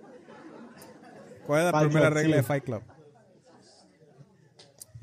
¿Cuál 1.46 1.60
es 1.60 1.66
la 1.66 1.72
Fight 1.74 1.90
primera 1.90 2.08
Club, 2.08 2.18
regla 2.18 2.34
sí. 2.34 2.38
de 2.38 2.44
Fight 2.44 2.64
Club? 2.64 2.82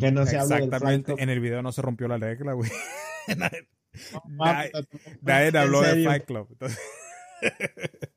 Que 0.01 0.11
no 0.11 0.27
se 0.27 0.39
habla 0.39 0.57
del 0.57 0.65
Exactamente. 0.65 0.81
Fight 0.81 1.07
Club. 1.07 1.19
En 1.21 1.31
el 1.31 1.39
video 1.39 1.63
no 1.63 1.71
se 1.71 1.83
rompió 1.83 2.09
la 2.09 2.19
regla, 2.19 2.55
güey. 2.55 2.69
nadie 4.29 4.29
Ah, 4.41 4.71
nadie- 4.73 4.87
puta, 4.87 5.11
nadie 5.23 5.49
¿en 5.49 5.57
habló 5.57 5.83
serio? 5.85 6.11
Fight 6.11 6.25
Club. 6.25 6.49
Entonces, 6.51 6.79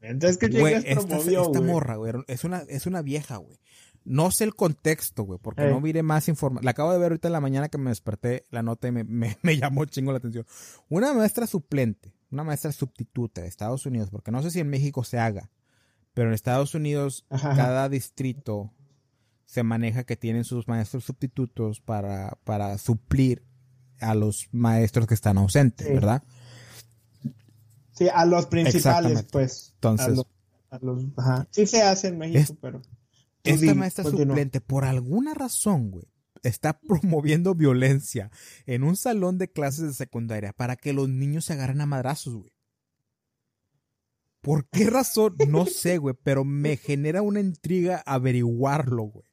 Entonces, 0.00 0.38
¿qué 0.38 0.48
güey, 0.48 0.74
chingas 0.74 0.84
esta, 0.98 1.06
promovió, 1.06 1.42
esta 1.42 1.58
güey? 1.60 1.70
morra, 1.70 1.96
güey, 1.96 2.12
es 2.26 2.44
una, 2.44 2.58
es 2.68 2.86
una 2.86 3.02
vieja, 3.02 3.36
güey. 3.36 3.58
No 4.04 4.32
sé 4.32 4.42
el 4.44 4.54
contexto, 4.56 5.22
güey, 5.22 5.38
porque 5.40 5.64
no 5.66 5.80
miré 5.80 6.02
más 6.02 6.26
información. 6.28 6.64
La 6.64 6.72
acabo 6.72 6.92
de 6.92 6.98
ver 6.98 7.12
ahorita 7.12 7.28
en 7.28 7.32
la 7.32 7.40
mañana 7.40 7.68
que 7.68 7.78
me 7.78 7.90
desperté 7.90 8.46
la 8.50 8.62
nota 8.62 8.88
y 8.88 8.92
me, 8.92 9.04
me- 9.04 9.38
me 9.42 9.56
llamó 9.56 9.84
chingo 9.84 10.10
la 10.10 10.18
atención. 10.18 10.44
Una 10.88 11.12
maestra 11.12 11.46
suplente, 11.46 12.12
una 12.32 12.42
maestra 12.42 12.72
sustituta 12.72 13.42
de 13.42 13.48
Estados 13.48 13.86
Unidos, 13.86 14.10
porque 14.10 14.32
no 14.32 14.42
sé 14.42 14.50
si 14.50 14.58
en 14.58 14.70
México 14.70 15.04
se 15.04 15.18
haga, 15.20 15.50
pero 16.14 16.28
en 16.28 16.34
Estados 16.34 16.74
Unidos 16.74 17.24
ajá. 17.30 17.54
cada 17.54 17.88
distrito 17.88 18.72
se 19.44 19.62
maneja 19.62 20.02
que 20.02 20.16
tienen 20.16 20.42
sus 20.44 20.66
maestros 20.66 21.04
sustitutos 21.04 21.80
para, 21.80 22.38
para 22.42 22.78
suplir 22.78 23.44
a 24.02 24.14
los 24.14 24.48
maestros 24.52 25.06
que 25.06 25.14
están 25.14 25.38
ausentes, 25.38 25.86
Sí. 25.86 25.92
¿verdad? 25.94 26.22
Sí, 27.94 28.08
a 28.12 28.24
los 28.24 28.46
principales, 28.46 29.24
pues. 29.30 29.72
Entonces- 29.74 30.06
A 30.06 30.10
los, 30.10 30.26
a 30.70 30.78
los- 30.80 31.04
ajá. 31.16 31.46
Sí 31.50 31.66
se 31.66 31.82
hace 31.82 32.08
en 32.08 32.18
México, 32.18 32.38
Es- 32.40 32.54
pero. 32.60 32.82
Esta 33.44 33.66
di, 33.72 33.74
maestra 33.74 34.04
continúa. 34.04 34.34
suplente, 34.34 34.60
por 34.60 34.84
alguna 34.84 35.34
razón, 35.34 35.90
güey, 35.90 36.04
está 36.42 36.78
promoviendo 36.88 37.54
violencia 37.54 38.30
en 38.66 38.84
un 38.84 38.96
salón 38.96 39.36
de 39.38 39.48
clases 39.50 39.84
de 39.86 39.94
secundaria 39.94 40.52
para 40.52 40.76
que 40.76 40.92
los 40.92 41.08
niños 41.08 41.44
se 41.46 41.52
agarren 41.54 41.80
a 41.80 41.86
madrazos, 41.86 42.34
güey. 42.34 42.52
¿Por 44.40 44.66
qué 44.68 44.90
razón? 44.90 45.36
No 45.48 45.66
sé, 45.66 45.98
güey, 45.98 46.14
pero 46.22 46.44
me 46.44 46.76
genera 46.76 47.22
una 47.22 47.40
intriga 47.40 48.02
averiguarlo, 48.06 49.04
güey. 49.04 49.24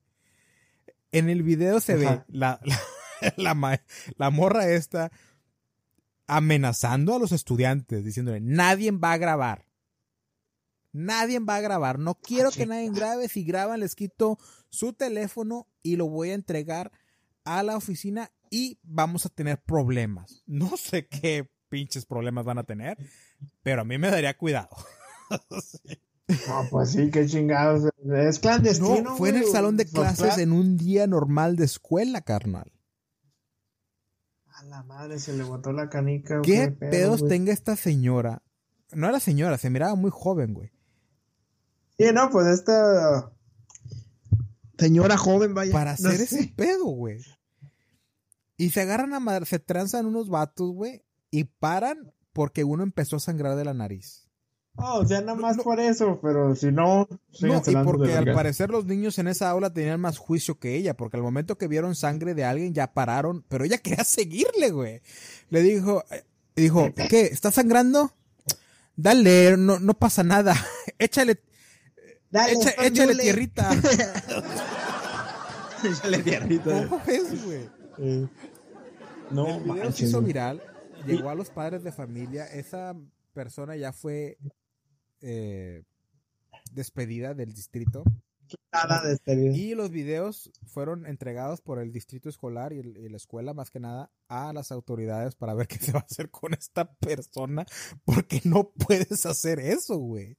En 1.11 1.29
el 1.29 1.41
video 1.41 1.79
se 1.79 1.95
ve 1.95 2.03
la, 2.27 2.59
la, 2.63 2.79
la 3.37 4.29
morra 4.29 4.69
esta 4.69 5.11
amenazando 6.29 7.15
a 7.15 7.19
los 7.19 7.31
estudiantes, 7.31 8.05
diciéndole, 8.05 8.39
nadie 8.39 8.91
va 8.91 9.13
a 9.13 9.17
grabar. 9.17 9.65
Nadie 10.91 11.39
va 11.39 11.55
a 11.55 11.61
grabar. 11.61 11.99
No 11.99 12.15
quiero 12.15 12.51
que 12.51 12.65
nadie 12.65 12.91
grabe. 12.91 13.27
Si 13.27 13.43
graban, 13.43 13.79
les 13.79 13.95
quito 13.95 14.37
su 14.69 14.93
teléfono 14.93 15.67
y 15.81 15.95
lo 15.95 16.07
voy 16.07 16.29
a 16.29 16.35
entregar 16.35 16.91
a 17.45 17.63
la 17.63 17.75
oficina 17.75 18.31
y 18.51 18.79
vamos 18.83 19.25
a 19.25 19.29
tener 19.29 19.61
problemas. 19.61 20.43
No 20.45 20.77
sé 20.77 21.07
qué 21.07 21.51
pinches 21.67 22.05
problemas 22.05 22.45
van 22.45 22.59
a 22.59 22.63
tener, 22.63 22.97
pero 23.63 23.81
a 23.81 23.85
mí 23.85 23.97
me 23.97 24.09
daría 24.09 24.37
cuidado. 24.37 24.69
No, 26.47 26.67
pues 26.69 26.91
sí, 26.91 27.09
qué 27.09 27.25
chingados. 27.25 27.89
Es 28.13 28.37
clandestino. 28.37 29.01
No, 29.01 29.17
fue 29.17 29.29
en 29.29 29.37
el 29.37 29.45
salón 29.45 29.77
de 29.77 29.87
clases 29.87 30.37
en 30.37 30.51
un 30.51 30.77
día 30.77 31.07
normal 31.07 31.55
de 31.55 31.65
escuela, 31.65 32.21
carnal. 32.21 32.71
La 34.69 34.83
madre 34.83 35.17
se 35.17 35.35
le 35.35 35.43
botó 35.43 35.71
la 35.71 35.89
canica. 35.89 36.41
¿Qué 36.43 36.67
pedo, 36.69 36.91
pedos 36.91 37.19
güey? 37.21 37.29
tenga 37.29 37.51
esta 37.51 37.75
señora? 37.75 38.43
No 38.91 39.09
era 39.09 39.19
señora, 39.19 39.57
se 39.57 39.71
miraba 39.71 39.95
muy 39.95 40.11
joven, 40.13 40.53
güey. 40.53 40.71
Sí, 41.97 42.05
no, 42.13 42.29
pues 42.29 42.45
esta. 42.45 43.31
Señora 44.77 45.17
joven, 45.17 45.55
vaya. 45.55 45.71
para 45.71 45.95
no 45.99 46.09
hacer 46.09 46.27
sé. 46.27 46.41
ese 46.41 46.53
pedo, 46.55 46.85
güey. 46.85 47.19
Y 48.57 48.69
se 48.69 48.81
agarran 48.81 49.15
a 49.15 49.19
madre, 49.19 49.47
se 49.47 49.57
transan 49.57 50.05
unos 50.05 50.29
vatos, 50.29 50.71
güey, 50.71 51.03
y 51.31 51.45
paran 51.45 52.13
porque 52.31 52.63
uno 52.63 52.83
empezó 52.83 53.15
a 53.15 53.19
sangrar 53.19 53.55
de 53.55 53.65
la 53.65 53.73
nariz. 53.73 54.28
Oh, 54.81 54.99
o 54.99 55.05
sea, 55.07 55.19
nada 55.21 55.35
más 55.35 55.57
por 55.57 55.79
eso, 55.79 56.19
pero 56.21 56.55
si 56.55 56.71
no. 56.71 57.07
No, 57.41 57.61
y 57.65 57.75
porque 57.83 58.13
al 58.15 58.33
parecer 58.33 58.69
los 58.69 58.85
niños 58.85 59.17
en 59.19 59.27
esa 59.27 59.49
aula 59.49 59.73
tenían 59.73 59.99
más 59.99 60.17
juicio 60.17 60.57
que 60.57 60.75
ella, 60.75 60.95
porque 60.95 61.17
al 61.17 61.23
momento 61.23 61.57
que 61.57 61.67
vieron 61.67 61.95
sangre 61.95 62.33
de 62.33 62.45
alguien 62.45 62.73
ya 62.73 62.93
pararon, 62.93 63.43
pero 63.49 63.65
ella 63.65 63.77
quería 63.83 64.03
seguirle, 64.03 64.71
güey. 64.71 65.01
Le 65.49 65.61
dijo, 65.61 66.03
eh, 66.11 66.23
dijo, 66.55 66.93
¿qué? 67.09 67.21
¿Está 67.27 67.51
sangrando? 67.51 68.13
Dale, 68.95 69.55
no, 69.57 69.79
no 69.79 69.93
pasa 69.93 70.23
nada. 70.23 70.55
échale, 70.99 71.39
Dale, 72.31 72.53
echa- 72.53 72.73
échale 72.85 73.15
tierrita. 73.15 73.69
Échale 75.83 76.17
tierrita. 76.19 76.87
¿Cómo 76.87 77.01
ves, 77.05 77.45
güey? 77.45 77.69
Eh, 77.99 78.27
No, 79.31 79.47
el 79.57 79.63
video 79.63 79.91
se 79.91 80.05
hizo 80.05 80.21
viral, 80.21 80.61
llegó 81.05 81.29
a 81.29 81.35
los 81.35 81.49
padres 81.49 81.83
de 81.83 81.91
familia, 81.91 82.45
esa 82.47 82.95
persona 83.33 83.75
ya 83.75 83.93
fue 83.93 84.37
eh, 85.21 85.83
despedida 86.71 87.33
del 87.33 87.53
distrito 87.53 88.03
Nada 88.73 89.03
y 89.53 89.75
los 89.75 89.91
videos 89.91 90.51
fueron 90.65 91.05
entregados 91.05 91.61
por 91.61 91.77
el 91.79 91.91
distrito 91.91 92.29
escolar 92.29 92.73
y, 92.73 92.79
el- 92.79 92.97
y 92.97 93.07
la 93.09 93.17
escuela 93.17 93.53
más 93.53 93.69
que 93.69 93.79
nada 93.79 94.11
a 94.27 94.53
las 94.53 94.71
autoridades 94.71 95.35
para 95.35 95.53
ver 95.53 95.67
qué 95.67 95.77
se 95.77 95.91
va 95.91 95.99
a 95.99 96.05
hacer 96.09 96.31
con 96.31 96.53
esta 96.55 96.91
persona 96.93 97.65
porque 98.05 98.41
no 98.45 98.69
puedes 98.71 99.25
hacer 99.27 99.59
eso, 99.59 99.97
güey. 99.97 100.35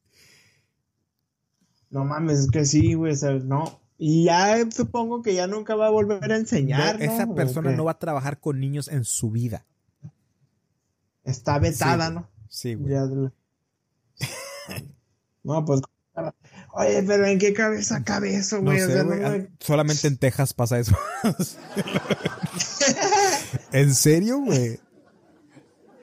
No 1.91 2.05
mames, 2.05 2.41
es 2.41 2.51
que 2.51 2.65
sí, 2.65 2.95
güey. 2.95 3.13
o 3.13 3.17
sea, 3.17 3.33
no. 3.35 3.81
Y 3.99 4.25
ya 4.25 4.57
supongo 4.71 5.23
que 5.23 5.35
ya 5.35 5.47
nunca 5.47 5.75
va 5.77 5.87
a 5.89 5.91
volver 5.91 6.33
a 6.33 6.37
enseñar. 6.37 7.01
Esa 7.03 7.25
¿O 7.25 7.35
persona 7.35 7.73
no 7.73 7.85
va 7.85 7.93
a 7.93 7.99
trabajar 7.99 8.41
con 8.41 8.59
niños 8.59 8.89
en 8.89 9.05
su 9.05 9.31
vida. 9.31 9.67
Está 11.23 11.59
vetada, 11.59 12.09
Sí, 12.09 12.15
¿no? 12.15 12.29
Sí, 12.49 12.75
güey. 12.75 12.93
Ya 12.93 13.07
no, 15.43 15.65
pues. 15.65 15.81
Oye, 16.73 17.03
pero 17.05 17.25
¿en 17.27 17.39
qué 17.39 17.53
cabeza 17.55 18.03
cabe 18.05 18.35
eso, 18.35 18.57
No 18.57 18.63
güey? 18.73 18.83
O 18.83 18.87
sé, 18.87 18.93
sea, 18.93 19.03
güey, 19.05 19.21
no, 19.21 19.47
Solamente 19.61 20.07
en 20.09 20.19
Texas 20.19 20.53
pasa 20.55 20.79
eso. 20.79 20.95
¿En 23.73 23.95
serio, 23.95 24.39
güey? 24.41 24.79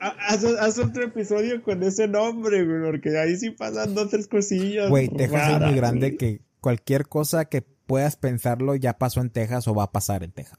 Ha- 0.00 0.16
Haz, 0.28 0.44
haz 0.44 0.78
otro 0.78 1.04
episodio 1.04 1.62
con 1.62 1.82
ese 1.82 2.06
nombre, 2.08 2.64
güey, 2.64 2.90
porque 2.90 3.18
ahí 3.18 3.36
sí 3.36 3.50
pasan 3.50 3.94
dos, 3.94 4.10
tres 4.10 4.28
cosillas. 4.28 4.88
Güey, 4.90 5.08
Texas 5.08 5.54
es 5.54 5.60
muy 5.66 5.74
grande 5.76 6.16
que 6.16 6.40
cualquier 6.60 7.08
cosa 7.08 7.46
que 7.46 7.62
puedas 7.62 8.16
pensarlo 8.16 8.74
ya 8.76 8.98
pasó 8.98 9.20
en 9.20 9.30
Texas 9.30 9.66
o 9.68 9.74
va 9.74 9.84
a 9.84 9.92
pasar 9.92 10.22
en 10.22 10.32
Texas. 10.32 10.58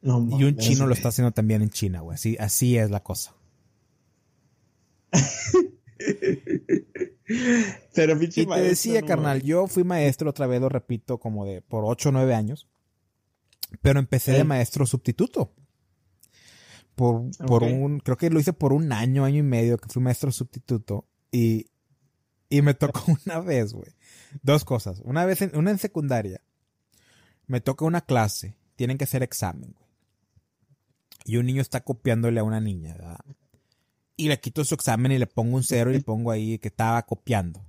No, 0.00 0.26
Y 0.38 0.44
un 0.44 0.56
chino 0.56 0.86
lo 0.86 0.94
está 0.94 1.08
haciendo 1.08 1.32
también 1.32 1.60
en 1.62 1.70
China, 1.70 2.00
güey. 2.00 2.14
Así, 2.14 2.36
así 2.38 2.78
es 2.78 2.90
la 2.90 3.02
cosa. 3.02 3.34
Pero 7.94 8.18
pinche 8.18 8.42
Y 8.42 8.44
te 8.44 8.48
maestro, 8.48 8.68
decía, 8.68 9.00
no 9.00 9.06
carnal, 9.06 9.42
yo 9.42 9.66
fui 9.66 9.84
maestro, 9.84 10.30
otra 10.30 10.46
vez 10.46 10.60
lo 10.60 10.68
repito, 10.68 11.18
como 11.18 11.44
de 11.44 11.60
por 11.62 11.84
8 11.84 12.08
o 12.10 12.12
9 12.12 12.34
años. 12.34 12.68
Pero 13.82 13.98
empecé 13.98 14.32
de 14.32 14.44
maestro 14.44 14.86
sustituto. 14.86 15.52
Por, 16.94 17.62
un, 17.62 18.00
creo 18.00 18.16
que 18.16 18.28
lo 18.28 18.40
hice 18.40 18.52
por 18.52 18.72
un 18.72 18.92
año, 18.92 19.24
año 19.24 19.38
y 19.38 19.42
medio 19.42 19.78
que 19.78 19.88
fui 19.88 20.02
maestro 20.02 20.32
sustituto. 20.32 21.06
Y, 21.30 21.66
y 22.48 22.62
me 22.62 22.74
tocó 22.74 23.04
una 23.26 23.40
vez, 23.40 23.72
güey. 23.72 23.94
Dos 24.42 24.64
cosas. 24.64 25.00
Una 25.04 25.24
vez, 25.24 25.42
en, 25.42 25.56
una 25.56 25.70
en 25.70 25.78
secundaria. 25.78 26.42
Me 27.46 27.60
toca 27.60 27.84
una 27.84 28.00
clase. 28.00 28.56
Tienen 28.74 28.98
que 28.98 29.04
hacer 29.04 29.22
examen, 29.22 29.74
güey. 29.78 29.88
Y 31.24 31.36
un 31.36 31.46
niño 31.46 31.60
está 31.60 31.82
copiándole 31.82 32.40
a 32.40 32.44
una 32.44 32.60
niña, 32.60 32.94
¿verdad? 32.94 33.07
Y 34.18 34.28
le 34.28 34.38
quito 34.40 34.64
su 34.64 34.74
examen 34.74 35.12
y 35.12 35.18
le 35.18 35.26
pongo 35.26 35.56
un 35.56 35.62
cero 35.62 35.90
y 35.90 35.94
le 35.94 36.00
pongo 36.02 36.30
ahí 36.32 36.58
que 36.58 36.68
estaba 36.68 37.00
copiando. 37.06 37.64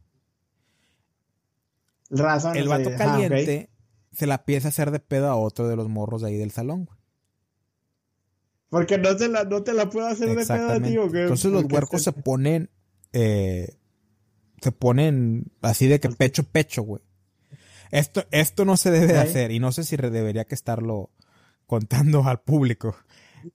Razón. 2.10 2.56
El 2.58 2.68
vato 2.68 2.90
caliente 2.98 3.70
se 4.12 4.26
la 4.26 4.36
empieza 4.36 4.68
a 4.68 4.70
hacer 4.70 4.92
de 4.92 5.00
pedo 5.00 5.28
a 5.30 5.36
otro 5.36 5.68
de 5.68 5.76
los 5.76 5.88
morros 5.90 6.22
de 6.24 6.30
ahí 6.30 6.38
del 6.38 6.52
salón, 6.52 6.86
güey. 6.86 6.98
Porque 8.70 8.98
no 8.98 9.16
te 9.16 9.28
la, 9.30 9.44
no 9.46 9.64
te 9.64 9.74
la 9.74 9.90
puedo 9.90 10.08
hacer 10.08 10.28
de 10.30 10.34
pedo, 10.34 10.42
Exactamente. 10.42 10.90
tío. 10.90 11.12
que- 11.12 11.22
Entonces 11.24 11.52
los 11.52 11.66
huercos 11.66 12.02
se- 12.04 12.12
se 12.12 12.22
ponen, 12.22 12.70
eh, 13.14 13.76
se 14.62 14.72
ponen 14.72 15.52
así 15.62 15.88
de 15.88 16.00
que 16.00 16.10
pecho 16.10 16.44
pecho, 16.44 16.82
güey. 16.84 17.02
Esto, 17.92 18.24
esto 18.32 18.66
no 18.66 18.78
se 18.78 18.92
debe 18.92 19.14
de 19.14 19.20
hacer 19.20 19.52
y 19.52 19.60
no 19.60 19.72
sé 19.72 19.84
si 19.84 19.98
debería 19.98 20.46
que 20.46 20.54
estarlo 20.56 21.10
contando 21.66 22.24
al 22.26 22.42
público. 22.42 22.96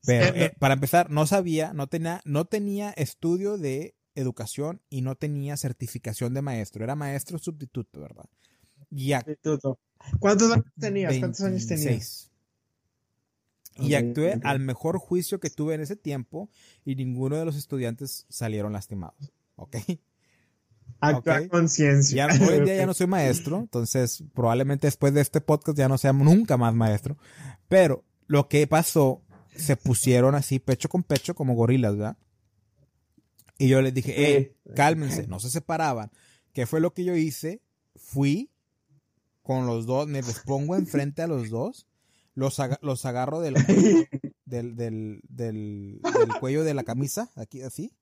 Pero 0.05 0.37
eh, 0.37 0.55
para 0.59 0.75
empezar, 0.75 1.11
no 1.11 1.27
sabía, 1.27 1.73
no 1.73 1.87
tenía, 1.87 2.21
no 2.25 2.45
tenía 2.45 2.91
estudio 2.91 3.59
de 3.59 3.95
educación 4.15 4.81
y 4.91 5.03
no 5.03 5.17
tenía 5.17 5.57
certificación 5.57 6.35
de 6.35 6.43
maestro. 6.43 6.85
Era 6.85 6.95
maestro 6.95 7.39
sustituto, 7.39 8.01
¿verdad? 8.01 8.27
Y 8.91 9.13
Instituto. 9.13 9.79
¿Cuántos 10.19 10.53
años 10.53 10.67
tenías? 10.79 11.19
¿Cuántos 11.19 11.41
años 11.41 11.67
tenías? 11.67 11.85
26. 11.87 12.31
Y 13.77 13.95
actué 13.95 14.41
al 14.45 14.61
mejor 14.61 14.99
juicio 14.99 15.41
que 15.41 15.51
tuve 15.51 15.75
en 15.75 15.81
ese 15.81 15.97
tiempo 15.97 16.49
y 16.85 16.95
ninguno 16.95 17.37
de 17.37 17.45
los 17.45 17.57
estudiantes 17.57 18.27
salieron 18.29 18.73
lastimados. 18.73 19.33
¿Ok? 19.57 19.77
Actúa 21.01 21.41
Ok. 21.41 21.49
con 21.49 21.69
ciencia. 21.69 22.29
Ya, 22.29 22.45
hoy 22.47 22.55
en 22.55 22.65
día 22.65 22.77
ya 22.77 22.87
no 22.87 22.95
soy 22.95 23.07
maestro, 23.07 23.59
entonces 23.61 24.23
probablemente 24.33 24.87
después 24.87 25.13
de 25.13 25.21
este 25.21 25.41
podcast 25.41 25.77
ya 25.77 25.89
no 25.89 25.99
sea 25.99 26.13
nunca 26.13 26.57
más 26.57 26.75
maestro. 26.75 27.17
Pero 27.69 28.05
lo 28.27 28.49
que 28.49 28.67
pasó, 28.67 29.23
se 29.57 29.77
pusieron 29.77 30.35
así 30.35 30.59
pecho 30.59 30.89
con 30.89 31.03
pecho 31.03 31.35
como 31.35 31.55
gorilas, 31.55 31.97
¿verdad? 31.97 32.17
Y 33.59 33.69
yo 33.69 33.81
les 33.83 33.95
dije, 33.95 34.15
hey, 34.17 34.57
cálmense, 34.75 35.27
no 35.27 35.39
se 35.41 35.51
separaban. 35.51 36.11
¿Qué 36.53 36.67
fue 36.67 36.81
lo 36.81 36.93
que 36.93 37.05
yo 37.05 37.15
hice? 37.17 37.63
Fui 37.97 38.51
con 39.43 39.67
los 39.67 39.87
dos, 39.87 40.09
me 40.09 40.23
les 40.23 40.41
pongo 40.41 40.75
enfrente 40.77 41.23
a 41.23 41.27
los 41.27 41.51
dos, 41.51 41.87
los, 42.35 42.59
aga- 42.61 42.79
los 42.83 43.05
agarro 43.05 43.41
del, 43.41 43.55
del, 44.45 44.75
del, 44.77 45.21
del, 45.29 46.01
del 46.03 46.35
cuello 46.41 46.65
de 46.65 46.75
la 46.75 46.83
camisa, 46.85 47.31
aquí 47.37 47.63
así, 47.63 47.93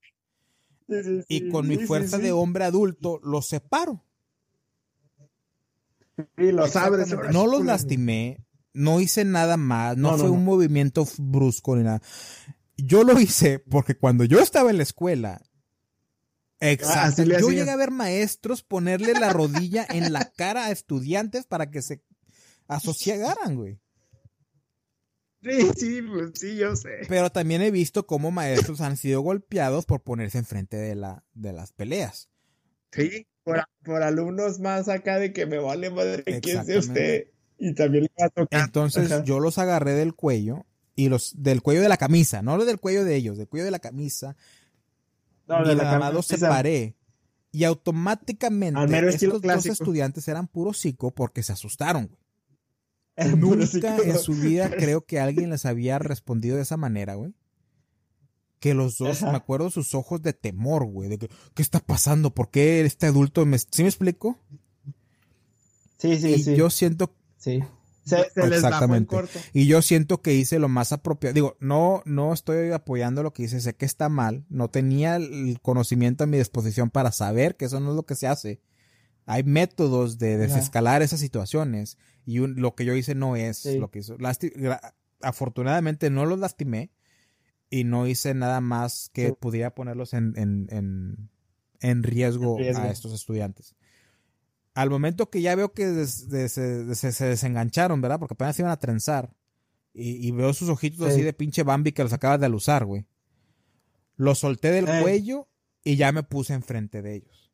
Sí, 0.88 1.02
sí, 1.04 1.24
y 1.28 1.48
con 1.50 1.66
mi 1.68 1.78
fuerza 1.78 2.18
de 2.18 2.32
hombre 2.32 2.64
adulto 2.64 3.18
los 3.22 3.46
separo. 3.48 4.04
Sí, 6.36 6.52
los 6.52 6.76
abres. 6.76 7.08
No 7.32 7.46
los 7.46 7.64
lastimé, 7.64 8.44
no 8.74 9.00
hice 9.00 9.24
nada 9.24 9.56
más, 9.56 9.96
no, 9.96 10.12
No, 10.12 10.16
no, 10.16 10.22
fue 10.22 10.30
un 10.30 10.44
movimiento 10.44 11.06
brusco 11.18 11.76
ni 11.76 11.84
nada. 11.84 12.02
Yo 12.76 13.04
lo 13.04 13.18
hice 13.20 13.58
porque 13.58 13.96
cuando 13.96 14.24
yo 14.24 14.40
estaba 14.40 14.70
en 14.70 14.78
la 14.78 14.82
escuela, 14.82 15.42
exacto, 16.60 17.22
yo 17.22 17.50
llegué 17.50 17.70
a 17.70 17.76
ver 17.76 17.90
maestros 17.90 18.62
ponerle 18.62 19.12
la 19.14 19.32
rodilla 19.32 19.86
en 19.88 20.12
la 20.12 20.30
cara 20.32 20.66
a 20.66 20.70
estudiantes 20.70 21.46
para 21.46 21.70
que 21.70 21.82
se 21.82 22.02
asociaran, 22.68 23.56
güey. 23.56 23.78
Sí, 25.42 25.70
sí, 25.76 26.02
pues 26.02 26.30
sí, 26.34 26.56
yo 26.56 26.76
sé. 26.76 27.00
Pero 27.08 27.30
también 27.30 27.62
he 27.62 27.72
visto 27.72 28.06
cómo 28.06 28.30
maestros 28.30 28.80
han 28.80 28.96
sido 28.96 29.22
golpeados 29.22 29.86
por 29.86 30.02
ponerse 30.02 30.38
enfrente 30.38 30.76
de, 30.76 30.94
la, 30.94 31.24
de 31.34 31.52
las 31.52 31.72
peleas. 31.72 32.30
Sí, 32.92 33.26
por, 33.42 33.64
por 33.82 34.02
alumnos 34.04 34.60
más 34.60 34.88
acá 34.88 35.18
de 35.18 35.32
que 35.32 35.46
me 35.46 35.58
vale 35.58 35.90
madre 35.90 36.40
quién 36.40 36.64
sea 36.64 36.78
usted. 36.78 37.31
Y 37.64 37.74
también 37.74 38.04
le 38.04 38.10
va 38.20 38.26
a 38.26 38.30
tocar. 38.30 38.64
Entonces 38.64 39.12
Ajá. 39.12 39.22
yo 39.22 39.38
los 39.38 39.56
agarré 39.56 39.92
del 39.92 40.14
cuello 40.14 40.66
y 40.96 41.08
los 41.08 41.32
del 41.40 41.62
cuello 41.62 41.80
de 41.80 41.88
la 41.88 41.96
camisa, 41.96 42.42
no 42.42 42.62
del 42.64 42.80
cuello 42.80 43.04
de 43.04 43.14
ellos, 43.14 43.38
del 43.38 43.46
cuello 43.46 43.64
de 43.64 43.70
la 43.70 43.78
camisa 43.78 44.36
No, 45.46 45.62
y 45.64 45.68
de 45.68 45.76
la 45.76 45.98
más 45.98 46.12
los 46.12 46.26
camisa. 46.26 46.46
separé. 46.48 46.96
Y 47.52 47.62
automáticamente 47.62 48.80
Al 48.80 48.88
mero 48.88 49.08
estos 49.08 49.28
dos 49.28 49.42
clásico. 49.42 49.74
estudiantes 49.74 50.26
eran 50.26 50.48
puro 50.48 50.72
psico 50.72 51.12
porque 51.14 51.44
se 51.44 51.52
asustaron. 51.52 52.08
güey. 52.08 53.36
Nunca 53.36 53.96
en 53.98 54.18
su 54.18 54.32
vida 54.34 54.68
creo 54.76 55.04
que 55.04 55.20
alguien 55.20 55.50
les 55.50 55.64
había 55.64 56.00
respondido 56.00 56.56
de 56.56 56.62
esa 56.62 56.76
manera, 56.76 57.14
güey. 57.14 57.32
Que 58.58 58.74
los 58.74 58.98
dos, 58.98 59.22
Ajá. 59.22 59.30
me 59.30 59.36
acuerdo 59.36 59.70
sus 59.70 59.94
ojos 59.94 60.20
de 60.20 60.32
temor, 60.32 60.84
güey. 60.86 61.08
De 61.08 61.18
que, 61.18 61.28
¿qué 61.54 61.62
está 61.62 61.78
pasando? 61.78 62.34
¿Por 62.34 62.50
qué 62.50 62.80
este 62.84 63.06
adulto 63.06 63.46
me... 63.46 63.58
¿Sí 63.58 63.82
me 63.82 63.88
explico? 63.88 64.38
Sí, 65.98 66.18
sí, 66.18 66.30
y 66.34 66.42
sí. 66.42 66.56
yo 66.56 66.68
siento 66.70 67.14
sí. 67.42 67.62
Se, 68.04 68.16
se 68.16 68.22
les 68.24 68.34
bajó 68.34 68.46
en 68.46 68.52
Exactamente. 68.54 69.14
corto. 69.14 69.38
Y 69.52 69.66
yo 69.68 69.80
siento 69.80 70.22
que 70.22 70.34
hice 70.34 70.58
lo 70.58 70.68
más 70.68 70.90
apropiado. 70.92 71.34
Digo, 71.34 71.56
no, 71.60 72.02
no 72.04 72.32
estoy 72.32 72.72
apoyando 72.72 73.22
lo 73.22 73.32
que 73.32 73.44
hice, 73.44 73.60
sé 73.60 73.74
que 73.76 73.84
está 73.86 74.08
mal. 74.08 74.44
No 74.48 74.68
tenía 74.70 75.14
el 75.14 75.58
conocimiento 75.62 76.24
a 76.24 76.26
mi 76.26 76.36
disposición 76.36 76.90
para 76.90 77.12
saber 77.12 77.56
que 77.56 77.66
eso 77.66 77.78
no 77.78 77.90
es 77.90 77.96
lo 77.96 78.02
que 78.04 78.16
se 78.16 78.26
hace. 78.26 78.60
Hay 79.24 79.44
métodos 79.44 80.18
de 80.18 80.36
desescalar 80.36 81.00
esas 81.02 81.20
situaciones. 81.20 81.96
Y 82.26 82.40
un- 82.40 82.60
lo 82.60 82.74
que 82.74 82.84
yo 82.84 82.94
hice 82.96 83.14
no 83.14 83.36
es 83.36 83.58
Sí. 83.58 83.78
lo 83.78 83.88
que 83.92 84.00
hizo. 84.00 84.18
Lasti- 84.18 84.52
afortunadamente 85.20 86.10
no 86.10 86.26
los 86.26 86.38
lastimé. 86.40 86.90
Y 87.70 87.84
no 87.84 88.06
hice 88.08 88.34
nada 88.34 88.60
más 88.60 89.10
que 89.14 89.28
Sí. 89.28 89.34
pudiera 89.38 89.74
ponerlos 89.74 90.12
en, 90.12 90.34
en, 90.36 90.66
en, 90.70 91.30
en 91.80 92.02
riesgo, 92.02 92.58
En 92.58 92.64
riesgo. 92.64 92.82
a 92.82 92.90
estos 92.90 93.12
estudiantes. 93.12 93.76
Al 94.74 94.88
momento 94.90 95.28
que 95.30 95.42
ya 95.42 95.54
veo 95.54 95.72
que 95.72 95.86
des- 95.86 96.28
des- 96.28 96.52
se, 96.52 96.94
se- 96.94 97.12
se 97.12 97.24
desengancharon, 97.26 98.00
¿verdad? 98.00 98.18
Porque 98.18 98.34
apenas 98.34 98.56
se 98.56 98.62
iban 98.62 98.72
a 98.72 98.78
trenzar. 98.78 99.34
Y, 99.92 100.26
y 100.26 100.30
veo 100.30 100.54
sus 100.54 100.68
ojitos 100.70 101.06
Sí. 101.08 101.12
así 101.12 101.22
de 101.22 101.32
pinche 101.34 101.62
Bambi 101.62 101.92
que 101.92 102.02
los 102.02 102.12
acabas 102.14 102.40
de 102.40 102.46
alusar, 102.46 102.86
güey. 102.86 103.06
Los 104.16 104.38
solté 104.38 104.70
del 104.70 104.88
Ey. 104.88 105.02
cuello 105.02 105.48
y 105.84 105.96
ya 105.96 106.12
me 106.12 106.22
puse 106.22 106.54
enfrente 106.54 107.02
de 107.02 107.16
ellos. 107.16 107.52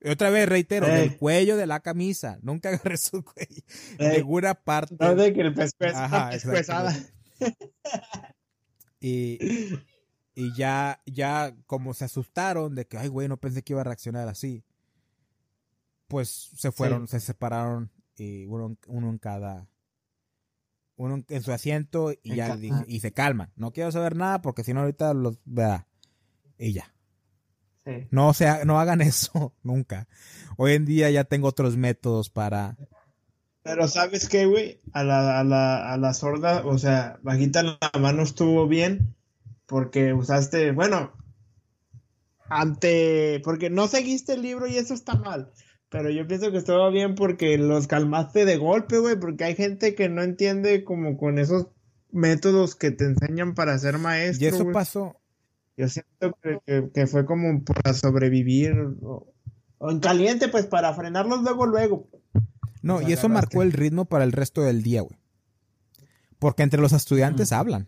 Y 0.00 0.08
otra 0.08 0.30
vez 0.30 0.48
reitero, 0.48 0.86
Ey. 0.86 0.94
del 1.08 1.16
cuello 1.18 1.56
de 1.56 1.66
la 1.66 1.80
camisa. 1.80 2.38
Nunca 2.42 2.68
agarré 2.92 2.96
su 2.96 3.22
cuello. 3.22 3.62
Ey. 3.98 4.18
Ninguna 4.18 4.54
parte. 4.54 4.96
No 4.98 5.14
de 5.14 5.32
que 5.34 5.42
el 5.42 5.52
pescuezo 5.54 5.98
Ajá, 5.98 6.32
es 6.34 6.44
pesada. 6.44 6.96
Y, 9.00 9.38
y 10.34 10.54
ya, 10.56 11.02
ya 11.06 11.54
como 11.66 11.92
se 11.94 12.04
asustaron 12.04 12.74
de 12.74 12.86
que, 12.86 12.96
ay, 12.98 13.08
güey, 13.08 13.28
no 13.28 13.36
pensé 13.36 13.62
que 13.62 13.72
iba 13.72 13.80
a 13.80 13.84
reaccionar 13.84 14.28
así. 14.28 14.64
Pues 16.12 16.50
se 16.54 16.70
fueron, 16.72 17.08
se 17.08 17.20
separaron 17.20 17.90
y 18.18 18.44
uno, 18.44 18.76
uno 18.86 19.08
en 19.08 19.16
cada, 19.16 19.66
uno 20.96 21.24
en- 21.26 21.42
su 21.42 21.52
asiento 21.52 22.12
y 22.12 22.32
En 22.32 22.36
ya 22.36 22.54
dije, 22.54 22.84
y 22.86 23.00
se 23.00 23.12
calman. 23.12 23.50
No 23.56 23.72
quiero 23.72 23.90
saber 23.90 24.14
nada 24.14 24.42
porque 24.42 24.62
si 24.62 24.74
no 24.74 24.80
ahorita 24.80 25.14
los, 25.14 25.38
vea. 25.46 25.88
Y 26.58 26.74
ya. 26.74 26.92
Sí. 27.86 28.08
No, 28.10 28.34
sea, 28.34 28.66
no 28.66 28.78
hagan 28.78 29.00
eso 29.00 29.54
nunca. 29.62 30.06
Hoy 30.58 30.74
en 30.74 30.84
día 30.84 31.10
ya 31.10 31.24
tengo 31.24 31.48
otros 31.48 31.78
métodos 31.78 32.28
para, 32.28 32.76
Pero 33.62 33.88
¿sabes 33.88 34.28
qué, 34.28 34.44
güey? 34.44 34.82
A 34.92 35.04
la, 35.04 35.40
a, 35.40 35.44
la, 35.44 35.94
a 35.94 35.96
la 35.96 36.12
sorda, 36.12 36.66
o 36.66 36.76
sea, 36.76 37.18
bajita 37.22 37.62
la 37.62 37.78
mano 37.98 38.22
estuvo 38.22 38.68
bien 38.68 39.16
porque 39.64 40.12
usaste, 40.12 40.72
bueno, 40.72 41.12
ante, 42.50 43.40
porque 43.44 43.70
no 43.70 43.88
seguiste 43.88 44.34
el 44.34 44.42
libro 44.42 44.66
y 44.66 44.76
eso 44.76 44.92
está 44.92 45.14
mal. 45.14 45.50
Pero 45.92 46.08
yo 46.10 46.26
pienso 46.26 46.50
que 46.50 46.56
estuvo 46.58 46.90
bien 46.90 47.14
porque 47.14 47.58
los 47.58 47.86
calmaste 47.86 48.44
de 48.46 48.56
golpe, 48.56 48.98
güey, 48.98 49.16
porque 49.20 49.44
hay 49.44 49.54
gente 49.54 49.94
que 49.94 50.08
no 50.08 50.22
entiende 50.22 50.84
como 50.84 51.16
con 51.18 51.38
esos 51.38 51.66
métodos 52.10 52.74
que 52.74 52.90
te 52.90 53.04
enseñan 53.04 53.54
para 53.54 53.78
ser 53.78 53.98
maestro. 53.98 54.44
y 54.44 54.48
eso 54.48 54.70
pasó, 54.72 55.16
Yo 55.76 55.88
siento 55.88 56.36
que, 56.42 56.58
que- 56.66 56.90
que 56.94 57.06
fue 57.06 57.24
como 57.26 57.62
para 57.64 57.94
sobrevivir 57.94 58.72
o, 59.02 59.32
o 59.78 59.90
en 59.90 60.00
caliente, 60.00 60.48
pues 60.48 60.66
para 60.66 60.92
frenarlos 60.94 61.42
luego, 61.42 61.66
luego. 61.66 62.08
No, 62.82 63.00
y 63.02 63.12
eso 63.12 63.28
marcó 63.28 63.62
el 63.62 63.72
ritmo 63.72 64.06
para 64.06 64.24
el 64.24 64.32
resto 64.32 64.62
del 64.62 64.82
día, 64.82 65.02
güey. 65.02 65.16
Porque 66.38 66.62
entre 66.64 66.80
los 66.80 66.92
estudiantes 66.92 67.52
hablan. 67.52 67.86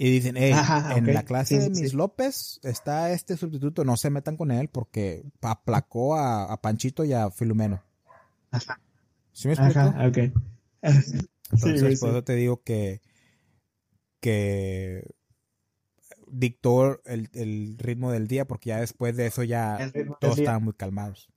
Y 0.00 0.10
dicen, 0.12 0.36
hey, 0.38 0.52
Ajá, 0.52 0.96
en 0.96 1.12
la 1.12 1.24
clase 1.24 1.56
Sí, 1.56 1.60
de 1.60 1.70
sí, 1.74 1.82
Miss 1.82 1.90
sí. 1.90 1.96
López 1.96 2.60
está 2.62 3.12
este 3.12 3.36
sustituto, 3.36 3.84
no 3.84 3.96
se 3.96 4.10
metan 4.10 4.36
con 4.36 4.52
él 4.52 4.68
porque 4.68 5.24
aplacó 5.42 6.16
a, 6.16 6.44
a 6.52 6.60
Panchito 6.62 7.04
y 7.04 7.12
a 7.12 7.30
Filomeno. 7.30 7.82
Ajá. 8.52 8.80
¿Sí 9.32 9.48
me 9.48 9.54
explico? 9.54 9.78
Ajá, 9.80 10.06
ok. 10.06 10.18
sí, 11.02 11.18
Entonces, 11.50 11.82
güey, 11.82 11.96
por 11.96 12.10
sí. 12.10 12.16
eso 12.16 12.24
te 12.24 12.34
digo 12.36 12.62
que, 12.62 13.00
que 14.20 15.02
dictó 16.30 17.02
el, 17.04 17.28
el 17.32 17.76
ritmo 17.78 18.12
del 18.12 18.28
día 18.28 18.46
porque 18.46 18.68
ya 18.70 18.80
después 18.80 19.16
de 19.16 19.26
eso 19.26 19.42
ya 19.42 19.78
todos 20.20 20.38
estaban 20.38 20.62
muy 20.64 20.74
calmados. 20.74 21.28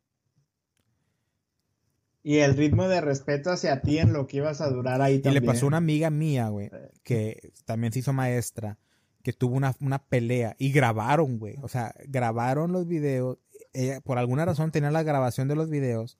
Y 2.23 2.37
el 2.37 2.55
ritmo 2.55 2.87
de 2.87 3.01
respeto 3.01 3.51
hacia 3.51 3.81
ti 3.81 3.97
en 3.97 4.13
lo 4.13 4.27
que 4.27 4.37
ibas 4.37 4.61
a 4.61 4.69
durar 4.69 5.01
ahí 5.01 5.15
Y 5.15 5.19
también. 5.19 5.43
le 5.43 5.47
pasó 5.47 5.65
a 5.65 5.69
una 5.69 5.77
amiga 5.77 6.09
mía, 6.09 6.49
güey, 6.49 6.69
que 7.03 7.51
también 7.65 7.91
se 7.93 7.99
hizo 7.99 8.13
maestra, 8.13 8.77
que 9.23 9.33
tuvo 9.33 9.55
una, 9.55 9.75
una 9.79 9.99
pelea 10.05 10.55
y 10.59 10.71
grabaron, 10.71 11.39
güey. 11.39 11.55
O 11.61 11.67
sea, 11.67 11.95
grabaron 12.07 12.71
los 12.71 12.87
videos. 12.87 13.39
Ella, 13.73 14.01
por 14.01 14.17
alguna 14.19 14.45
razón, 14.45 14.71
tenía 14.71 14.91
la 14.91 15.03
grabación 15.03 15.47
de 15.47 15.55
los 15.55 15.69
videos 15.69 16.19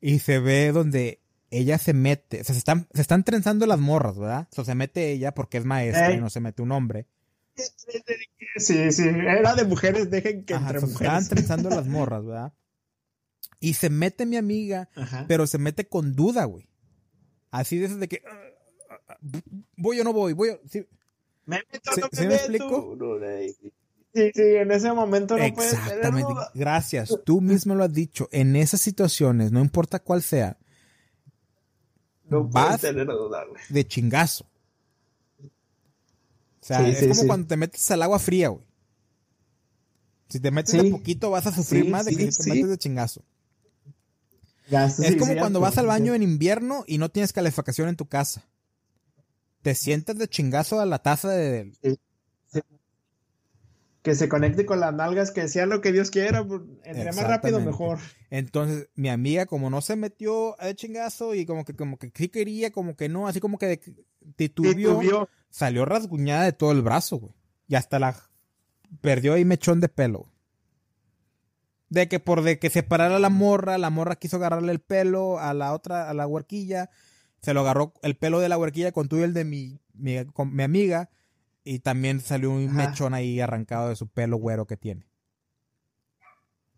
y 0.00 0.20
se 0.20 0.38
ve 0.38 0.70
donde 0.72 1.20
ella 1.50 1.78
se 1.78 1.94
mete. 1.94 2.40
O 2.42 2.44
sea, 2.44 2.54
se 2.54 2.58
están, 2.58 2.86
se 2.92 3.00
están 3.00 3.24
trenzando 3.24 3.66
las 3.66 3.80
morras, 3.80 4.18
¿verdad? 4.18 4.46
O 4.52 4.54
sea, 4.54 4.64
se 4.64 4.74
mete 4.76 5.10
ella 5.10 5.32
porque 5.34 5.58
es 5.58 5.64
maestra 5.64 6.10
Ey. 6.10 6.18
y 6.18 6.20
no 6.20 6.30
se 6.30 6.40
mete 6.40 6.62
un 6.62 6.70
hombre. 6.72 7.06
Sí, 8.56 8.92
sí, 8.92 9.02
era 9.08 9.54
de 9.54 9.64
mujeres, 9.64 10.10
dejen 10.10 10.44
que 10.44 10.54
Ajá, 10.54 10.66
entre 10.70 10.78
estaban 10.78 10.92
mujeres. 10.92 11.28
trenzando 11.28 11.70
las 11.70 11.86
morras, 11.86 12.24
¿verdad? 12.24 12.52
Y 13.60 13.74
se 13.74 13.90
mete 13.90 14.24
mi 14.26 14.36
amiga 14.36 14.88
Ajá. 14.94 15.24
pero 15.28 15.46
se 15.46 15.58
mete 15.58 15.86
con 15.88 16.14
duda, 16.14 16.44
güey. 16.44 16.68
Así 17.50 17.78
de 17.78 17.88
de 17.88 18.08
que 18.08 18.22
"Ah, 18.26 18.40
ah, 18.90 19.00
ah, 19.08 19.18
voy 19.76 19.98
o 20.00 20.04
no 20.04 20.12
voy, 20.12 20.32
voy 20.32 20.50
o... 20.50 20.60
sí. 20.70 20.86
Me 21.46 21.62
meto, 21.72 21.90
¿Sí- 21.94 22.00
no 22.00 22.08
sí 22.12 22.26
me 22.26 22.34
explico? 22.34 22.96
Sí, 24.14 24.30
sí, 24.34 24.42
en 24.42 24.70
ese 24.70 24.92
momento 24.92 25.36
no 25.36 25.54
puedes 25.54 25.70
tener 25.72 25.84
Exactamente. 25.86 26.32
Gracias. 26.54 27.14
Tú 27.24 27.40
mismo 27.40 27.74
lo 27.74 27.84
has 27.84 27.92
dicho. 27.92 28.28
En 28.32 28.54
esas 28.56 28.80
situaciones, 28.80 29.50
no 29.52 29.60
importa 29.60 29.98
cuál 29.98 30.22
sea, 30.22 30.56
No 32.28 32.44
Vas- 32.44 32.80
tener 32.82 33.06
duda, 33.06 33.44
güey. 33.46 33.62
de 33.70 33.86
chingazo. 33.86 34.44
O 35.42 35.50
sea, 36.68 36.80
Sí, 36.84 36.90
es 36.90 36.98
sí, 36.98 37.08
como 37.08 37.20
sí. 37.22 37.26
cuando 37.26 37.46
te 37.48 37.56
metes 37.56 37.90
al 37.90 38.02
agua 38.02 38.18
fría, 38.18 38.48
güey. 38.48 38.66
Si 40.28 40.38
te 40.40 40.50
metes 40.50 40.72
de 40.74 40.90
poquito 40.90 41.30
vas 41.30 41.46
a 41.46 41.52
sufrir 41.54 41.88
más 41.88 42.04
de 42.04 42.14
que 42.14 42.30
si 42.30 42.42
te 42.44 42.50
metes 42.50 42.68
de 42.68 42.78
chingazo. 42.78 43.24
Es 44.70 44.96
sí, 44.96 45.16
como 45.16 45.32
sí, 45.32 45.38
cuando 45.38 45.60
vas 45.60 45.78
al 45.78 45.84
sí. 45.84 45.88
baño 45.88 46.14
en 46.14 46.22
invierno 46.22 46.84
y 46.86 46.98
no 46.98 47.08
tienes 47.10 47.32
calefacción 47.32 47.88
en 47.88 47.96
tu 47.96 48.06
casa. 48.06 48.44
Te 49.62 49.74
sientas 49.74 50.16
de 50.18 50.28
chingazo 50.28 50.80
a 50.80 50.86
la 50.86 51.00
taza 51.02 51.30
de, 51.30 51.72
Que 54.02 54.14
se 54.14 54.28
conecte 54.28 54.64
con 54.64 54.80
las 54.80 54.94
nalgas, 54.94 55.32
que 55.32 55.48
sea 55.48 55.66
lo 55.66 55.80
que 55.80 55.92
Dios 55.92 56.10
quiera. 56.10 56.46
Entre 56.84 57.12
más 57.12 57.26
rápido, 57.26 57.60
mejor. 57.60 57.98
Entonces, 58.30 58.88
mi 58.94 59.08
amiga, 59.08 59.46
como 59.46 59.68
no 59.70 59.80
se 59.80 59.96
metió 59.96 60.56
de 60.62 60.74
chingazo 60.76 61.34
y 61.34 61.44
como 61.44 61.64
que, 61.64 61.74
como 61.74 61.98
que 61.98 62.12
sí 62.14 62.28
quería, 62.28 62.70
como 62.70 62.96
que 62.96 63.08
no, 63.08 63.26
así 63.26 63.40
como 63.40 63.58
que 63.58 63.66
de- 63.66 63.80
titubió, 64.36 64.98
Titubió. 64.98 65.28
salió 65.50 65.84
rasguñada 65.84 66.44
de 66.44 66.52
todo 66.52 66.72
el 66.72 66.82
brazo, 66.82 67.16
güey. 67.18 67.34
Y 67.66 67.74
hasta 67.74 67.98
la 67.98 68.16
perdió 69.00 69.34
ahí 69.34 69.44
mechón 69.44 69.80
de 69.80 69.88
pelo. 69.88 70.30
De 71.90 72.08
que 72.08 72.20
por 72.20 72.42
de 72.42 72.58
que 72.58 72.70
separara 72.70 73.18
la 73.18 73.30
morra, 73.30 73.78
la 73.78 73.90
morra 73.90 74.16
quiso 74.16 74.36
agarrarle 74.36 74.72
el 74.72 74.80
pelo 74.80 75.38
a 75.38 75.54
la 75.54 75.72
otra, 75.72 76.10
a 76.10 76.14
la 76.14 76.26
huerquilla. 76.26 76.90
Se 77.40 77.54
lo 77.54 77.60
agarró 77.60 77.94
el 78.02 78.16
pelo 78.16 78.40
de 78.40 78.48
la 78.48 78.58
huerquilla 78.58 78.92
con 78.92 79.08
todo 79.08 79.24
el 79.24 79.32
de 79.32 79.44
mi, 79.44 79.80
mi, 79.94 80.24
con 80.26 80.54
mi 80.54 80.62
amiga. 80.62 81.10
Y 81.64 81.80
también 81.80 82.20
salió 82.20 82.50
un 82.50 82.68
Ajá. 82.68 82.88
mechón 82.88 83.14
ahí 83.14 83.40
arrancado 83.40 83.88
de 83.88 83.96
su 83.96 84.06
pelo 84.08 84.36
güero 84.36 84.66
que 84.66 84.76
tiene. 84.76 85.06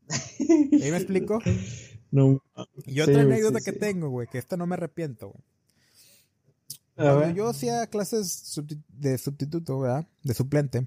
¿Sí 0.09 0.91
me 0.91 0.97
explico? 0.97 1.39
No. 2.13 2.43
Y 2.87 3.01
otra 3.03 3.23
anécdota 3.23 3.61
que 3.61 3.73
tengo, 3.73 4.09
güey, 4.09 4.27
que 4.27 4.39
esta 4.39 4.57
no 4.57 4.67
me 4.67 4.75
arrepiento, 4.75 5.29
güey. 5.29 5.45
Cuando 6.97 7.31
yo 7.31 7.49
hacía 7.49 7.87
clases 7.87 8.61
de 8.89 9.17
sustituto, 9.17 9.79
¿verdad? 9.79 10.07
De 10.23 10.35
suplente, 10.35 10.87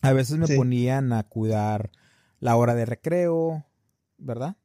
a 0.00 0.12
veces 0.12 0.38
me 0.38 0.46
ponían 0.48 1.12
a 1.12 1.24
cuidar 1.24 1.90
la 2.40 2.56
hora 2.56 2.74
de 2.74 2.86
recreo, 2.86 3.64
¿verdad? 4.18 4.56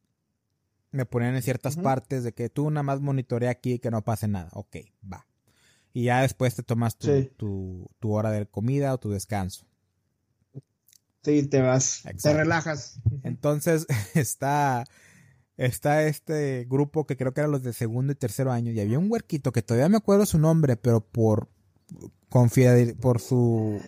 Me 0.91 1.05
ponían 1.05 1.35
en 1.35 1.41
ciertas 1.41 1.75
partes 1.75 2.23
de 2.23 2.33
que 2.33 2.49
tú 2.49 2.69
nada 2.71 2.83
más 2.83 3.01
monitorea 3.01 3.51
aquí 3.51 3.79
que 3.79 3.91
no 3.91 4.03
pase 4.03 4.27
nada. 4.27 4.49
Ok, 4.53 4.77
va. 5.11 5.27
Y 5.93 6.05
ya 6.05 6.21
después 6.21 6.55
te 6.55 6.63
tomas 6.63 6.97
tu, 6.97 7.87
tu 7.99 8.11
hora 8.11 8.31
de 8.31 8.45
comida 8.45 8.93
o 8.93 8.97
tu 8.97 9.11
descanso. 9.11 9.65
Sí, 11.25 11.41
te 11.47 11.59
vas, 11.59 12.03
te 12.21 12.33
relajas. 12.33 12.99
Entonces 13.23 13.87
está, 14.13 14.85
está 15.57 16.03
este 16.03 16.67
grupo 16.69 17.07
que 17.07 17.17
creo 17.17 17.33
que 17.33 17.41
eran 17.41 17.51
los 17.51 17.63
de 17.63 17.73
segundo 17.73 18.13
y 18.13 18.15
tercero 18.15 18.51
año 18.51 18.71
y 18.71 18.79
había 18.79 18.99
un 18.99 19.11
huerquito 19.11 19.51
que 19.51 19.63
todavía 19.63 19.89
me 19.89 19.97
acuerdo 19.97 20.27
su 20.27 20.37
nombre, 20.37 20.77
pero 20.77 21.01
por 21.01 21.49
por 22.29 22.49
su 23.19 23.81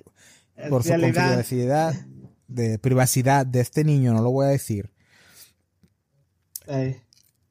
por 0.70 0.84
su 0.84 0.90
confidencialidad 0.90 1.94
de 2.48 2.80
privacidad 2.80 3.46
de 3.46 3.62
este 3.62 3.84
niño, 3.84 4.14
no 4.14 4.22
lo 4.22 4.32
voy 4.32 4.46
a 4.46 4.50
decir. 4.50 4.92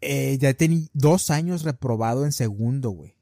Eh, 0.01 0.38
ya 0.38 0.55
tenía 0.55 0.86
dos 0.92 1.30
años 1.30 1.62
reprobado 1.62 2.24
en 2.24 2.32
segundo, 2.32 2.90
güey. 2.90 3.14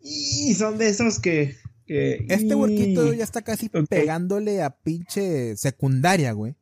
Y 0.00 0.54
son 0.54 0.78
de 0.78 0.88
esos 0.88 1.18
que 1.18 1.56
este 1.86 2.54
huerquito 2.54 3.12
ya 3.12 3.24
está 3.24 3.42
casi 3.42 3.68
pegándole 3.68 4.62
a 4.62 4.70
pinche 4.70 5.56
secundaria, 5.56 6.32
güey. 6.32 6.56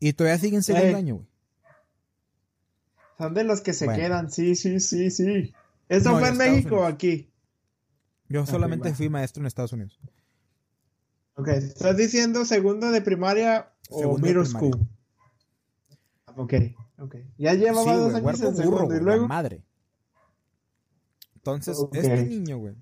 Y 0.00 0.12
todavía 0.12 0.38
sigue 0.38 0.56
en 0.56 0.62
segundo 0.62 0.96
año, 0.96 1.14
güey. 1.16 1.28
Son 3.18 3.32
de 3.32 3.44
los 3.44 3.60
que 3.60 3.72
se 3.72 3.86
quedan, 3.86 4.30
sí, 4.30 4.56
sí, 4.56 4.80
sí, 4.80 5.10
sí. 5.10 5.54
¿Eso 5.88 6.18
fue 6.18 6.28
en 6.30 6.36
México 6.36 6.80
o 6.80 6.84
aquí? 6.84 7.30
Yo 8.28 8.44
solamente 8.46 8.92
fui 8.94 9.08
maestro 9.08 9.42
en 9.42 9.46
Estados 9.46 9.72
Unidos. 9.72 10.00
Ok, 11.36 11.48
¿estás 11.48 11.96
diciendo 11.96 12.44
segundo 12.44 12.90
de 12.90 13.00
primaria 13.00 13.72
o 13.90 14.18
middle 14.18 14.46
school? 14.46 14.78
Ok, 16.36 16.54
ok. 16.98 17.16
Ya 17.38 17.54
llevaba 17.54 17.96
dos 17.96 18.14
años 18.14 18.40
en 18.40 18.56
segundo 18.56 18.94
y 18.94 19.00
luego... 19.00 19.28
madre. 19.28 19.62
Entonces, 21.34 21.76
este 21.92 22.24
niño, 22.24 22.58
güey, 22.58 22.74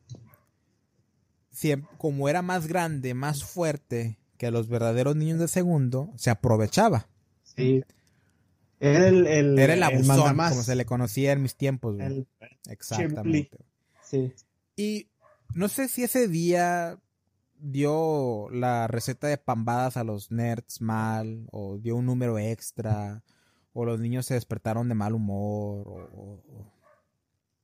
como 1.99 2.29
era 2.29 2.43
más 2.43 2.67
grande, 2.67 3.15
más 3.15 3.45
fuerte 3.45 4.19
que 4.37 4.51
los 4.51 4.69
verdaderos 4.69 5.17
niños 5.17 5.39
de 5.39 5.49
segundo, 5.49 6.13
se 6.17 6.31
aprovechaba. 6.31 7.09
Sí. 7.43 7.85
Era 8.81 9.09
el, 9.09 9.27
el, 9.27 9.59
era 9.59 9.75
el 9.75 9.83
abusón, 9.83 10.37
como 10.37 10.63
se 10.63 10.75
le 10.75 10.85
conocía 10.85 11.33
en 11.33 11.43
mis 11.43 11.55
tiempos. 11.57 11.97
Exactamente. 12.69 13.59
Sí. 14.03 14.33
Y 14.75 15.09
no 15.55 15.69
sé 15.69 15.89
si 15.89 16.03
ese 16.03 16.27
día 16.27 16.99
dio 17.63 18.49
la 18.51 18.89
receta 18.89 19.29
de 19.29 19.39
pambadas 19.39 19.97
a 19.97 20.05
los 20.05 20.31
nerds 20.31 20.81
mal, 20.81 21.47
o 21.53 21.79
dio 21.79 21.97
un 21.97 22.07
número 22.07 22.39
extra, 22.39 23.23
o 23.73 23.85
los 23.85 24.01
niños 24.01 24.27
se 24.27 24.35
despertaron 24.35 24.89
de 24.89 24.95
mal 24.95 25.15
humor, 25.15 25.87
o, 25.89 26.73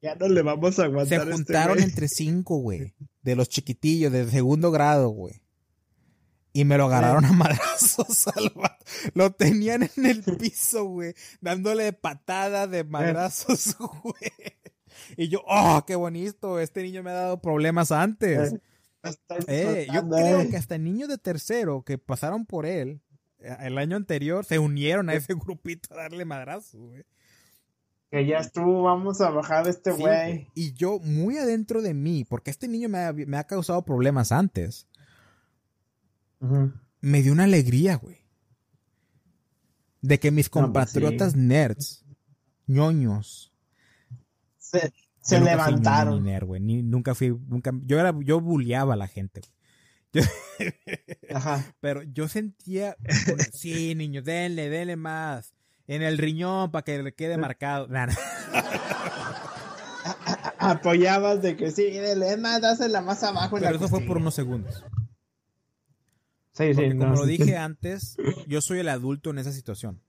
ya 0.01 0.15
no 0.15 0.29
le 0.29 0.43
vamos 0.43 0.79
a 0.79 0.85
aguantar. 0.85 1.09
Se 1.09 1.17
este 1.17 1.33
juntaron 1.33 1.81
entre 1.81 2.09
cinco, 2.09 2.59
güey. 2.59 2.95
De 3.23 3.35
los 3.35 3.49
chiquitillos, 3.49 4.11
de 4.11 4.31
segundo 4.31 4.71
grado, 4.71 5.11
güey. 5.11 5.43
Y 6.55 6.65
me 6.65 6.79
lo 6.79 6.87
agarraron 6.87 7.27
a 7.27 7.33
madrazos 7.33 8.25
Lo 9.13 9.33
tenían 9.33 9.83
en 9.83 10.07
el 10.07 10.23
piso, 10.23 10.85
güey. 10.85 11.15
Dándole 11.43 11.93
patada 11.93 12.67
de 12.67 12.85
madrazos, 12.85 13.77
güey. 14.03 14.33
Y 15.19 15.29
yo, 15.29 15.43
oh, 15.47 15.85
qué 15.87 15.95
bonito. 15.95 16.59
Este 16.59 16.83
niño 16.83 17.03
me 17.03 17.11
ha 17.11 17.15
dado 17.15 17.43
problemas 17.43 17.93
antes. 17.93 18.55
Eh, 19.47 19.87
yo 19.93 20.09
creo 20.09 20.51
que 20.51 20.57
hasta 20.57 20.77
niños 20.79 21.09
de 21.09 21.19
tercero 21.19 21.83
que 21.83 21.99
pasaron 21.99 22.47
por 22.47 22.67
él 22.67 23.01
eh, 23.39 23.57
el 23.61 23.79
año 23.79 23.97
anterior 23.97 24.45
se 24.45 24.59
unieron 24.59 25.09
a 25.09 25.15
ese 25.15 25.35
grupito 25.35 25.95
a 25.95 26.03
darle 26.03 26.25
madrazos, 26.25 26.81
güey. 26.81 27.05
Que 28.11 28.27
ya 28.27 28.39
estuvo, 28.39 28.85
vamos 28.85 29.21
a 29.21 29.31
bajar 29.31 29.69
este 29.69 29.91
güey. 29.91 30.49
y 30.55 30.73
yo, 30.73 30.99
muy 31.01 31.37
adentro 31.37 31.83
de 31.83 31.93
mí, 31.93 32.25
porque 32.25 32.51
este 32.51 32.67
niño 32.67 32.89
me 32.89 33.37
ha, 33.37 33.45
causado 33.45 33.85
problemas 33.85 34.33
antes, 34.33 34.89
me 37.01 37.23
dio 37.23 37.33
una 37.33 37.45
alegría, 37.45 37.97
güey. 37.97 38.25
De 40.01 40.19
que 40.19 40.31
mis 40.31 40.49
pues 40.49 40.63
compatriotas 40.63 41.37
nerds, 41.37 42.07
ñoños, 42.67 43.53
se, 44.57 44.91
levantaron. 45.31 46.25
nunca 46.91 47.15
fui, 47.15 47.37
nunca, 47.47 47.73
yo 47.85 47.99
era, 47.99 48.15
yo 48.21 48.41
bulleaba 48.41 48.95
a 48.95 48.97
la 48.97 49.09
gente. 49.09 49.43
Ajá. 51.35 51.65
Pero 51.81 52.03
yo 52.03 52.29
sentía, 52.29 52.97
sí, 53.53 53.95
niños, 53.95 54.25
denle, 54.25 54.71
denle 54.71 54.97
más 54.97 55.55
en 55.87 56.03
el 56.03 56.19
riñón 56.19 56.71
para 56.71 56.83
que 56.85 57.03
le 57.03 57.15
quede 57.15 57.37
marcado. 57.37 57.89
Apoyabas 60.59 61.43
de 61.43 61.57
que 61.57 61.71
sí, 61.71 61.85
es 61.87 62.39
más, 62.39 62.61
dásela 62.61 63.01
más 63.01 63.23
abajo. 63.23 63.57
Pero 63.61 63.77
eso 63.77 63.89
fue 63.89 64.01
por 64.01 64.17
unos 64.19 64.35
segundos. 64.35 64.85
Sí, 66.53 66.75
sí, 66.75 66.97
como 66.97 67.15
lo 67.15 67.25
dije 67.25 67.57
antes, 67.57 68.17
yo 68.47 68.61
soy 68.61 68.81
el 68.81 68.89
adulto 68.89 69.31
en 69.31 69.39
esa 69.39 69.53
situación. 69.53 70.03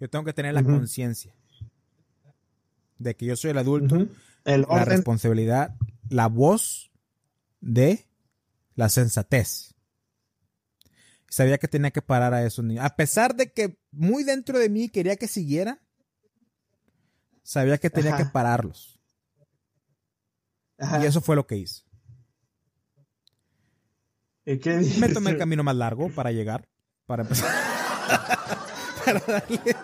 Yo 0.00 0.08
tengo 0.08 0.24
que 0.24 0.32
tener 0.32 0.54
la 0.54 0.64
conciencia 0.64 1.34
de 3.02 3.16
que 3.16 3.26
yo 3.26 3.36
soy 3.36 3.50
el 3.50 3.58
adulto, 3.58 4.08
la 4.44 4.84
responsabilidad, 4.84 5.76
la 6.08 6.28
voz 6.28 6.90
de 7.60 8.06
la 8.74 8.88
sensatez 8.88 9.72
sabía 11.32 11.56
que 11.56 11.66
tenía 11.66 11.90
que 11.90 12.02
parar 12.02 12.34
a 12.34 12.44
esos 12.44 12.62
niños. 12.62 12.84
A 12.84 12.94
pesar 12.94 13.34
de 13.34 13.50
que 13.50 13.78
muy 13.90 14.22
dentro 14.22 14.58
de 14.58 14.68
mí 14.68 14.90
quería 14.90 15.16
que 15.16 15.26
siguieran, 15.26 15.80
sabía 17.42 17.78
que 17.78 17.88
tenía 17.88 18.18
que 18.18 18.26
pararlos. 18.26 19.00
Y 20.78 21.06
eso 21.06 21.22
fue 21.22 21.36
lo 21.36 21.46
que 21.46 21.56
hice. 21.56 21.84
¿Y 24.44 24.58
qué 24.58 24.76
Me 24.98 25.08
tomé 25.08 25.30
el 25.30 25.38
camino 25.38 25.62
más 25.62 25.76
largo 25.76 26.10
para 26.10 26.32
llegar, 26.32 26.68
para 27.06 27.22
empezar. 27.22 27.50
para 29.04 29.20
darle. 29.20 29.76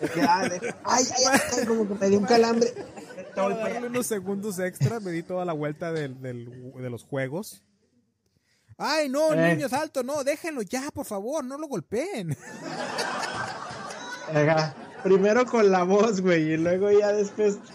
Ay, 0.00 0.60
ay, 0.84 1.04
ay, 1.30 1.66
como 1.66 1.86
que 1.88 1.94
me 1.94 2.08
dio 2.08 2.18
un 2.18 2.26
calambre. 2.26 2.72
Para 3.34 3.56
darle 3.56 3.86
unos 3.88 4.06
segundos 4.06 4.58
extra, 4.58 5.00
me 5.00 5.10
di 5.12 5.22
toda 5.22 5.44
la 5.44 5.52
vuelta 5.52 5.92
de 5.92 6.08
los 6.08 7.04
juegos 7.04 7.62
Ay, 8.82 9.10
no, 9.10 9.34
eh. 9.34 9.54
niños 9.54 9.74
altos, 9.74 10.02
no, 10.06 10.24
déjenlo 10.24 10.62
ya, 10.62 10.90
por 10.90 11.04
favor, 11.04 11.44
no 11.44 11.58
lo 11.58 11.68
golpeen. 11.68 12.34
Primero 15.04 15.44
con 15.44 15.70
la 15.70 15.82
voz, 15.82 16.22
güey, 16.22 16.54
y 16.54 16.56
luego 16.56 16.90
ya 16.90 17.12
después. 17.12 17.58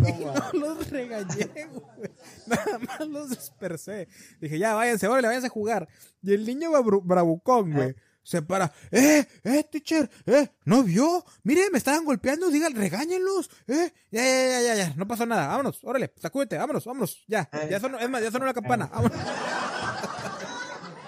No, 0.00 0.32
los 0.58 0.88
regañé, 0.88 1.66
güey. 1.66 2.10
Nada 2.46 2.78
más 2.78 3.06
los 3.06 3.28
dispersé. 3.28 4.08
Dije, 4.40 4.58
ya, 4.58 4.72
váyanse, 4.72 5.06
órale, 5.08 5.28
váyanse 5.28 5.48
a 5.48 5.50
jugar. 5.50 5.88
Y 6.22 6.32
el 6.32 6.46
niño 6.46 6.70
bravucón, 7.02 7.72
güey. 7.72 7.94
Se 8.22 8.42
para, 8.42 8.72
eh, 8.90 9.26
eh, 9.44 9.64
teacher, 9.70 10.08
eh, 10.26 10.48
¿no 10.64 10.82
vio? 10.82 11.24
Mire, 11.42 11.70
me 11.70 11.78
estaban 11.78 12.04
golpeando, 12.04 12.50
digan, 12.50 12.74
regáñenlos, 12.74 13.50
eh, 13.66 13.92
ya, 14.10 14.22
ya, 14.22 14.48
ya, 14.48 14.60
ya, 14.60 14.74
ya, 14.74 14.94
no 14.96 15.06
pasó 15.08 15.24
nada, 15.26 15.46
vámonos, 15.48 15.82
órale, 15.82 16.12
sacúdete, 16.16 16.58
vámonos, 16.58 16.84
vámonos, 16.84 17.24
ya, 17.26 17.48
ya 17.68 17.80
sonó, 17.80 17.98
es 17.98 18.08
más, 18.10 18.22
ya 18.22 18.30
sonó 18.30 18.46
la 18.46 18.54
campana, 18.54 18.86
vámonos. 18.92 19.18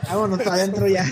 Vámonos 0.09 0.47
adentro 0.47 0.87
ya. 0.89 1.07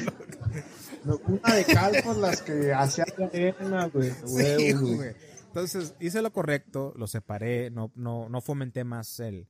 Una 1.05 1.55
de 1.55 1.65
cal 1.65 1.97
por 2.05 2.17
las 2.17 2.43
que 2.43 2.73
hacía 2.73 3.05
arena, 3.19 3.87
güey. 3.87 4.11
Sí, 4.27 4.73
güey. 4.73 5.15
Entonces 5.47 5.95
hice 6.01 6.23
lo 6.23 6.33
correcto, 6.33 6.93
lo 6.97 7.07
separé, 7.07 7.71
no, 7.71 7.91
no, 7.95 8.29
no 8.29 8.41
fomenté 8.41 8.85
más 8.85 9.19
el, 9.21 9.49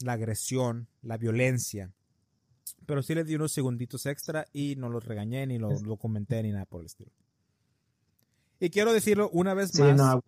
la 0.00 0.12
agresión, 0.12 0.88
la 1.02 1.16
violencia. 1.18 1.92
Pero 2.86 3.02
sí 3.02 3.14
les 3.14 3.26
di 3.26 3.34
unos 3.34 3.52
segunditos 3.52 4.06
extra 4.06 4.46
y 4.52 4.76
no 4.76 4.88
los 4.88 5.04
regañé 5.04 5.46
ni 5.46 5.58
lo, 5.58 5.70
lo 5.80 5.96
comenté 5.96 6.42
ni 6.42 6.52
nada 6.52 6.64
por 6.64 6.80
el 6.80 6.86
estilo. 6.86 7.10
Y 8.60 8.70
quiero 8.70 8.92
decirlo 8.92 9.28
una 9.32 9.54
vez 9.54 9.78
más. 9.78 10.18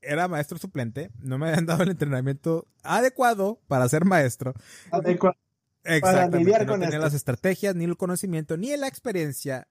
Era 0.00 0.28
maestro 0.28 0.58
suplente, 0.58 1.10
no 1.18 1.38
me 1.38 1.48
habían 1.48 1.64
dado 1.64 1.82
el 1.82 1.90
entrenamiento 1.90 2.66
adecuado 2.82 3.58
para 3.68 3.88
ser 3.88 4.04
maestro. 4.04 4.52
Adecuado. 4.90 5.36
Exactamente. 5.82 6.64
no 6.66 6.78
tenía 6.78 6.98
las 6.98 7.14
estrategias, 7.14 7.74
ni 7.74 7.84
el 7.84 7.96
conocimiento, 7.96 8.56
ni 8.56 8.76
la 8.76 8.86
experiencia 8.86 9.66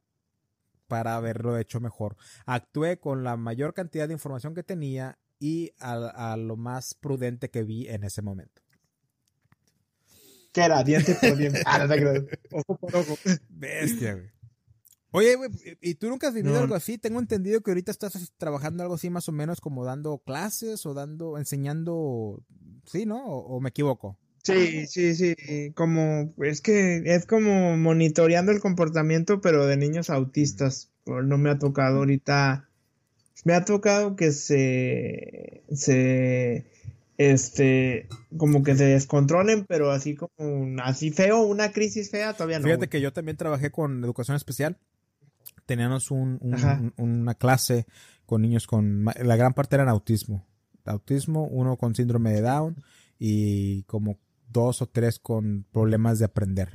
para 0.87 1.15
haberlo 1.15 1.57
hecho 1.57 1.79
mejor. 1.79 2.17
Actué 2.45 2.99
con 2.99 3.23
la 3.23 3.37
mayor 3.37 3.73
cantidad 3.73 4.07
de 4.07 4.13
información 4.13 4.55
que 4.55 4.63
tenía 4.63 5.19
y 5.39 5.71
a, 5.79 6.35
lo 6.37 6.55
más 6.55 6.93
prudente 6.93 7.49
que 7.49 7.63
vi 7.63 7.87
en 7.87 8.03
ese 8.03 8.21
momento. 8.21 8.62
¿Qué 10.53 10.61
era? 10.61 10.83
Diente 10.83 11.15
por 11.15 11.35
diente. 11.35 11.61
Ah, 11.65 11.87
ojo 12.51 12.77
por 12.77 12.95
ojo. 12.95 13.17
Bestia, 13.49 14.13
güey. 14.13 14.33
Oye, 15.15 15.35
güey, 15.35 15.51
¿y 15.79 15.93
tú 15.93 16.09
nunca 16.09 16.29
has 16.29 16.33
vivido 16.33 16.57
algo 16.57 16.73
así? 16.73 16.97
Tengo 16.97 17.19
entendido 17.19 17.61
que 17.61 17.69
ahorita 17.69 17.91
estás 17.91 18.33
trabajando 18.37 18.81
algo 18.81 18.95
así 18.95 19.11
más 19.11 19.29
o 19.29 19.31
menos 19.31 19.61
como 19.61 19.85
dando 19.85 20.17
clases 20.17 20.87
o 20.87 20.95
dando, 20.95 21.37
enseñando, 21.37 22.43
¿sí, 22.85 23.05
no? 23.05 23.23
¿O, 23.23 23.61
me 23.61 23.69
equivoco? 23.69 24.17
Sí, 24.41 24.87
sí, 24.87 25.13
sí, 25.13 25.35
como, 25.75 26.33
es 26.39 26.61
que 26.61 27.03
es 27.05 27.27
como 27.27 27.77
monitoreando 27.77 28.51
el 28.51 28.59
comportamiento, 28.59 29.39
pero 29.39 29.67
de 29.67 29.77
niños 29.77 30.09
autistas. 30.09 30.89
No 31.05 31.37
me 31.37 31.51
ha 31.51 31.59
tocado 31.59 31.99
ahorita, 31.99 32.67
me 33.45 33.53
ha 33.53 33.65
tocado 33.65 34.15
que 34.15 34.31
se, 34.31 35.63
se, 35.71 36.65
este, 37.17 38.07
como 38.37 38.63
que 38.63 38.75
se 38.75 38.85
descontrolen, 38.85 39.65
pero 39.67 39.91
así 39.91 40.15
como, 40.15 40.81
así 40.83 41.11
feo, 41.11 41.41
una 41.41 41.71
crisis 41.71 42.09
fea, 42.09 42.33
todavía 42.33 42.59
no. 42.59 42.65
Fíjate 42.65 42.89
que 42.89 43.01
yo 43.01 43.13
también 43.13 43.37
trabajé 43.37 43.71
con 43.71 44.03
educación 44.03 44.35
especial 44.35 44.77
teníamos 45.65 46.11
una 46.11 47.35
clase 47.35 47.85
con 48.25 48.41
niños 48.41 48.67
con, 48.67 49.05
la 49.05 49.35
gran 49.35 49.53
parte 49.53 49.75
eran 49.75 49.89
autismo. 49.89 50.45
Autismo, 50.85 51.47
uno 51.47 51.77
con 51.77 51.95
síndrome 51.95 52.33
de 52.33 52.41
Down 52.41 52.83
y 53.17 53.83
como 53.83 54.17
dos 54.49 54.81
o 54.81 54.87
tres 54.87 55.19
con 55.19 55.65
problemas 55.71 56.19
de 56.19 56.25
aprender. 56.25 56.69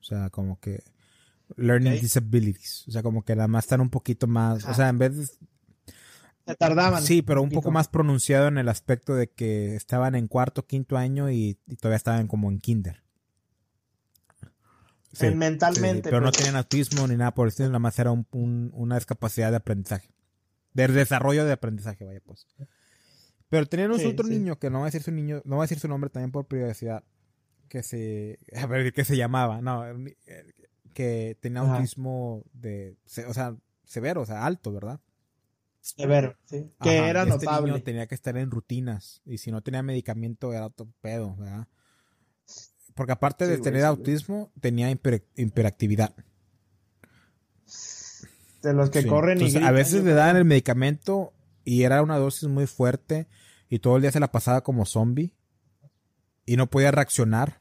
O 0.00 0.04
sea, 0.04 0.30
como 0.30 0.58
que 0.58 0.82
learning 1.56 2.00
disabilities. 2.00 2.86
O 2.88 2.90
sea, 2.90 3.02
como 3.02 3.24
que 3.24 3.36
nada 3.36 3.48
más 3.48 3.64
están 3.64 3.80
un 3.80 3.90
poquito 3.90 4.26
más, 4.26 4.64
o 4.64 4.74
sea, 4.74 4.88
en 4.88 4.98
vez 4.98 5.16
de... 5.16 5.26
Se 6.46 6.54
tardaban. 6.56 7.02
Sí, 7.02 7.22
pero 7.22 7.42
un 7.42 7.50
poco 7.50 7.70
más 7.70 7.88
pronunciado 7.88 8.48
en 8.48 8.58
el 8.58 8.68
aspecto 8.68 9.14
de 9.14 9.28
que 9.28 9.76
estaban 9.76 10.14
en 10.14 10.28
cuarto, 10.28 10.66
quinto 10.66 10.96
año 10.96 11.30
y 11.30 11.58
todavía 11.80 11.96
estaban 11.96 12.26
como 12.26 12.50
en 12.50 12.58
kinder 12.58 13.02
mentalmente. 15.34 16.10
pero 16.10 16.20
no 16.20 16.26
pues. 16.26 16.38
tenían 16.38 16.56
autismo 16.56 17.06
ni 17.06 17.16
nada 17.16 17.34
por 17.34 17.46
el 17.46 17.48
estilo, 17.48 17.68
nada 17.68 17.78
más 17.78 17.98
era 17.98 18.12
una 18.32 18.94
discapacidad 18.96 19.50
de 19.50 19.56
aprendizaje. 19.56 20.10
De 20.72 20.88
desarrollo 20.88 21.44
de 21.44 21.52
aprendizaje, 21.52 22.04
vaya 22.04 22.20
pues. 22.24 22.46
Pero 23.48 23.66
teníamos 23.66 24.04
otro 24.04 24.26
niño, 24.26 24.58
que 24.58 24.70
no 24.70 24.78
va 24.78 24.84
a 24.84 24.86
decir 24.86 25.02
su 25.02 25.12
niño, 25.12 25.42
no 25.44 25.56
va 25.56 25.64
a 25.64 25.66
decir 25.66 25.78
su 25.78 25.88
nombre 25.88 26.08
también 26.08 26.32
por 26.32 26.46
privacidad, 26.46 27.04
que 27.68 27.82
se, 27.82 28.38
a 28.56 28.66
ver, 28.66 28.92
que 28.92 29.04
se 29.04 29.16
llamaba, 29.16 29.60
no, 29.60 29.84
que 30.94 31.36
tenía 31.40 31.60
autismo 31.60 32.44
de, 32.52 32.96
o 33.28 33.34
sea, 33.34 33.56
severo, 33.84 34.22
o 34.22 34.26
sea, 34.26 34.46
alto, 34.46 34.72
¿verdad? 34.72 35.00
Severo, 35.82 36.36
sí. 36.44 36.70
Que 36.80 36.96
era 37.08 37.24
este 37.24 37.34
notable. 37.34 37.72
Niño 37.72 37.82
tenía 37.82 38.06
que 38.06 38.14
estar 38.14 38.36
en 38.36 38.50
rutinas, 38.50 39.20
y 39.26 39.38
si 39.38 39.50
no 39.50 39.62
tenía 39.62 39.82
medicamento 39.82 40.52
era 40.52 40.70
todo 40.70 40.88
pedo, 41.00 41.36
¿verdad? 41.36 41.66
Porque 42.94 43.12
aparte 43.12 43.46
de 43.46 43.58
tener 43.58 43.84
autismo, 43.84 44.52
tenía 44.60 44.90
hiperactividad. 44.90 46.14
De 48.62 48.72
los 48.72 48.90
que 48.90 49.06
corren 49.06 49.40
y 49.40 49.56
A 49.56 49.72
veces 49.72 50.04
le 50.04 50.12
daban 50.12 50.36
el 50.36 50.44
medicamento 50.44 51.32
y 51.64 51.82
era 51.82 52.00
una 52.02 52.18
dosis 52.18 52.48
muy 52.48 52.66
fuerte 52.66 53.26
y 53.68 53.80
todo 53.80 53.96
el 53.96 54.02
día 54.02 54.12
se 54.12 54.20
la 54.20 54.30
pasaba 54.30 54.62
como 54.62 54.86
zombie 54.86 55.34
y 56.46 56.56
no 56.56 56.68
podía 56.70 56.92
reaccionar. 56.92 57.60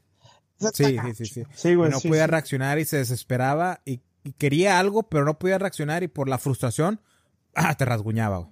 Sí, 0.73 0.95
sí, 1.15 1.25
sí, 1.25 1.43
sí. 1.55 1.75
no 1.75 1.99
podía 2.01 2.27
reaccionar 2.27 2.77
y 2.77 2.85
se 2.85 2.97
desesperaba 2.97 3.81
y, 3.83 4.01
quería 4.37 4.77
algo, 4.77 5.09
pero 5.09 5.25
no 5.25 5.39
podía 5.39 5.57
reaccionar 5.57 6.03
y 6.03 6.07
por 6.07 6.29
la 6.29 6.37
frustración, 6.37 7.01
ah, 7.55 7.75
te 7.75 7.85
rasguñaba. 7.85 8.49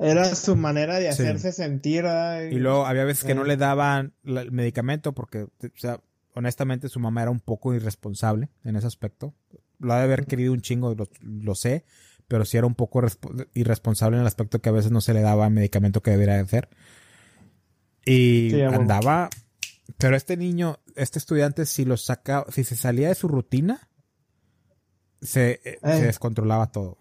Era 0.00 0.34
su 0.34 0.56
manera 0.56 0.98
de 0.98 1.10
hacerse 1.10 1.52
sentir. 1.52 2.06
Y 2.50 2.58
luego 2.58 2.86
había 2.86 3.04
veces 3.04 3.24
que 3.24 3.34
no 3.34 3.44
le 3.44 3.56
daban 3.58 4.14
el 4.24 4.50
medicamento 4.50 5.12
porque, 5.12 5.42
o 5.42 5.50
sea, 5.76 6.00
honestamente 6.34 6.88
su 6.88 7.00
mamá 7.00 7.22
era 7.22 7.30
un 7.30 7.40
poco 7.40 7.74
irresponsable 7.74 8.48
en 8.64 8.76
ese 8.76 8.86
aspecto. 8.86 9.34
Lo 9.78 9.92
ha 9.92 9.98
de 9.98 10.04
haber 10.04 10.26
querido 10.26 10.52
un 10.52 10.62
chingo, 10.62 10.94
lo, 11.20 11.54
sé, 11.54 11.84
pero 12.28 12.46
sí 12.46 12.56
era 12.56 12.66
un 12.66 12.74
poco 12.74 13.02
irresponsable 13.52 14.16
en 14.16 14.22
el 14.22 14.26
aspecto 14.26 14.60
que 14.60 14.70
a 14.70 14.72
veces 14.72 14.90
no 14.90 15.02
se 15.02 15.12
le 15.12 15.20
daba 15.20 15.46
el 15.46 15.52
medicamento 15.52 16.02
que 16.02 16.12
debería 16.12 16.40
hacer. 16.40 16.70
Y 18.06 18.58
andaba, 18.62 19.28
pero 19.98 20.16
este 20.16 20.38
niño, 20.38 20.78
este 20.96 21.18
estudiante, 21.18 21.66
si 21.66 21.84
lo 21.84 21.98
sacaba, 21.98 22.46
si 22.50 22.64
se 22.64 22.76
salía 22.76 23.08
de 23.08 23.14
su 23.14 23.28
rutina, 23.28 23.89
se, 25.20 25.60
eh, 25.64 25.78
se 25.82 26.06
descontrolaba 26.06 26.70
todo. 26.72 26.98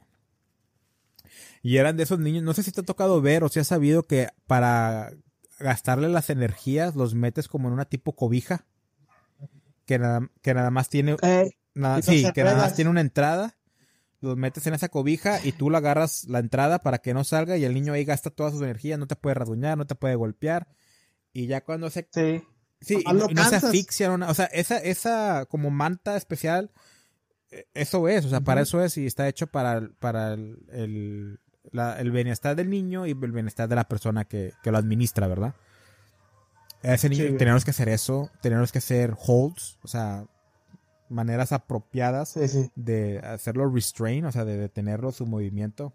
Y 1.61 1.78
eran 1.78 1.97
de 1.97 2.03
esos 2.03 2.20
niños, 2.20 2.43
no 2.43 2.53
sé 2.53 2.63
si 2.63 2.72
te 2.72 2.82
ha 2.82 2.86
tocado 2.86 3.22
ver 3.22 3.43
o 3.43 3.49
si 3.49 3.59
has 3.59 3.67
sabido 3.67 4.03
que 4.07 4.30
para 4.47 5.11
gastarle 5.59 6.07
las 6.07 6.30
energías 6.30 6.95
los 6.95 7.15
metes 7.15 7.47
como 7.47 7.67
en 7.67 7.74
una 7.74 7.86
tipo 7.86 8.15
cobija. 8.15 8.65
Que 9.86 9.99
nada, 9.99 10.30
que 10.41 10.53
nada 10.53 10.72
más 10.72 10.89
tiene... 10.89 11.17
Eh, 11.22 11.51
nada, 11.74 12.01
sí, 12.01 12.26
que 12.34 12.43
nada 12.43 12.57
más 12.57 12.76
tiene 12.76 12.91
una 12.91 13.01
entrada. 13.01 13.57
Los 14.22 14.38
metes 14.38 14.67
en 14.67 14.74
esa 14.74 14.89
cobija 14.89 15.43
y 15.43 15.51
tú 15.51 15.70
le 15.70 15.78
agarras 15.78 16.26
la 16.26 16.39
entrada 16.39 16.80
para 16.80 16.99
que 16.99 17.13
no 17.13 17.24
salga 17.24 17.57
y 17.57 17.65
el 17.65 17.74
niño 17.74 17.93
ahí 17.93 18.05
gasta 18.05 18.30
todas 18.30 18.53
sus 18.53 18.61
energías, 18.61 18.99
no 18.99 19.07
te 19.07 19.15
puede 19.15 19.34
rasguñar, 19.34 19.78
no 19.78 19.88
te 19.88 19.95
puede 19.95 20.15
golpear. 20.15 20.67
Y 21.34 21.47
ya 21.47 21.61
cuando 21.63 21.89
se... 21.89 22.07
Sí. 22.11 22.43
Sí, 22.82 23.03
y, 23.05 23.13
no, 23.13 23.28
se 23.49 23.57
asfixia, 23.57 24.13
o 24.13 24.34
sea, 24.34 24.45
esa, 24.45 24.78
esa 24.78 25.45
como 25.47 25.70
manta 25.70 26.15
especial, 26.15 26.72
eso 27.74 28.08
es, 28.08 28.26
o 28.26 28.30
sea, 28.30 28.41
para 28.41 28.62
eso 28.62 28.84
es 28.84 28.97
y 28.97 29.06
está 29.06 29.28
hecho 29.28 29.47
para, 29.47 29.89
para 30.00 30.34
el, 30.34 31.39
el 31.72 32.12
bienestar 32.12 32.56
del 32.56 32.70
niño 32.70 33.08
y 33.08 33.12
el 33.12 33.32
bienestar 33.32 33.68
de 33.68 33.76
la 33.76 33.88
persona 33.88 34.26
que, 34.26 34.54
lo 34.64 34.78
administra, 34.78 35.28
¿verdad? 35.28 35.56
ese 36.82 37.10
niño 37.10 37.36
tenemos 37.38 37.66
que 37.66 37.72
hacer 37.72 37.89
eso, 37.89 38.30
tenemos 38.41 38.72
que 38.72 38.78
hacer 38.78 39.16
holds, 39.26 39.80
o 39.84 39.88
sea, 39.88 40.26
maneras 41.10 41.52
apropiadas 41.52 42.39
de 42.76 43.20
hacerlo 43.20 43.70
restrain, 43.70 44.26
o 44.26 44.32
sea, 44.32 44.45
de 44.45 44.58
detenerlo 44.58 45.12
su 45.12 45.26
movimiento. 45.26 45.93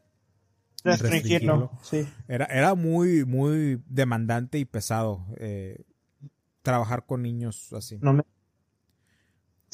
Restringirlo, 0.83 1.71
sí. 1.83 2.07
Era, 2.29 2.45
era 2.47 2.75
muy, 2.75 3.25
muy 3.25 3.83
demandante 3.87 4.59
y 4.59 4.67
pesado 4.67 5.25
eh, 5.39 5.85
trabajar 6.63 7.07
con 7.07 7.23
niños 7.23 7.73
así. 7.73 7.99
No 8.03 8.23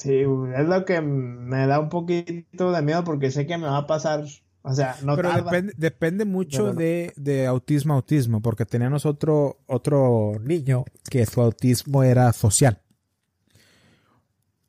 Sí, 0.00 0.20
es 0.20 0.66
lo 0.66 0.84
que 0.86 1.02
me 1.02 1.66
da 1.66 1.78
un 1.78 1.90
poquito 1.90 2.72
de 2.72 2.80
miedo 2.80 3.04
porque 3.04 3.30
sé 3.30 3.46
que 3.46 3.58
me 3.58 3.66
va 3.66 3.76
a 3.76 3.86
pasar 3.86 4.24
o 4.62 4.74
sea, 4.74 4.96
no 5.02 5.16
Pero 5.16 5.32
depende, 5.32 5.74
depende 5.76 6.24
mucho 6.24 6.72
de, 6.72 7.12
de, 7.16 7.46
autismo 7.46 7.94
a 7.94 7.96
autismo, 7.96 8.42
porque 8.42 8.66
teníamos 8.66 9.06
otro, 9.06 9.58
otro 9.66 10.32
niño 10.42 10.84
que 11.10 11.24
su 11.24 11.40
autismo 11.40 12.02
era 12.02 12.32
social. 12.32 12.82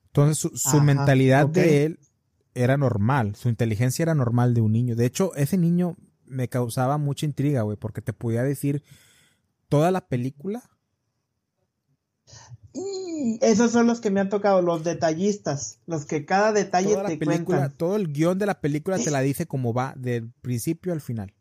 Entonces 0.08 0.50
su, 0.62 0.82
mentalidad 0.82 1.48
de 1.48 1.86
él 1.86 2.00
era 2.54 2.76
normal, 2.76 3.36
su 3.36 3.48
inteligencia 3.48 4.04
era 4.04 4.16
normal 4.16 4.54
de 4.54 4.62
un 4.62 4.74
niño. 4.74 4.96
De 4.96 5.06
hecho, 5.06 5.34
ese 5.36 5.58
niño 5.58 5.96
me 6.26 6.50
causaba 6.50 6.98
mucha 6.98 7.26
intriga, 7.26 7.62
güey, 7.62 7.78
porque 7.78 8.02
te 8.02 8.14
podía 8.14 8.44
decir 8.44 8.84
toda 9.70 9.92
la 9.92 10.08
película 10.08 10.62
y 12.74 13.38
esos 13.42 13.72
son 13.72 13.88
los 13.88 14.00
que 14.00 14.12
me 14.12 14.22
han 14.22 14.30
tocado, 14.30 14.62
los 14.62 14.84
detallistas, 14.84 15.80
los 15.88 16.06
que 16.06 16.26
cada 16.26 16.54
detalle 16.54 16.96
te 17.06 17.18
película, 17.18 17.70
Todo 17.70 17.98
el 17.98 18.12
guion 18.12 18.38
de 18.38 18.46
la 18.46 18.62
película 18.62 18.98
te 18.98 19.12
la 19.12 19.22
dice 19.22 19.46
como 19.46 19.74
va, 19.74 19.94
del 19.98 20.32
principio 20.42 20.94
al 20.94 21.02
final. 21.02 21.34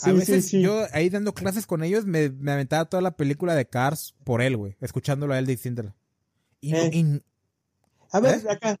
a 0.00 0.12
veces 0.12 0.50
yo 0.50 0.86
ahí 0.92 1.10
dando 1.10 1.34
clases 1.34 1.66
con 1.66 1.84
ellos 1.84 2.06
me, 2.06 2.30
me, 2.30 2.52
aventaba 2.52 2.86
toda 2.86 3.02
la 3.02 3.16
película 3.16 3.54
de 3.54 3.66
Cars 3.66 4.14
por 4.24 4.40
él, 4.40 4.56
güey, 4.56 4.76
escuchándolo 4.80 5.34
a 5.34 5.38
él 5.38 5.46
diciéndolo. 5.46 5.94
Y, 6.60 6.74
eh. 6.74 7.20
a 8.10 8.20
ver, 8.20 8.38
¿eh? 8.38 8.50
acá, 8.50 8.80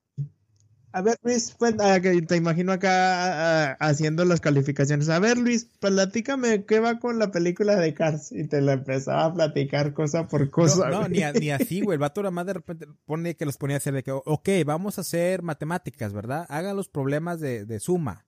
a 0.94 1.02
ver, 1.02 1.18
Luis, 1.24 1.56
ah, 1.80 1.98
te 2.00 2.36
imagino 2.36 2.70
acá 2.70 3.72
ah, 3.72 3.76
haciendo 3.80 4.24
las 4.24 4.40
calificaciones. 4.40 5.08
A 5.08 5.18
ver, 5.18 5.36
Luis, 5.36 5.68
platícame 5.80 6.66
qué 6.66 6.78
va 6.78 7.00
con 7.00 7.18
la 7.18 7.32
película 7.32 7.74
de 7.74 7.92
Cars. 7.94 8.30
Y 8.30 8.44
te 8.44 8.60
la 8.60 8.74
empezaba 8.74 9.24
a 9.24 9.34
platicar 9.34 9.92
cosa 9.92 10.28
por 10.28 10.50
cosa. 10.50 10.90
No, 10.90 11.08
ni, 11.08 11.50
así, 11.50 11.80
güey. 11.80 11.96
El 11.96 11.98
vato 12.00 12.22
nada 12.22 12.30
más 12.30 12.46
de 12.46 12.52
repente 12.52 12.86
pone 13.06 13.34
que 13.34 13.44
los 13.44 13.56
ponía 13.56 13.74
a 13.74 13.78
hacer 13.78 13.92
de 13.92 14.04
que, 14.04 14.12
ok, 14.12 14.48
vamos 14.64 14.96
a 14.98 15.00
hacer 15.00 15.42
matemáticas, 15.42 16.12
¿verdad? 16.12 16.46
Hagan 16.48 16.76
los 16.76 16.88
problemas 16.88 17.40
de, 17.40 17.80
suma. 17.80 18.26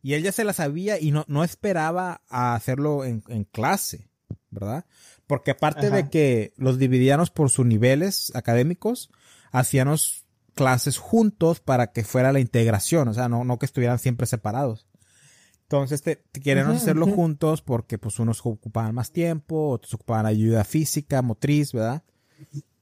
Y 0.00 0.14
él 0.14 0.22
ya 0.22 0.32
se 0.32 0.44
la 0.44 0.54
sabía 0.54 0.98
y 0.98 1.10
no, 1.10 1.26
no 1.28 1.44
esperaba 1.44 2.22
a 2.30 2.54
hacerlo 2.54 3.04
en, 3.04 3.20
clase, 3.52 4.08
¿verdad? 4.48 4.86
Porque 5.26 5.50
aparte 5.50 5.90
de 5.90 6.08
que 6.08 6.54
los 6.56 6.78
dividíamos 6.78 7.28
por 7.28 7.50
sus 7.50 7.66
niveles 7.66 8.32
académicos, 8.34 9.10
hacíamos 9.52 10.24
clases 10.58 10.98
juntos 10.98 11.60
para 11.60 11.92
que 11.92 12.02
fuera 12.02 12.32
la 12.32 12.40
integración, 12.40 13.06
o 13.06 13.14
sea, 13.14 13.28
no, 13.28 13.44
no 13.44 13.58
que 13.58 13.66
estuvieran 13.66 14.00
siempre 14.00 14.26
separados. 14.26 14.86
Entonces, 15.62 16.02
te, 16.02 16.24
quieren 16.32 16.66
hacerlo 16.66 17.06
juntos 17.06 17.62
porque 17.62 17.98
pues 17.98 18.18
unos 18.18 18.40
ocupaban 18.44 18.94
más 18.94 19.12
tiempo, 19.12 19.70
otros 19.70 19.94
ocupaban 19.94 20.26
ayuda 20.26 20.64
física, 20.64 21.22
motriz, 21.22 21.72
¿verdad? 21.72 22.02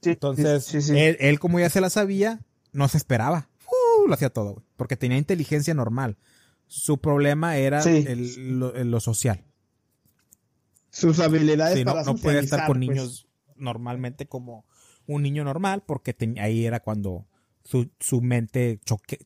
Entonces, 0.01 0.89
él, 0.89 1.39
como 1.39 1.59
ya 1.59 1.69
se 1.69 1.81
la 1.81 1.89
sabía, 1.89 2.39
no 2.71 2.87
se 2.87 2.97
esperaba. 2.97 3.49
Uh, 3.65 4.07
lo 4.07 4.13
hacía 4.13 4.29
todo, 4.29 4.53
güey, 4.53 4.65
porque 4.75 4.95
tenía 4.95 5.17
inteligencia 5.17 5.73
normal. 5.73 6.17
Su 6.65 6.97
problema 6.99 7.57
era 7.57 7.83
lo, 7.85 8.99
social. 8.99 9.43
Sus 10.89 11.19
habilidades 11.19 11.83
para 11.83 12.03
no, 12.03 12.13
no 12.13 12.17
podía 12.17 12.39
estar 12.39 12.65
con 12.65 12.77
pues. 12.77 12.89
niños 12.89 13.27
normalmente 13.55 14.27
como 14.27 14.65
un 15.07 15.23
niño 15.23 15.43
normal 15.43 15.83
porque 15.85 16.15
ahí 16.39 16.65
era 16.65 16.79
cuando 16.81 17.27
su, 17.67 17.89
su 17.99 18.21
mente 18.21 18.79
choque, 18.85 19.19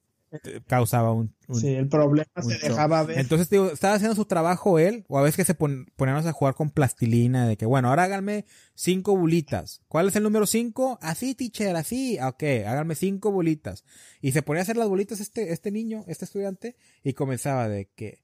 causaba 0.65 1.11
un, 1.11 1.35
sí, 1.53 1.75
el 1.75 1.89
problema 1.89 2.25
se 2.41 2.57
dejaba 2.57 3.03
ver. 3.03 3.19
Entonces, 3.19 3.49
digo, 3.49 3.69
estaba 3.69 3.95
haciendo 3.95 4.15
su 4.15 4.25
trabajo 4.25 4.79
él, 4.79 5.05
o 5.09 5.19
a 5.19 5.21
veces 5.21 5.35
que 5.35 5.45
se 5.45 5.53
pon, 5.53 5.87
poníamos 5.95 6.25
a 6.25 6.31
jugar 6.31 6.55
con 6.55 6.71
plastilina, 6.71 7.47
de 7.47 7.57
que, 7.57 7.65
bueno, 7.65 7.89
ahora 7.89 8.03
háganme 8.03 8.45
cinco 8.73 9.15
bulitas. 9.15 9.81
¿Cuál 9.87 10.07
es 10.07 10.15
el 10.15 10.23
número 10.23 10.47
cinco? 10.47 10.97
Así, 11.01 11.35
teacher, 11.35 11.75
así. 11.75 12.17
Ok, 12.19 12.43
háganme 12.65 12.95
cinco 12.95 13.31
bulitas. 13.31 13.83
Y 14.21 14.31
se 14.31 14.41
ponía 14.41 14.61
a 14.61 14.63
hacer 14.63 14.77
las 14.77 14.87
bolitas 14.87 15.19
este, 15.19 15.51
este 15.51 15.71
niño, 15.71 16.03
este 16.07 16.25
estudiante, 16.25 16.77
y 17.03 17.13
comenzaba 17.13 17.67
de 17.67 17.89
que, 17.93 18.23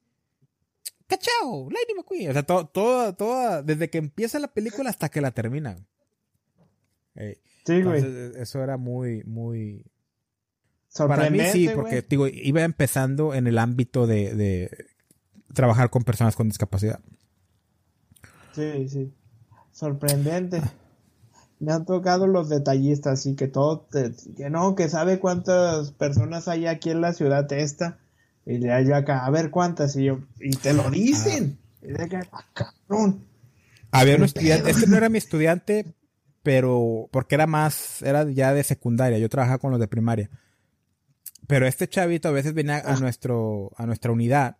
¡Cachao! 1.06 1.70
Lady 1.70 1.94
McQueen. 1.96 2.30
O 2.30 2.32
sea, 2.32 2.42
todo, 2.42 2.66
todo, 2.66 3.14
todo, 3.14 3.62
desde 3.62 3.88
que 3.88 3.98
empieza 3.98 4.38
la 4.38 4.52
película 4.52 4.90
hasta 4.90 5.08
que 5.08 5.20
la 5.20 5.30
termina. 5.30 5.76
sí, 7.64 7.82
güey. 7.82 8.02
Eso 8.36 8.62
era 8.62 8.76
muy, 8.76 9.24
muy, 9.24 9.84
para 11.06 11.30
mí 11.30 11.40
sí, 11.52 11.68
porque 11.74 12.02
digo, 12.08 12.26
iba 12.26 12.62
empezando 12.62 13.34
en 13.34 13.46
el 13.46 13.58
ámbito 13.58 14.06
de, 14.06 14.70
trabajar 15.52 15.90
con 15.90 16.04
personas 16.04 16.36
con 16.36 16.48
discapacidad. 16.48 17.00
Sí, 18.54 18.88
sí. 18.88 19.12
Sorprendente. 19.72 20.60
Me 21.60 21.72
han 21.72 21.84
tocado 21.84 22.26
los 22.26 22.48
detallistas 22.48 23.26
y 23.26 23.34
que 23.34 23.48
todo, 23.48 23.86
que 24.36 24.50
no, 24.50 24.74
que 24.74 24.88
sabe 24.88 25.18
cuántas 25.18 25.92
personas 25.92 26.48
hay 26.48 26.66
aquí 26.66 26.90
en 26.90 27.00
la 27.00 27.12
ciudad 27.12 27.52
esta. 27.52 27.98
Y 28.46 28.58
le 28.58 28.72
hay 28.72 28.90
acá, 28.92 29.26
a 29.26 29.30
ver 29.30 29.50
cuántas, 29.50 29.94
y 29.96 30.04
yo, 30.04 30.20
y 30.40 30.50
te 30.50 30.72
lo 30.72 30.90
dicen. 30.90 31.58
Ah. 31.60 31.68
Y 31.82 31.92
de 31.92 32.26
ah, 32.32 32.44
cabrón. 32.54 33.24
Había 33.90 34.16
un 34.16 34.24
estudiante, 34.24 34.70
este 34.70 34.86
no 34.86 34.96
era 34.96 35.08
mi 35.08 35.18
estudiante, 35.18 35.94
pero 36.42 37.08
porque 37.10 37.34
era 37.34 37.46
más, 37.46 38.00
era 38.02 38.24
ya 38.30 38.54
de 38.54 38.62
secundaria, 38.62 39.18
yo 39.18 39.28
trabajaba 39.28 39.58
con 39.58 39.70
los 39.70 39.80
de 39.80 39.88
primaria. 39.88 40.30
Pero 41.48 41.66
este 41.66 41.88
chavito 41.88 42.28
a 42.28 42.32
veces 42.32 42.52
venía 42.52 42.76
a, 42.76 42.92
ah. 42.92 43.00
nuestro, 43.00 43.72
a 43.76 43.86
nuestra 43.86 44.12
unidad 44.12 44.58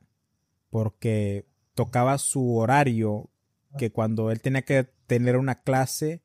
porque 0.70 1.46
tocaba 1.74 2.18
su 2.18 2.56
horario 2.56 3.30
que 3.76 3.92
cuando 3.92 4.30
él 4.30 4.40
tenía 4.40 4.62
que 4.62 4.84
tener 5.06 5.36
una 5.36 5.60
clase, 5.60 6.22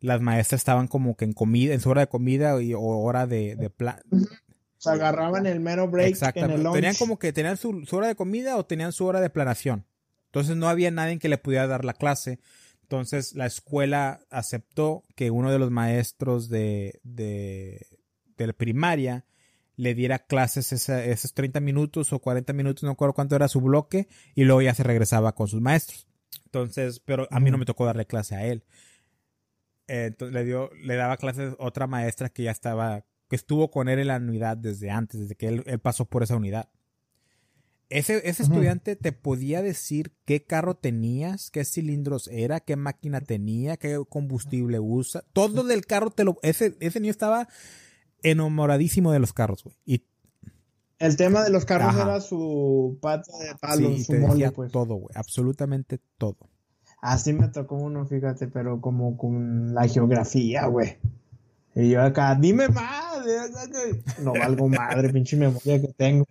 las 0.00 0.20
maestras 0.22 0.62
estaban 0.62 0.88
como 0.88 1.14
que 1.14 1.26
en 1.26 1.34
comida, 1.34 1.74
en 1.74 1.80
su 1.80 1.90
hora 1.90 2.00
de 2.00 2.06
comida 2.08 2.56
o 2.56 3.02
hora 3.04 3.26
de, 3.26 3.54
de 3.54 3.68
plan. 3.68 4.00
Se 4.78 4.90
agarraban 4.90 5.46
el 5.46 5.60
mero 5.60 5.86
break 5.88 6.08
Exactamente. 6.08 6.60
En 6.60 6.66
el 6.66 6.72
Tenían 6.72 6.94
como 6.96 7.18
que 7.18 7.32
tenían 7.34 7.58
su, 7.58 7.84
hora 7.92 8.08
de 8.08 8.16
comida 8.16 8.56
o 8.56 8.64
tenían 8.64 8.92
su 8.92 9.04
hora 9.04 9.20
de 9.20 9.28
planación. 9.28 9.86
Entonces 10.26 10.56
no 10.56 10.70
había 10.70 10.90
nadie 10.90 11.18
que 11.18 11.28
le 11.28 11.36
pudiera 11.36 11.66
dar 11.66 11.84
la 11.84 11.92
clase. 11.92 12.40
Entonces 12.80 13.34
la 13.34 13.44
escuela 13.44 14.20
aceptó 14.30 15.04
que 15.14 15.30
uno 15.30 15.52
de 15.52 15.58
los 15.58 15.70
maestros 15.70 16.48
de, 16.48 16.98
de, 17.04 17.86
de 18.38 18.46
la 18.46 18.54
primaria 18.54 19.26
le 19.76 19.94
diera 19.94 20.18
clases 20.18 20.72
esos 20.72 21.34
30 21.34 21.60
minutos 21.60 22.12
o 22.12 22.18
40 22.18 22.52
minutos, 22.52 22.82
no 22.82 22.90
recuerdo 22.90 23.14
cuánto 23.14 23.36
era 23.36 23.48
su 23.48 23.60
bloque, 23.60 24.08
y 24.34 24.44
luego 24.44 24.62
ya 24.62 24.74
se 24.74 24.82
regresaba 24.82 25.34
con 25.34 25.48
sus 25.48 25.60
maestros. 25.60 26.06
Entonces, 26.46 27.00
pero 27.00 27.26
a 27.30 27.40
mí 27.40 27.50
no 27.50 27.58
me 27.58 27.64
tocó 27.64 27.86
darle 27.86 28.06
clase 28.06 28.34
a 28.34 28.46
él. 28.46 28.64
entonces 29.86 30.34
le 30.34 30.44
dio, 30.44 30.70
le 30.82 30.96
daba 30.96 31.16
clases 31.16 31.54
otra 31.58 31.86
maestra 31.86 32.28
que 32.28 32.44
ya 32.44 32.50
estaba, 32.50 33.06
que 33.28 33.36
estuvo 33.36 33.70
con 33.70 33.88
él 33.88 33.98
en 33.98 34.08
la 34.08 34.16
unidad 34.16 34.56
desde 34.56 34.90
antes, 34.90 35.20
desde 35.20 35.34
que 35.34 35.48
él, 35.48 35.80
pasó 35.80 36.04
por 36.04 36.22
esa 36.22 36.36
unidad. 36.36 36.68
Ese, 37.88 38.26
ese 38.26 38.42
estudiante 38.42 38.96
te 38.96 39.12
podía 39.12 39.60
decir 39.60 40.14
qué 40.24 40.44
carro 40.44 40.74
tenías, 40.74 41.50
qué 41.50 41.62
cilindros 41.62 42.26
era, 42.28 42.60
qué 42.60 42.74
máquina 42.74 43.20
tenía, 43.20 43.76
qué 43.76 44.02
combustible 44.08 44.80
usa. 44.80 45.22
Todo 45.34 45.62
del 45.62 45.84
carro 45.84 46.10
te 46.10 46.24
lo. 46.24 46.38
Ese, 46.42 46.74
ese 46.80 47.00
niño 47.00 47.10
estaba 47.10 47.48
enamoradísimo 48.22 49.12
de 49.12 49.18
los 49.18 49.32
carros, 49.32 49.64
güey. 49.64 49.76
Y 49.84 50.04
el 50.98 51.16
tema 51.16 51.42
de 51.42 51.50
los 51.50 51.64
carros 51.64 51.96
era 51.96 52.20
su 52.20 52.96
pata 53.00 53.36
de 53.38 53.56
palo, 53.60 53.88
sí, 53.88 54.04
su 54.04 54.12
te 54.12 54.50
pues. 54.52 54.70
Todo, 54.70 54.94
güey, 54.94 55.12
absolutamente 55.16 55.98
todo. 56.16 56.38
Así 57.00 57.32
me 57.32 57.48
tocó 57.48 57.74
uno, 57.74 58.06
fíjate, 58.06 58.46
pero 58.46 58.80
como 58.80 59.16
con 59.16 59.74
la 59.74 59.88
geografía, 59.88 60.66
güey. 60.66 60.98
Y 61.74 61.90
yo 61.90 62.02
acá, 62.02 62.36
dime 62.36 62.68
más. 62.68 63.24
No 64.22 64.32
valgo 64.32 64.68
madre, 64.68 65.08
pinche 65.12 65.36
memoria 65.36 65.80
que 65.80 65.88
tengo. 65.88 66.26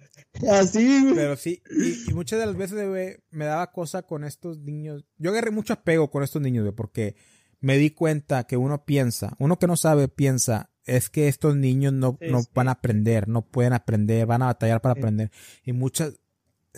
Así, 0.50 1.02
güey. 1.04 1.16
Pero 1.16 1.36
sí, 1.36 1.62
y, 2.08 2.14
muchas 2.14 2.40
de 2.40 2.46
las 2.46 2.56
veces, 2.56 2.88
güey, 2.88 3.18
me 3.32 3.44
daba 3.46 3.72
cosa 3.74 4.04
con 4.04 4.24
estos 4.24 4.60
niños. 4.60 5.04
Yo 5.18 5.32
agarré 5.32 5.52
mucho 5.52 5.74
apego 5.74 6.10
con 6.10 6.24
estos 6.24 6.42
niños, 6.42 6.64
güey, 6.64 6.76
porque 6.76 7.16
me 7.62 7.78
di 7.78 7.92
cuenta 7.92 8.44
que 8.46 8.58
uno 8.58 8.84
piensa, 8.84 9.36
uno 9.40 9.58
que 9.58 9.68
no 9.68 9.78
sabe 9.78 10.08
piensa, 10.08 10.72
es 10.84 11.10
que 11.10 11.28
estos 11.28 11.56
niños 11.56 11.94
no, 11.94 12.18
no 12.20 12.42
van 12.54 12.68
a 12.68 12.72
aprender, 12.72 13.28
no 13.28 13.44
pueden 13.44 13.74
aprender, 13.74 14.26
van 14.26 14.42
a 14.42 14.48
batallar 14.48 14.82
para 14.82 14.94
aprender. 14.94 15.32
Y 15.64 15.74
muchas... 15.74 16.20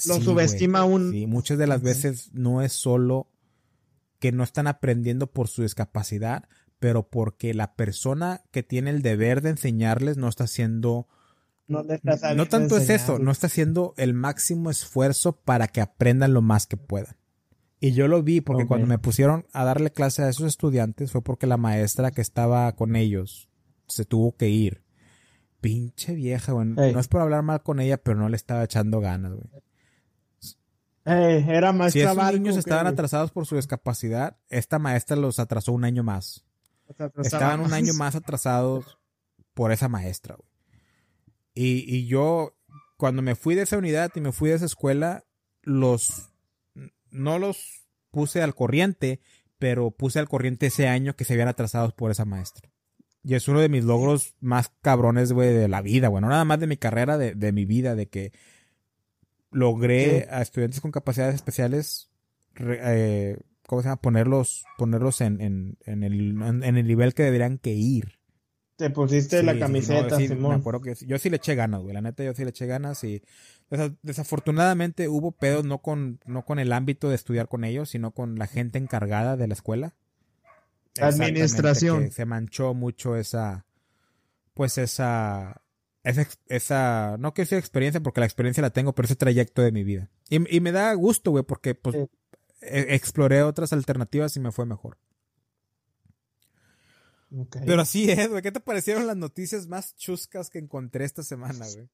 Lo 0.06 0.20
subestima 0.20 0.84
un... 0.84 1.12
Sí, 1.12 1.26
muchas 1.26 1.58
de 1.58 1.68
las 1.68 1.82
veces 1.82 2.32
no 2.34 2.62
es 2.62 2.74
solo 2.74 3.32
que 4.20 4.32
no 4.32 4.44
están 4.44 4.68
aprendiendo 4.68 5.32
por 5.32 5.48
su 5.48 5.62
discapacidad, 5.62 6.48
pero 6.80 7.10
porque 7.10 7.54
la 7.54 7.76
persona 7.76 8.42
que 8.52 8.64
tiene 8.64 8.90
el 8.90 9.02
deber 9.02 9.42
de 9.42 9.52
enseñarles 9.52 10.18
no 10.18 10.28
está 10.28 10.44
haciendo... 10.44 11.08
No, 11.68 11.82
no 12.36 12.48
tanto 12.48 12.76
es 12.76 12.90
eso, 12.90 13.20
no 13.20 13.32
está 13.32 13.48
haciendo 13.48 13.94
el 13.96 14.14
máximo 14.14 14.70
esfuerzo 14.70 15.40
para 15.42 15.70
que 15.70 15.80
aprendan 15.80 16.34
lo 16.34 16.42
más 16.42 16.68
que 16.68 16.76
puedan. 16.76 17.16
Y 17.84 17.92
yo 17.92 18.08
lo 18.08 18.24
vi 18.24 18.40
porque 18.40 18.66
cuando 18.66 18.88
me 18.88 18.98
pusieron 18.98 19.46
a 19.52 19.66
darle 19.66 19.92
clase 19.92 20.24
a 20.24 20.30
esos 20.30 20.48
estudiantes 20.48 21.12
fue 21.12 21.22
porque 21.22 21.48
la 21.48 21.58
maestra 21.58 22.12
que 22.12 22.22
estaba 22.22 22.72
con 22.78 22.96
ellos 22.96 23.50
se 23.88 24.06
tuvo 24.06 24.38
que 24.38 24.48
ir. 24.48 24.86
Pinche 25.60 26.16
vieja, 26.16 26.54
güey. 26.54 26.66
No 26.66 26.98
es 26.98 27.10
por 27.10 27.20
hablar 27.20 27.44
mal 27.44 27.62
con 27.62 27.82
ella, 27.82 27.98
pero 27.98 28.18
no 28.18 28.30
le 28.30 28.38
estaba 28.38 28.64
echando 28.64 29.02
ganas, 29.02 29.34
güey. 29.34 29.50
era 31.06 31.74
maestra 31.74 32.14
Si 32.14 32.20
esos 32.20 32.34
niños 32.34 32.56
estaban 32.56 32.88
atrasados 32.88 33.32
por 33.32 33.46
su 33.46 33.58
discapacidad, 33.58 34.38
esta 34.48 34.80
maestra 34.80 35.18
los 35.18 35.40
atrasó 35.40 35.74
un 35.74 35.84
año 35.84 36.04
más. 36.04 36.46
Estaban 37.18 37.60
un 37.60 37.74
año 37.74 37.94
más 37.96 38.16
atrasados 38.16 38.98
por 39.54 39.74
esa 39.74 39.90
maestra, 39.90 40.38
güey. 40.38 40.50
Y, 41.54 41.98
y 41.98 42.08
yo, 42.08 42.56
cuando 42.96 43.22
me 43.22 43.36
fui 43.36 43.56
de 43.56 43.64
esa 43.64 43.78
unidad 43.78 44.10
y 44.16 44.22
me 44.22 44.32
fui 44.32 44.52
de 44.52 44.56
esa 44.56 44.68
escuela, 44.68 45.26
los... 45.64 46.33
No 47.14 47.40
los 47.40 47.88
puse 48.12 48.42
al 48.42 48.56
corriente, 48.56 49.22
pero 49.58 49.92
puse 49.92 50.20
al 50.20 50.28
corriente 50.28 50.68
ese 50.68 50.88
año 50.88 51.16
que 51.16 51.24
se 51.24 51.34
habían 51.34 51.48
atrasados 51.48 51.94
por 51.94 52.12
esa 52.12 52.26
maestra. 52.26 52.70
Y 53.24 53.36
es 53.36 53.48
uno 53.48 53.62
de 53.62 53.70
mis 53.70 53.86
logros 53.86 54.36
más 54.42 54.74
cabrones, 54.82 55.32
güey, 55.32 55.54
de 55.54 55.70
la 55.70 55.82
vida, 55.82 56.10
güey. 56.10 56.22
No 56.22 56.28
nada 56.28 56.44
más 56.44 56.60
de 56.60 56.68
mi 56.68 56.76
carrera, 56.76 57.18
de, 57.18 57.34
de 57.36 57.54
mi 57.54 57.64
vida, 57.64 57.96
de 57.96 58.10
que 58.10 58.34
logré 59.52 60.28
a 60.30 60.42
estudiantes 60.42 60.82
con 60.82 60.92
capacidades 60.92 61.36
especiales, 61.36 62.10
eh, 62.60 63.38
¿cómo 63.68 63.82
se 63.82 63.88
llama? 63.88 64.02
Ponerlos, 64.02 64.66
ponerlos 64.78 65.22
en, 65.22 65.40
en, 65.40 65.78
en, 65.86 66.04
el, 66.04 66.42
en, 66.42 66.78
el 66.78 66.88
nivel 66.88 67.14
que 67.14 67.24
deberían 67.24 67.58
que 67.58 67.72
ir. 67.72 68.20
Te 68.76 68.90
pusiste 68.90 69.44
la 69.44 69.58
camiseta, 69.58 70.18
Simón. 70.18 70.52
Me 70.52 70.58
acuerdo 70.58 70.82
que 70.82 70.96
yo 71.06 71.18
sí 71.20 71.30
le 71.30 71.38
eché 71.38 71.56
ganas, 71.56 71.82
güey. 71.82 71.94
La 71.94 72.02
neta, 72.02 72.24
yo 72.24 72.34
sí 72.34 72.44
le 72.44 72.50
eché 72.50 72.66
ganas 72.66 73.04
y 73.04 73.22
desafortunadamente 74.02 75.08
hubo 75.08 75.32
pedos 75.32 75.66
no 75.66 75.80
con, 75.80 76.20
no 76.26 76.44
con 76.46 76.60
el 76.60 76.72
ámbito 76.74 77.10
de 77.10 77.16
estudiar 77.16 77.48
con 77.48 77.64
ellos, 77.64 77.90
sino 77.90 78.12
con 78.12 78.38
la 78.38 78.48
gente 78.48 78.78
encargada 78.78 79.38
de 79.38 79.48
la 79.48 79.54
escuela 79.54 79.96
administración. 81.02 82.12
se 82.12 82.26
manchó 82.26 82.74
mucho 82.74 83.16
esa, 83.16 83.66
pues 84.54 84.78
esa, 84.78 85.62
esa, 86.04 86.28
esa, 86.48 87.16
no 87.20 87.34
que 87.34 87.46
sea 87.46 87.58
experiencia, 87.58 88.02
porque 88.02 88.20
la 88.20 88.26
experiencia 88.26 88.62
la 88.62 88.70
tengo, 88.70 88.94
pero 88.94 89.06
ese 89.06 89.16
trayecto 89.16 89.62
de 89.62 89.72
mi 89.72 89.84
vida. 89.84 90.10
Y, 90.30 90.60
me 90.60 90.72
da 90.72 90.94
gusto, 90.94 91.32
güey, 91.32 91.44
porque 91.44 91.76
pues 91.76 91.96
e, 92.62 92.96
exploré 92.96 93.44
otras 93.44 93.74
alternativas 93.74 94.36
y 94.36 94.40
me 94.40 94.52
fue 94.52 94.66
mejor. 94.66 94.98
Pero 97.66 97.82
así 97.82 98.10
es, 98.12 98.30
güey. 98.30 98.42
¿Qué 98.42 98.52
te 98.52 98.60
parecieron 98.60 99.08
las 99.08 99.18
noticias 99.18 99.68
más 99.68 99.96
chuscas 99.96 100.50
que 100.50 100.60
encontré 100.60 101.06
esta 101.06 101.24
semana, 101.24 101.66
güey? 101.74 101.90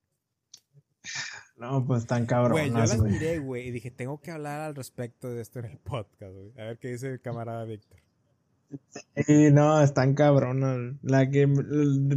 No, 1.57 1.85
pues 1.85 2.05
tan 2.05 2.25
cabrón. 2.25 2.51
Güey, 2.51 2.69
yo 2.69 2.77
las 2.77 2.99
miré, 2.99 3.39
güey, 3.39 3.67
y 3.67 3.71
dije, 3.71 3.91
tengo 3.91 4.21
que 4.21 4.31
hablar 4.31 4.61
al 4.61 4.75
respecto 4.75 5.29
de 5.29 5.41
esto 5.41 5.59
en 5.59 5.65
el 5.65 5.77
podcast, 5.77 6.33
güey. 6.33 6.51
A 6.57 6.65
ver 6.65 6.77
qué 6.77 6.89
dice 6.89 7.11
el 7.11 7.21
camarada 7.21 7.65
Víctor. 7.65 7.99
Sí, 9.25 9.51
no, 9.51 9.81
están 9.81 10.13
cabronas. 10.13 10.95
La 11.01 11.29
que 11.29 11.47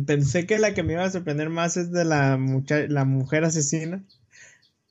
pensé 0.07 0.47
que 0.47 0.59
la 0.59 0.75
que 0.75 0.83
me 0.83 0.95
iba 0.95 1.05
a 1.05 1.11
sorprender 1.11 1.49
más 1.49 1.77
es 1.77 1.91
de 1.93 2.05
la, 2.05 2.39
la 2.89 3.05
mujer 3.05 3.45
asesina, 3.45 4.05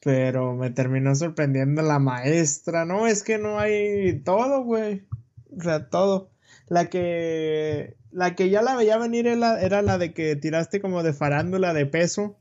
pero 0.04 0.56
me 0.56 0.72
terminó 0.72 1.14
sorprendiendo 1.16 1.82
la 1.82 2.00
maestra. 2.00 2.86
No, 2.86 3.08
es 3.08 3.24
que 3.24 3.38
no 3.38 3.60
hay 3.60 4.22
todo, 4.22 4.64
güey. 4.64 5.04
O 5.56 5.62
sea, 5.62 5.88
todo. 5.90 6.31
La 6.72 6.86
que 6.86 7.98
la 8.12 8.34
que 8.34 8.50
ya 8.50 8.62
la 8.62 8.78
veía 8.78 8.98
venir 8.98 9.28
era, 9.28 9.82
la 9.82 9.98
de 9.98 10.14
que 10.14 10.38
tiraste 10.38 10.80
como 10.80 11.04
de 11.04 11.12
farándula 11.12 11.74
de 11.74 11.86
peso, 11.86 12.40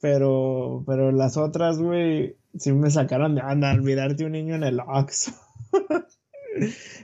pero 0.00 0.82
pero 0.88 1.12
las 1.12 1.36
otras, 1.36 1.78
güey, 1.78 2.36
sí 2.58 2.72
me 2.72 2.90
sacaron 2.90 3.36
de 3.36 3.42
anda, 3.42 3.72
olvidarte 3.72 4.24
un 4.24 4.32
niño 4.32 4.56
en 4.56 4.64
el 4.64 4.80
Ox. 4.80 5.32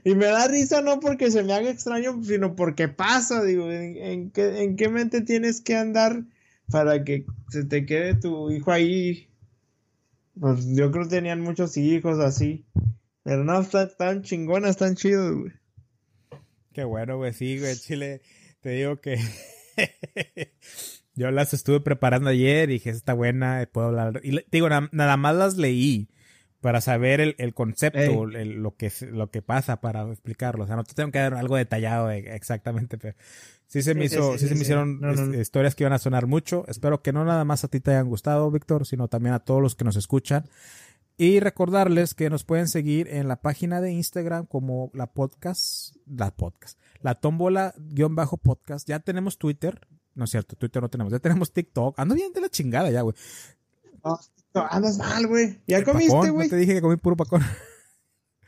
Y 0.05 0.15
me 0.15 0.27
da 0.27 0.47
risa 0.47 0.81
no 0.81 1.01
porque 1.01 1.33
se 1.33 1.43
me 1.43 1.53
haga 1.53 1.71
extraño, 1.71 2.23
sino 2.23 2.55
porque 2.55 2.87
pasa, 2.87 3.43
digo, 3.43 3.69
¿en, 3.69 4.31
qué, 4.31 4.63
en 4.63 4.77
qué 4.77 4.89
mente 4.89 5.23
tienes 5.23 5.61
que 5.61 5.77
andar 5.77 6.23
para 6.71 7.03
que 7.03 7.27
se 7.49 7.65
te 7.65 7.85
quede 7.85 8.15
tu 8.15 8.53
hijo 8.53 8.71
ahí? 8.71 9.29
Pues 10.39 10.69
yo 10.69 10.93
creo 10.93 11.03
que 11.03 11.17
tenían 11.17 11.41
muchos 11.41 11.77
hijos 11.77 12.21
así. 12.21 12.65
Pero 13.25 13.43
no, 13.43 13.61
están, 13.61 14.23
chingonas, 14.23 14.71
están 14.71 14.95
chidos, 14.95 15.35
güey. 15.37 15.53
Qué 16.73 16.85
bueno, 16.85 17.17
güey, 17.17 17.33
sí, 17.33 17.59
güey, 17.59 17.77
Chile. 17.77 18.23
Te 18.61 18.71
digo 18.71 19.01
que 19.01 19.19
yo 21.15 21.31
las 21.31 21.55
estuve 21.55 21.81
preparando 21.81 22.31
ayer 22.31 22.71
y 22.71 22.75
dije, 22.75 22.91
está 22.91 23.15
buena, 23.15 23.69
puedo 23.73 23.89
hablar. 23.89 24.21
Y 24.23 24.37
te 24.37 24.47
digo, 24.51 24.69
nada 24.69 25.17
más 25.17 25.37
las 25.37 25.57
leí 25.57 26.09
para 26.61 26.81
saber 26.81 27.21
el, 27.21 27.55
concepto, 27.55 28.27
lo, 28.27 28.77
que, 28.77 28.93
lo 29.11 29.31
que 29.31 29.43
pasa 29.43 29.81
para 29.81 30.03
explicarlo. 30.11 30.65
O 30.65 30.67
sea, 30.67 30.77
no 30.77 30.85
te 30.85 30.95
tengo 30.95 31.11
que 31.11 31.19
dar 31.19 31.35
algo 31.35 31.57
detallado 31.57 32.11
exactamente, 32.11 32.99
pero 32.99 33.17
sí 33.67 33.83
se 33.83 33.95
me 33.95 34.05
hizo, 34.05 34.37
sí, 34.37 34.47
se 34.47 34.55
me 34.55 34.61
hicieron 34.61 35.35
historias 35.41 35.75
que 35.75 35.85
iban 35.85 35.95
a 35.95 35.99
sonar 35.99 36.27
mucho. 36.27 36.65
Espero 36.69 37.03
que 37.03 37.13
no 37.13 37.25
nada 37.25 37.45
más 37.45 37.65
a 37.65 37.69
ti 37.69 37.81
te 37.81 37.93
hayan 37.93 38.09
gustado, 38.09 38.51
Víctor, 38.51 38.87
sino 38.87 39.09
también 39.09 39.35
a 39.35 39.41
todos 39.41 39.63
los 39.63 39.75
que 39.75 39.85
nos 39.85 39.97
escuchan. 39.97 40.45
Y 41.17 41.41
recordarles 41.41 42.15
que 42.15 42.31
nos 42.31 42.45
pueden 42.45 42.69
seguir 42.69 43.09
en 43.09 43.29
la 43.29 43.37
página 43.41 43.81
de 43.81 43.93
Instagram 43.93 44.47
como 44.47 44.91
la 44.95 45.07
podcast, 45.07 45.90
la 46.07 46.31
podcast, 46.31 46.79
la 47.03 47.15
tómbola 47.15 47.75
guion 47.79 48.15
bajo 48.15 48.37
podcast. 48.37 48.89
Ya 48.89 49.01
tenemos 49.01 49.39
Twitter, 49.39 49.87
no 50.15 50.25
es 50.25 50.31
cierto, 50.31 50.57
Twitter 50.57 50.83
no 50.83 50.89
tenemos, 50.89 51.13
ya 51.13 51.19
tenemos 51.19 51.53
TikTok. 51.53 51.99
Ando 51.99 52.15
bien 52.15 52.33
de 52.33 52.41
la 52.41 52.49
chingada 52.49 52.91
ya, 52.91 53.03
güey. 53.03 53.15
No, 54.05 54.19
andas 54.71 54.99
mal, 54.99 55.27
güey. 55.27 55.61
¿Ya 55.67 55.85
comiste, 55.85 56.31
güey? 56.31 56.49
te 56.49 56.57
dije 56.57 56.75
que 56.75 56.81
comí 56.81 56.97
puro 56.97 57.17
pacón. 57.17 57.43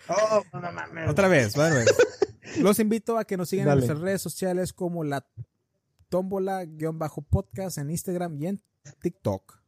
Oh, 0.08 0.42
no 0.52 0.72
mames. 0.72 1.08
Otra 1.08 1.28
vez, 1.28 1.56
otra 1.56 1.70
vez. 1.70 1.86
Los 2.60 2.78
invito 2.78 3.18
a 3.18 3.24
que 3.24 3.36
nos 3.36 3.48
sigan 3.48 3.68
en 3.68 3.74
nuestras 3.74 4.00
redes 4.00 4.20
sociales 4.20 4.72
como 4.72 5.04
la 5.04 5.26
tómbola-podcast 6.10 7.78
en 7.78 7.90
Instagram 7.90 8.36
y 8.42 8.46
en 8.48 8.62
TikTok. 9.00 9.62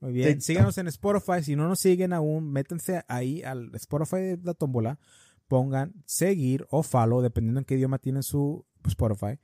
Muy 0.00 0.12
bien. 0.12 0.40
Síganos 0.40 0.78
en 0.78 0.88
Spotify. 0.88 1.42
Si 1.42 1.56
no 1.56 1.68
nos 1.68 1.80
siguen 1.80 2.12
aún, 2.12 2.52
métanse 2.52 3.04
ahí 3.08 3.42
al 3.42 3.74
Spotify 3.74 4.16
de 4.16 4.38
la 4.42 4.54
tómbola. 4.54 4.98
Pongan 5.48 5.94
seguir 6.06 6.66
o 6.70 6.82
follow, 6.82 7.20
dependiendo 7.20 7.60
en 7.60 7.64
qué 7.64 7.74
idioma 7.74 7.98
tienen 7.98 8.22
su 8.22 8.64
Spotify. 8.86 9.38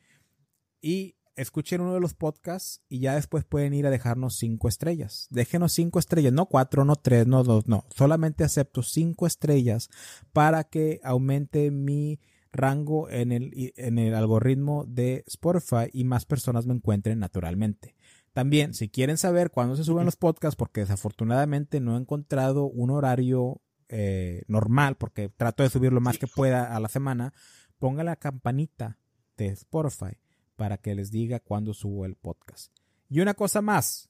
Y 0.81 1.17
escuchen 1.37 1.81
uno 1.81 1.95
de 1.95 2.01
los 2.01 2.15
podcasts 2.15 2.83
y 2.89 3.01
ya 3.01 3.15
después 3.15 3.45
pueden 3.45 3.75
ir 3.75 3.87
a 3.87 3.91
dejarnos 3.91 4.37
cinco 4.37 4.69
estrellas. 4.69 5.27
Déjenos 5.31 5.73
cinco 5.73 5.99
estrellas, 5.99 6.33
no 6.33 6.47
cuatro, 6.47 6.85
no 6.85 6.97
tres, 6.97 7.27
no 7.27 7.43
dos, 7.43 7.67
no. 7.67 7.87
Solamente 7.95 8.45
acepto 8.45 8.83
cinco 8.83 9.27
estrellas 9.27 9.89
para 10.33 10.65
que 10.65 11.01
aumente 11.03 11.71
mi 11.71 12.21
rango 12.53 13.11
en 13.11 13.33
el, 13.33 13.73
en 13.77 13.99
el 13.99 14.15
algoritmo 14.15 14.85
de 14.87 15.25
Spotify 15.27 15.91
y 15.93 16.05
más 16.05 16.25
personas 16.25 16.67
me 16.67 16.75
encuentren 16.75 17.19
naturalmente. 17.19 17.97
También, 18.33 18.75
si 18.75 18.89
quieren 18.89 19.17
saber 19.17 19.51
cuándo 19.51 19.77
se 19.77 19.85
suben 19.85 20.05
los 20.05 20.17
podcasts, 20.17 20.57
porque 20.57 20.81
desafortunadamente 20.81 21.81
no 21.81 21.97
he 21.97 22.01
encontrado 22.01 22.67
un 22.67 22.91
horario 22.91 23.61
eh, 23.89 24.43
normal, 24.49 24.97
porque 24.97 25.29
trato 25.29 25.63
de 25.63 25.71
subir 25.71 25.93
lo 25.93 26.01
más 26.01 26.19
que 26.19 26.27
pueda 26.27 26.75
a 26.75 26.81
la 26.81 26.89
semana, 26.89 27.33
ponga 27.79 28.05
la 28.05 28.17
campanita 28.17 28.99
de 29.37 29.49
Spotify 29.49 30.19
para 30.57 30.79
que 30.79 30.95
les 30.95 31.11
diga 31.11 31.41
cuándo 31.41 31.75
subo 31.75 32.05
el 32.05 32.17
podcast. 32.17 32.73
Y 33.09 33.21
una 33.21 33.35
cosa 33.35 33.61
más, 33.61 34.09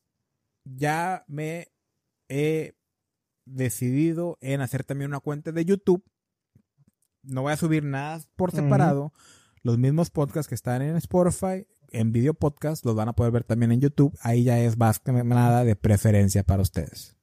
ya 0.64 1.24
me 1.26 1.68
he 2.28 2.74
decidido 3.44 4.38
en 4.40 4.60
hacer 4.60 4.84
también 4.84 5.10
una 5.10 5.20
cuenta 5.20 5.52
de 5.52 5.64
YouTube. 5.64 6.04
No 7.22 7.42
voy 7.42 7.52
a 7.52 7.56
subir 7.56 7.84
nada 7.84 8.20
por 8.36 8.52
separado. 8.52 9.12
Los 9.62 9.78
mismos 9.78 10.10
podcasts 10.10 10.48
que 10.48 10.54
están 10.54 10.82
en 10.82 10.96
Spotify, 10.96 11.66
en 11.88 12.12
video 12.12 12.34
podcast, 12.34 12.84
los 12.84 12.94
van 12.94 13.08
a 13.08 13.14
poder 13.14 13.32
ver 13.32 13.44
también 13.44 13.72
en 13.72 13.80
YouTube. 13.80 14.16
Ahí 14.20 14.44
ya 14.44 14.58
es 14.60 14.76
más 14.76 14.98
que 14.98 15.12
nada 15.12 15.64
de 15.64 15.74
preferencia 15.74 16.42
para 16.44 16.62
ustedes. 16.62 17.16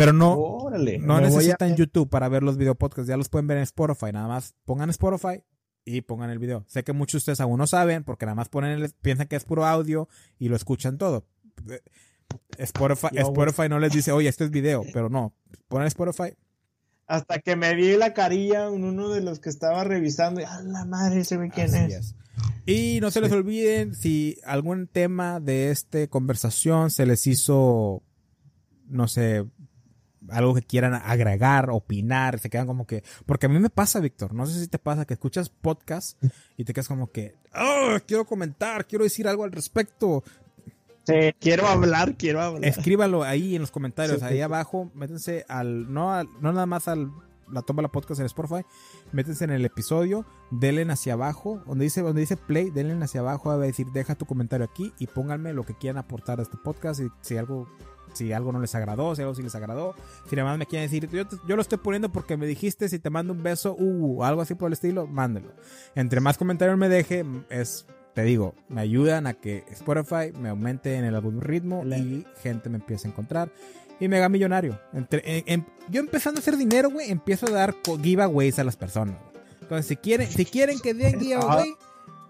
Pero 0.00 0.12
no, 0.14 0.70
no 1.00 1.20
necesitan 1.20 1.76
YouTube 1.76 2.08
para 2.08 2.28
ver 2.28 2.42
los 2.42 2.56
video 2.56 2.74
podcasts. 2.74 3.08
Ya 3.08 3.16
los 3.16 3.28
pueden 3.28 3.46
ver 3.46 3.58
en 3.58 3.64
Spotify. 3.64 4.12
Nada 4.12 4.28
más 4.28 4.54
pongan 4.64 4.88
Spotify, 4.88 5.42
y 5.84 6.02
pongan 6.02 6.30
el 6.30 6.38
video. 6.38 6.64
Sé 6.68 6.84
que 6.84 6.92
muchos 6.92 7.12
de 7.12 7.18
ustedes 7.18 7.40
aún 7.40 7.58
no 7.58 7.66
saben 7.66 8.04
porque 8.04 8.26
nada 8.26 8.34
más 8.34 8.48
ponen 8.48 8.80
el, 8.80 8.90
piensan 9.02 9.28
que 9.28 9.36
es 9.36 9.44
puro 9.44 9.66
audio 9.66 10.08
y 10.38 10.48
lo 10.48 10.56
escuchan 10.56 10.98
todo. 10.98 11.26
Spotify, 12.58 13.08
Spotify 13.12 13.68
no 13.68 13.78
les 13.78 13.92
dice, 13.92 14.12
oye, 14.12 14.28
este 14.28 14.44
es 14.44 14.50
video, 14.50 14.84
pero 14.92 15.08
no, 15.08 15.34
ponen 15.68 15.88
Spotify. 15.88 16.36
Hasta 17.06 17.40
que 17.40 17.56
me 17.56 17.74
vi 17.74 17.96
la 17.96 18.14
carilla 18.14 18.68
en 18.68 18.84
uno 18.84 19.08
de 19.08 19.20
los 19.20 19.40
que 19.40 19.50
estaba 19.50 19.82
revisando 19.82 20.40
y 20.40 20.44
a 20.44 20.62
la 20.62 20.84
madre 20.84 21.24
se 21.24 21.36
ve 21.36 21.50
quién 21.50 21.74
es. 21.74 22.14
Y 22.66 23.00
no 23.00 23.10
se 23.10 23.20
les 23.20 23.32
olviden 23.32 23.94
si 23.94 24.38
algún 24.44 24.86
tema 24.86 25.40
de 25.40 25.70
esta 25.70 26.06
conversación 26.06 26.90
se 26.90 27.04
les 27.06 27.26
hizo, 27.26 28.02
no 28.86 29.08
sé, 29.08 29.44
algo 30.30 30.54
que 30.54 30.62
quieran 30.62 30.94
agregar, 30.94 31.70
opinar, 31.70 32.38
se 32.38 32.50
quedan 32.50 32.66
como 32.66 32.86
que, 32.86 33.02
porque 33.26 33.46
a 33.46 33.48
mí 33.48 33.58
me 33.58 33.70
pasa, 33.70 34.00
Víctor, 34.00 34.34
no 34.34 34.46
sé 34.46 34.60
si 34.60 34.68
te 34.68 34.78
pasa 34.78 35.04
que 35.04 35.14
escuchas 35.14 35.48
podcast 35.48 36.22
y 36.56 36.64
te 36.64 36.72
quedas 36.72 36.88
como 36.88 37.10
que, 37.10 37.34
oh, 37.54 37.98
quiero 38.06 38.24
comentar, 38.24 38.86
quiero 38.86 39.04
decir 39.04 39.28
algo 39.28 39.44
al 39.44 39.52
respecto. 39.52 40.22
Sí, 41.06 41.34
quiero 41.40 41.66
hablar, 41.66 42.16
quiero 42.16 42.40
hablar. 42.40 42.64
Escríbalo 42.64 43.22
ahí 43.22 43.54
en 43.54 43.62
los 43.62 43.70
comentarios, 43.70 44.22
ahí 44.22 44.40
abajo, 44.40 44.90
métense 44.94 45.44
al, 45.48 45.92
no, 45.92 46.12
al, 46.12 46.28
no 46.40 46.52
nada 46.52 46.66
más 46.66 46.88
al 46.88 47.10
la 47.52 47.62
toma 47.62 47.82
la 47.82 47.88
podcast 47.88 48.20
en 48.20 48.26
Spotify, 48.26 48.64
métense 49.12 49.44
en 49.44 49.50
el 49.50 49.64
episodio, 49.64 50.24
denle 50.50 50.82
hacia 50.90 51.14
abajo, 51.14 51.62
donde 51.66 51.84
dice, 51.84 52.02
donde 52.02 52.20
dice 52.20 52.36
play, 52.36 52.70
denle 52.70 53.02
hacia 53.04 53.20
abajo 53.20 53.50
a 53.50 53.58
decir 53.58 53.88
deja 53.92 54.14
tu 54.14 54.26
comentario 54.26 54.64
aquí 54.64 54.92
y 54.98 55.06
pónganme 55.06 55.52
lo 55.52 55.64
que 55.64 55.74
quieran 55.74 55.98
aportar 55.98 56.40
a 56.40 56.42
este 56.42 56.56
podcast 56.56 57.00
y 57.00 57.08
si 57.20 57.36
algo 57.36 57.68
si 58.12 58.32
algo 58.32 58.52
no 58.52 58.60
les 58.60 58.74
agradó, 58.74 59.14
si 59.14 59.22
algo 59.22 59.34
sí 59.34 59.42
les 59.42 59.54
agradó. 59.54 59.94
Si 60.28 60.36
nada 60.36 60.48
más 60.48 60.58
me 60.58 60.66
quieren 60.66 60.90
decir, 60.90 61.08
yo, 61.10 61.56
lo 61.56 61.62
estoy 61.62 61.78
poniendo 61.78 62.10
porque 62.10 62.36
me 62.36 62.46
dijiste, 62.46 62.88
si 62.88 62.98
te 62.98 63.10
mando 63.10 63.32
un 63.32 63.42
beso, 63.42 63.74
uh, 63.78 64.24
algo 64.24 64.42
así 64.42 64.54
por 64.54 64.68
el 64.68 64.74
estilo, 64.74 65.06
mándelo. 65.06 65.52
Entre 65.94 66.20
más 66.20 66.38
comentarios 66.38 66.78
me 66.78 66.88
deje, 66.88 67.24
es, 67.48 67.86
te 68.14 68.22
digo, 68.22 68.54
me 68.68 68.80
ayudan 68.80 69.26
a 69.26 69.34
que 69.34 69.64
Spotify 69.70 70.32
me 70.38 70.48
aumente 70.48 70.96
en 70.96 71.04
el 71.04 71.14
algoritmo 71.14 71.84
y 71.84 72.26
gente 72.42 72.68
me 72.68 72.76
empiece 72.76 73.08
a 73.08 73.10
encontrar. 73.10 73.50
Y 73.98 74.08
me 74.08 74.16
haga 74.16 74.30
millonario. 74.30 74.80
Entre, 74.94 75.44
yo 75.90 76.00
empezando 76.00 76.38
a 76.38 76.40
hacer 76.40 76.56
dinero, 76.56 76.90
güey, 76.90 77.10
empiezo 77.10 77.46
a 77.46 77.50
dar 77.50 77.74
giveaways 78.02 78.58
a 78.58 78.64
las 78.64 78.76
personas. 78.76 79.16
Entonces, 79.60 79.86
si 79.86 79.96
quieren, 79.96 80.26
si 80.26 80.46
quieren 80.46 80.80
que 80.80 80.94
den 80.94 81.20
giveaway, 81.20 81.74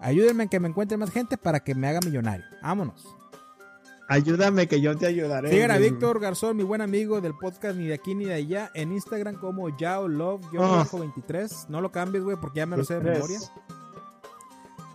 ayúdenme 0.01 0.43
a 0.43 0.47
que 0.47 0.59
me 0.59 0.67
encuentre 0.67 0.97
más 0.97 1.11
gente 1.11 1.37
para 1.37 1.61
que 1.61 1.73
me 1.73 1.87
haga 1.87 2.01
millonario. 2.05 2.45
Vámonos. 2.61 3.20
Ayúdame 4.11 4.67
que 4.67 4.81
yo 4.81 4.97
te 4.97 5.07
ayudaré. 5.07 5.49
Sigan 5.49 5.71
a 5.71 5.77
Víctor 5.77 6.19
Garzón, 6.19 6.57
mi 6.57 6.63
buen 6.63 6.81
amigo 6.81 7.21
del 7.21 7.33
podcast 7.33 7.77
Ni 7.77 7.87
de 7.87 7.93
aquí 7.93 8.13
ni 8.13 8.25
de 8.25 8.33
allá, 8.33 8.69
en 8.73 8.91
Instagram 8.91 9.35
como 9.35 9.69
Yao 9.77 10.09
Love-23. 10.09 11.67
No 11.69 11.79
lo 11.79 11.93
cambies, 11.93 12.21
güey, 12.21 12.35
porque 12.35 12.57
ya 12.57 12.65
me 12.65 12.75
lo 12.75 12.83
sé 12.83 12.95
de 12.95 13.09
memoria. 13.09 13.39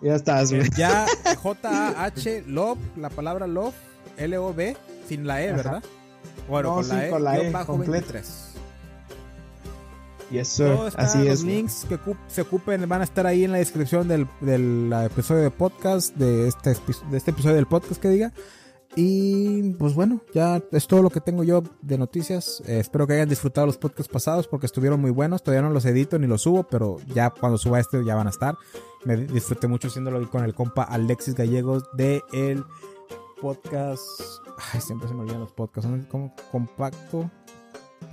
Ya 0.02 0.16
estás, 0.16 0.52
güey. 0.52 0.68
Ya 0.76 1.06
J-A-H 1.42 2.44
Love, 2.46 2.78
la 2.98 3.08
palabra 3.08 3.46
Love, 3.46 3.74
L-O-B, 4.18 4.76
sin 5.08 5.26
la 5.26 5.42
E, 5.42 5.50
¿verdad? 5.50 5.82
Bueno, 6.46 6.74
con, 6.74 6.86
la 6.86 7.06
e, 7.06 7.10
con 7.10 7.24
la 7.24 7.38
E, 7.38 7.50
bajo 7.50 7.78
23. 7.78 8.48
Y 10.30 10.38
eso, 10.38 10.90
así 10.94 11.20
los 11.20 11.26
es. 11.26 11.30
Los 11.30 11.42
links 11.44 11.86
que 11.88 11.98
se 12.26 12.42
ocupen 12.42 12.86
van 12.86 13.00
a 13.00 13.04
estar 13.04 13.26
ahí 13.26 13.44
en 13.44 13.52
la 13.52 13.58
descripción 13.58 14.08
del, 14.08 14.28
del 14.42 14.92
episodio 15.06 15.40
de 15.40 15.50
podcast, 15.50 16.14
de 16.16 16.48
este, 16.48 16.76
de 17.10 17.16
este 17.16 17.30
episodio 17.30 17.56
del 17.56 17.66
podcast 17.66 17.98
que 17.98 18.10
diga. 18.10 18.34
Y 18.98 19.74
pues 19.74 19.94
bueno, 19.94 20.22
ya 20.32 20.62
es 20.72 20.86
todo 20.86 21.02
lo 21.02 21.10
que 21.10 21.20
tengo 21.20 21.44
yo 21.44 21.62
de 21.82 21.98
noticias. 21.98 22.62
Eh, 22.66 22.80
espero 22.80 23.06
que 23.06 23.12
hayan 23.12 23.28
disfrutado 23.28 23.66
los 23.66 23.76
podcasts 23.76 24.10
pasados 24.10 24.48
porque 24.48 24.64
estuvieron 24.64 25.00
muy 25.02 25.10
buenos. 25.10 25.42
Todavía 25.42 25.60
no 25.60 25.70
los 25.70 25.84
edito 25.84 26.18
ni 26.18 26.26
los 26.26 26.42
subo, 26.42 26.62
pero 26.64 26.96
ya 27.14 27.28
cuando 27.28 27.58
suba 27.58 27.78
este 27.78 28.02
ya 28.06 28.14
van 28.14 28.26
a 28.26 28.30
estar. 28.30 28.54
Me 29.04 29.18
disfruté 29.18 29.68
mucho 29.68 29.88
haciéndolo 29.88 30.28
con 30.30 30.44
el 30.44 30.54
compa 30.54 30.82
Alexis 30.82 31.34
Gallegos 31.34 31.84
de 31.92 32.22
el 32.32 32.64
podcast. 33.42 34.00
Ay, 34.72 34.80
siempre 34.80 35.08
se 35.08 35.14
me 35.14 35.20
olvidan 35.20 35.40
los 35.40 35.52
podcasts. 35.52 35.90
Como 36.10 36.34
compacto. 36.50 37.30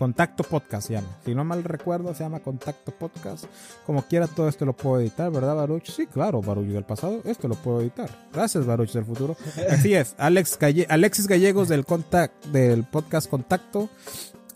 Contacto 0.04 0.44
Podcast 0.44 0.88
se 0.88 0.96
llama. 0.96 1.08
Si 1.24 1.34
no 1.34 1.46
mal 1.46 1.64
recuerdo, 1.64 2.14
se 2.14 2.26
llama 2.26 2.42
Contacto 2.42 2.92
Podcast. 2.92 3.46
Como 3.86 4.06
quiera, 4.06 4.28
todo 4.28 4.50
esto 4.50 4.66
lo 4.66 4.74
puedo 4.74 5.00
editar, 5.00 5.32
¿verdad, 5.32 5.56
Baruch? 5.56 5.86
Sí, 5.86 6.08
claro, 6.08 6.42
Baruch 6.42 6.66
del 6.66 6.84
pasado, 6.84 7.22
esto 7.24 7.48
lo 7.48 7.56
puedo 7.56 7.80
editar. 7.80 8.10
Gracias, 8.34 8.66
Baruch 8.66 8.92
del 8.92 9.06
futuro. 9.06 9.38
Así 9.72 9.94
es, 9.94 10.14
Alex 10.18 10.60
Alexis 10.90 11.28
Gallegos 11.30 11.70
del, 11.70 11.86
contact 11.86 12.48
del 12.48 12.84
podcast 12.84 13.30
Contacto. 13.30 13.88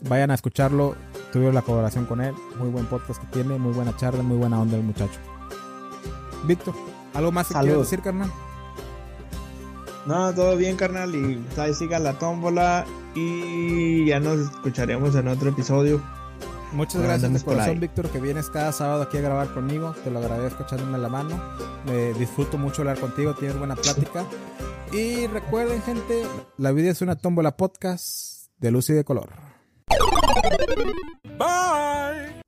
Vayan 0.01 0.31
a 0.31 0.33
escucharlo. 0.33 0.97
Tuvieron 1.31 1.55
la 1.55 1.61
colaboración 1.61 2.05
con 2.07 2.19
él. 2.19 2.35
Muy 2.59 2.67
buen 2.67 2.85
podcast 2.87 3.21
que 3.21 3.27
tiene, 3.27 3.57
muy 3.57 3.71
buena 3.71 3.95
charla, 3.95 4.23
muy 4.23 4.35
buena 4.35 4.59
onda 4.59 4.75
el 4.75 4.83
muchacho. 4.83 5.17
Víctor, 6.43 6.75
¿algo 7.13 7.31
más 7.31 7.47
que 7.47 7.53
quieras 7.53 7.79
decir, 7.79 8.01
carnal? 8.01 8.29
No, 10.05 10.33
todo 10.33 10.57
bien, 10.57 10.75
carnal. 10.75 11.15
Y 11.15 11.41
ahí 11.57 11.73
siga 11.73 11.99
la 11.99 12.19
tómbola. 12.19 12.85
Y 13.17 14.05
ya 14.05 14.19
nos 14.19 14.39
escucharemos 14.39 15.15
en 15.15 15.27
otro 15.27 15.49
episodio. 15.49 16.03
Muchas 16.73 17.01
gracias 17.01 17.33
de 17.33 17.39
corazón, 17.41 17.79
Víctor, 17.79 18.09
que 18.09 18.19
vienes 18.19 18.51
cada 18.51 18.71
sábado 18.71 19.01
aquí 19.01 19.17
a 19.17 19.21
grabar 19.21 19.51
conmigo. 19.55 19.95
Te 20.03 20.11
lo 20.11 20.19
agradezco 20.19 20.63
echándome 20.63 20.99
la 20.99 21.09
mano. 21.09 21.41
Me 21.87 22.13
disfruto 22.13 22.59
mucho 22.59 22.83
hablar 22.83 22.99
contigo, 22.99 23.33
tienes 23.33 23.57
buena 23.57 23.75
plática. 23.75 24.23
Y 24.91 25.25
recuerden, 25.27 25.81
gente, 25.81 26.23
la 26.57 26.71
vida 26.71 26.91
es 26.91 27.01
una 27.01 27.15
tómbola 27.15 27.57
podcast 27.57 28.51
de 28.59 28.69
luz 28.69 28.89
y 28.91 28.93
de 28.93 29.03
color. 29.03 29.29
Bye. 31.39 32.41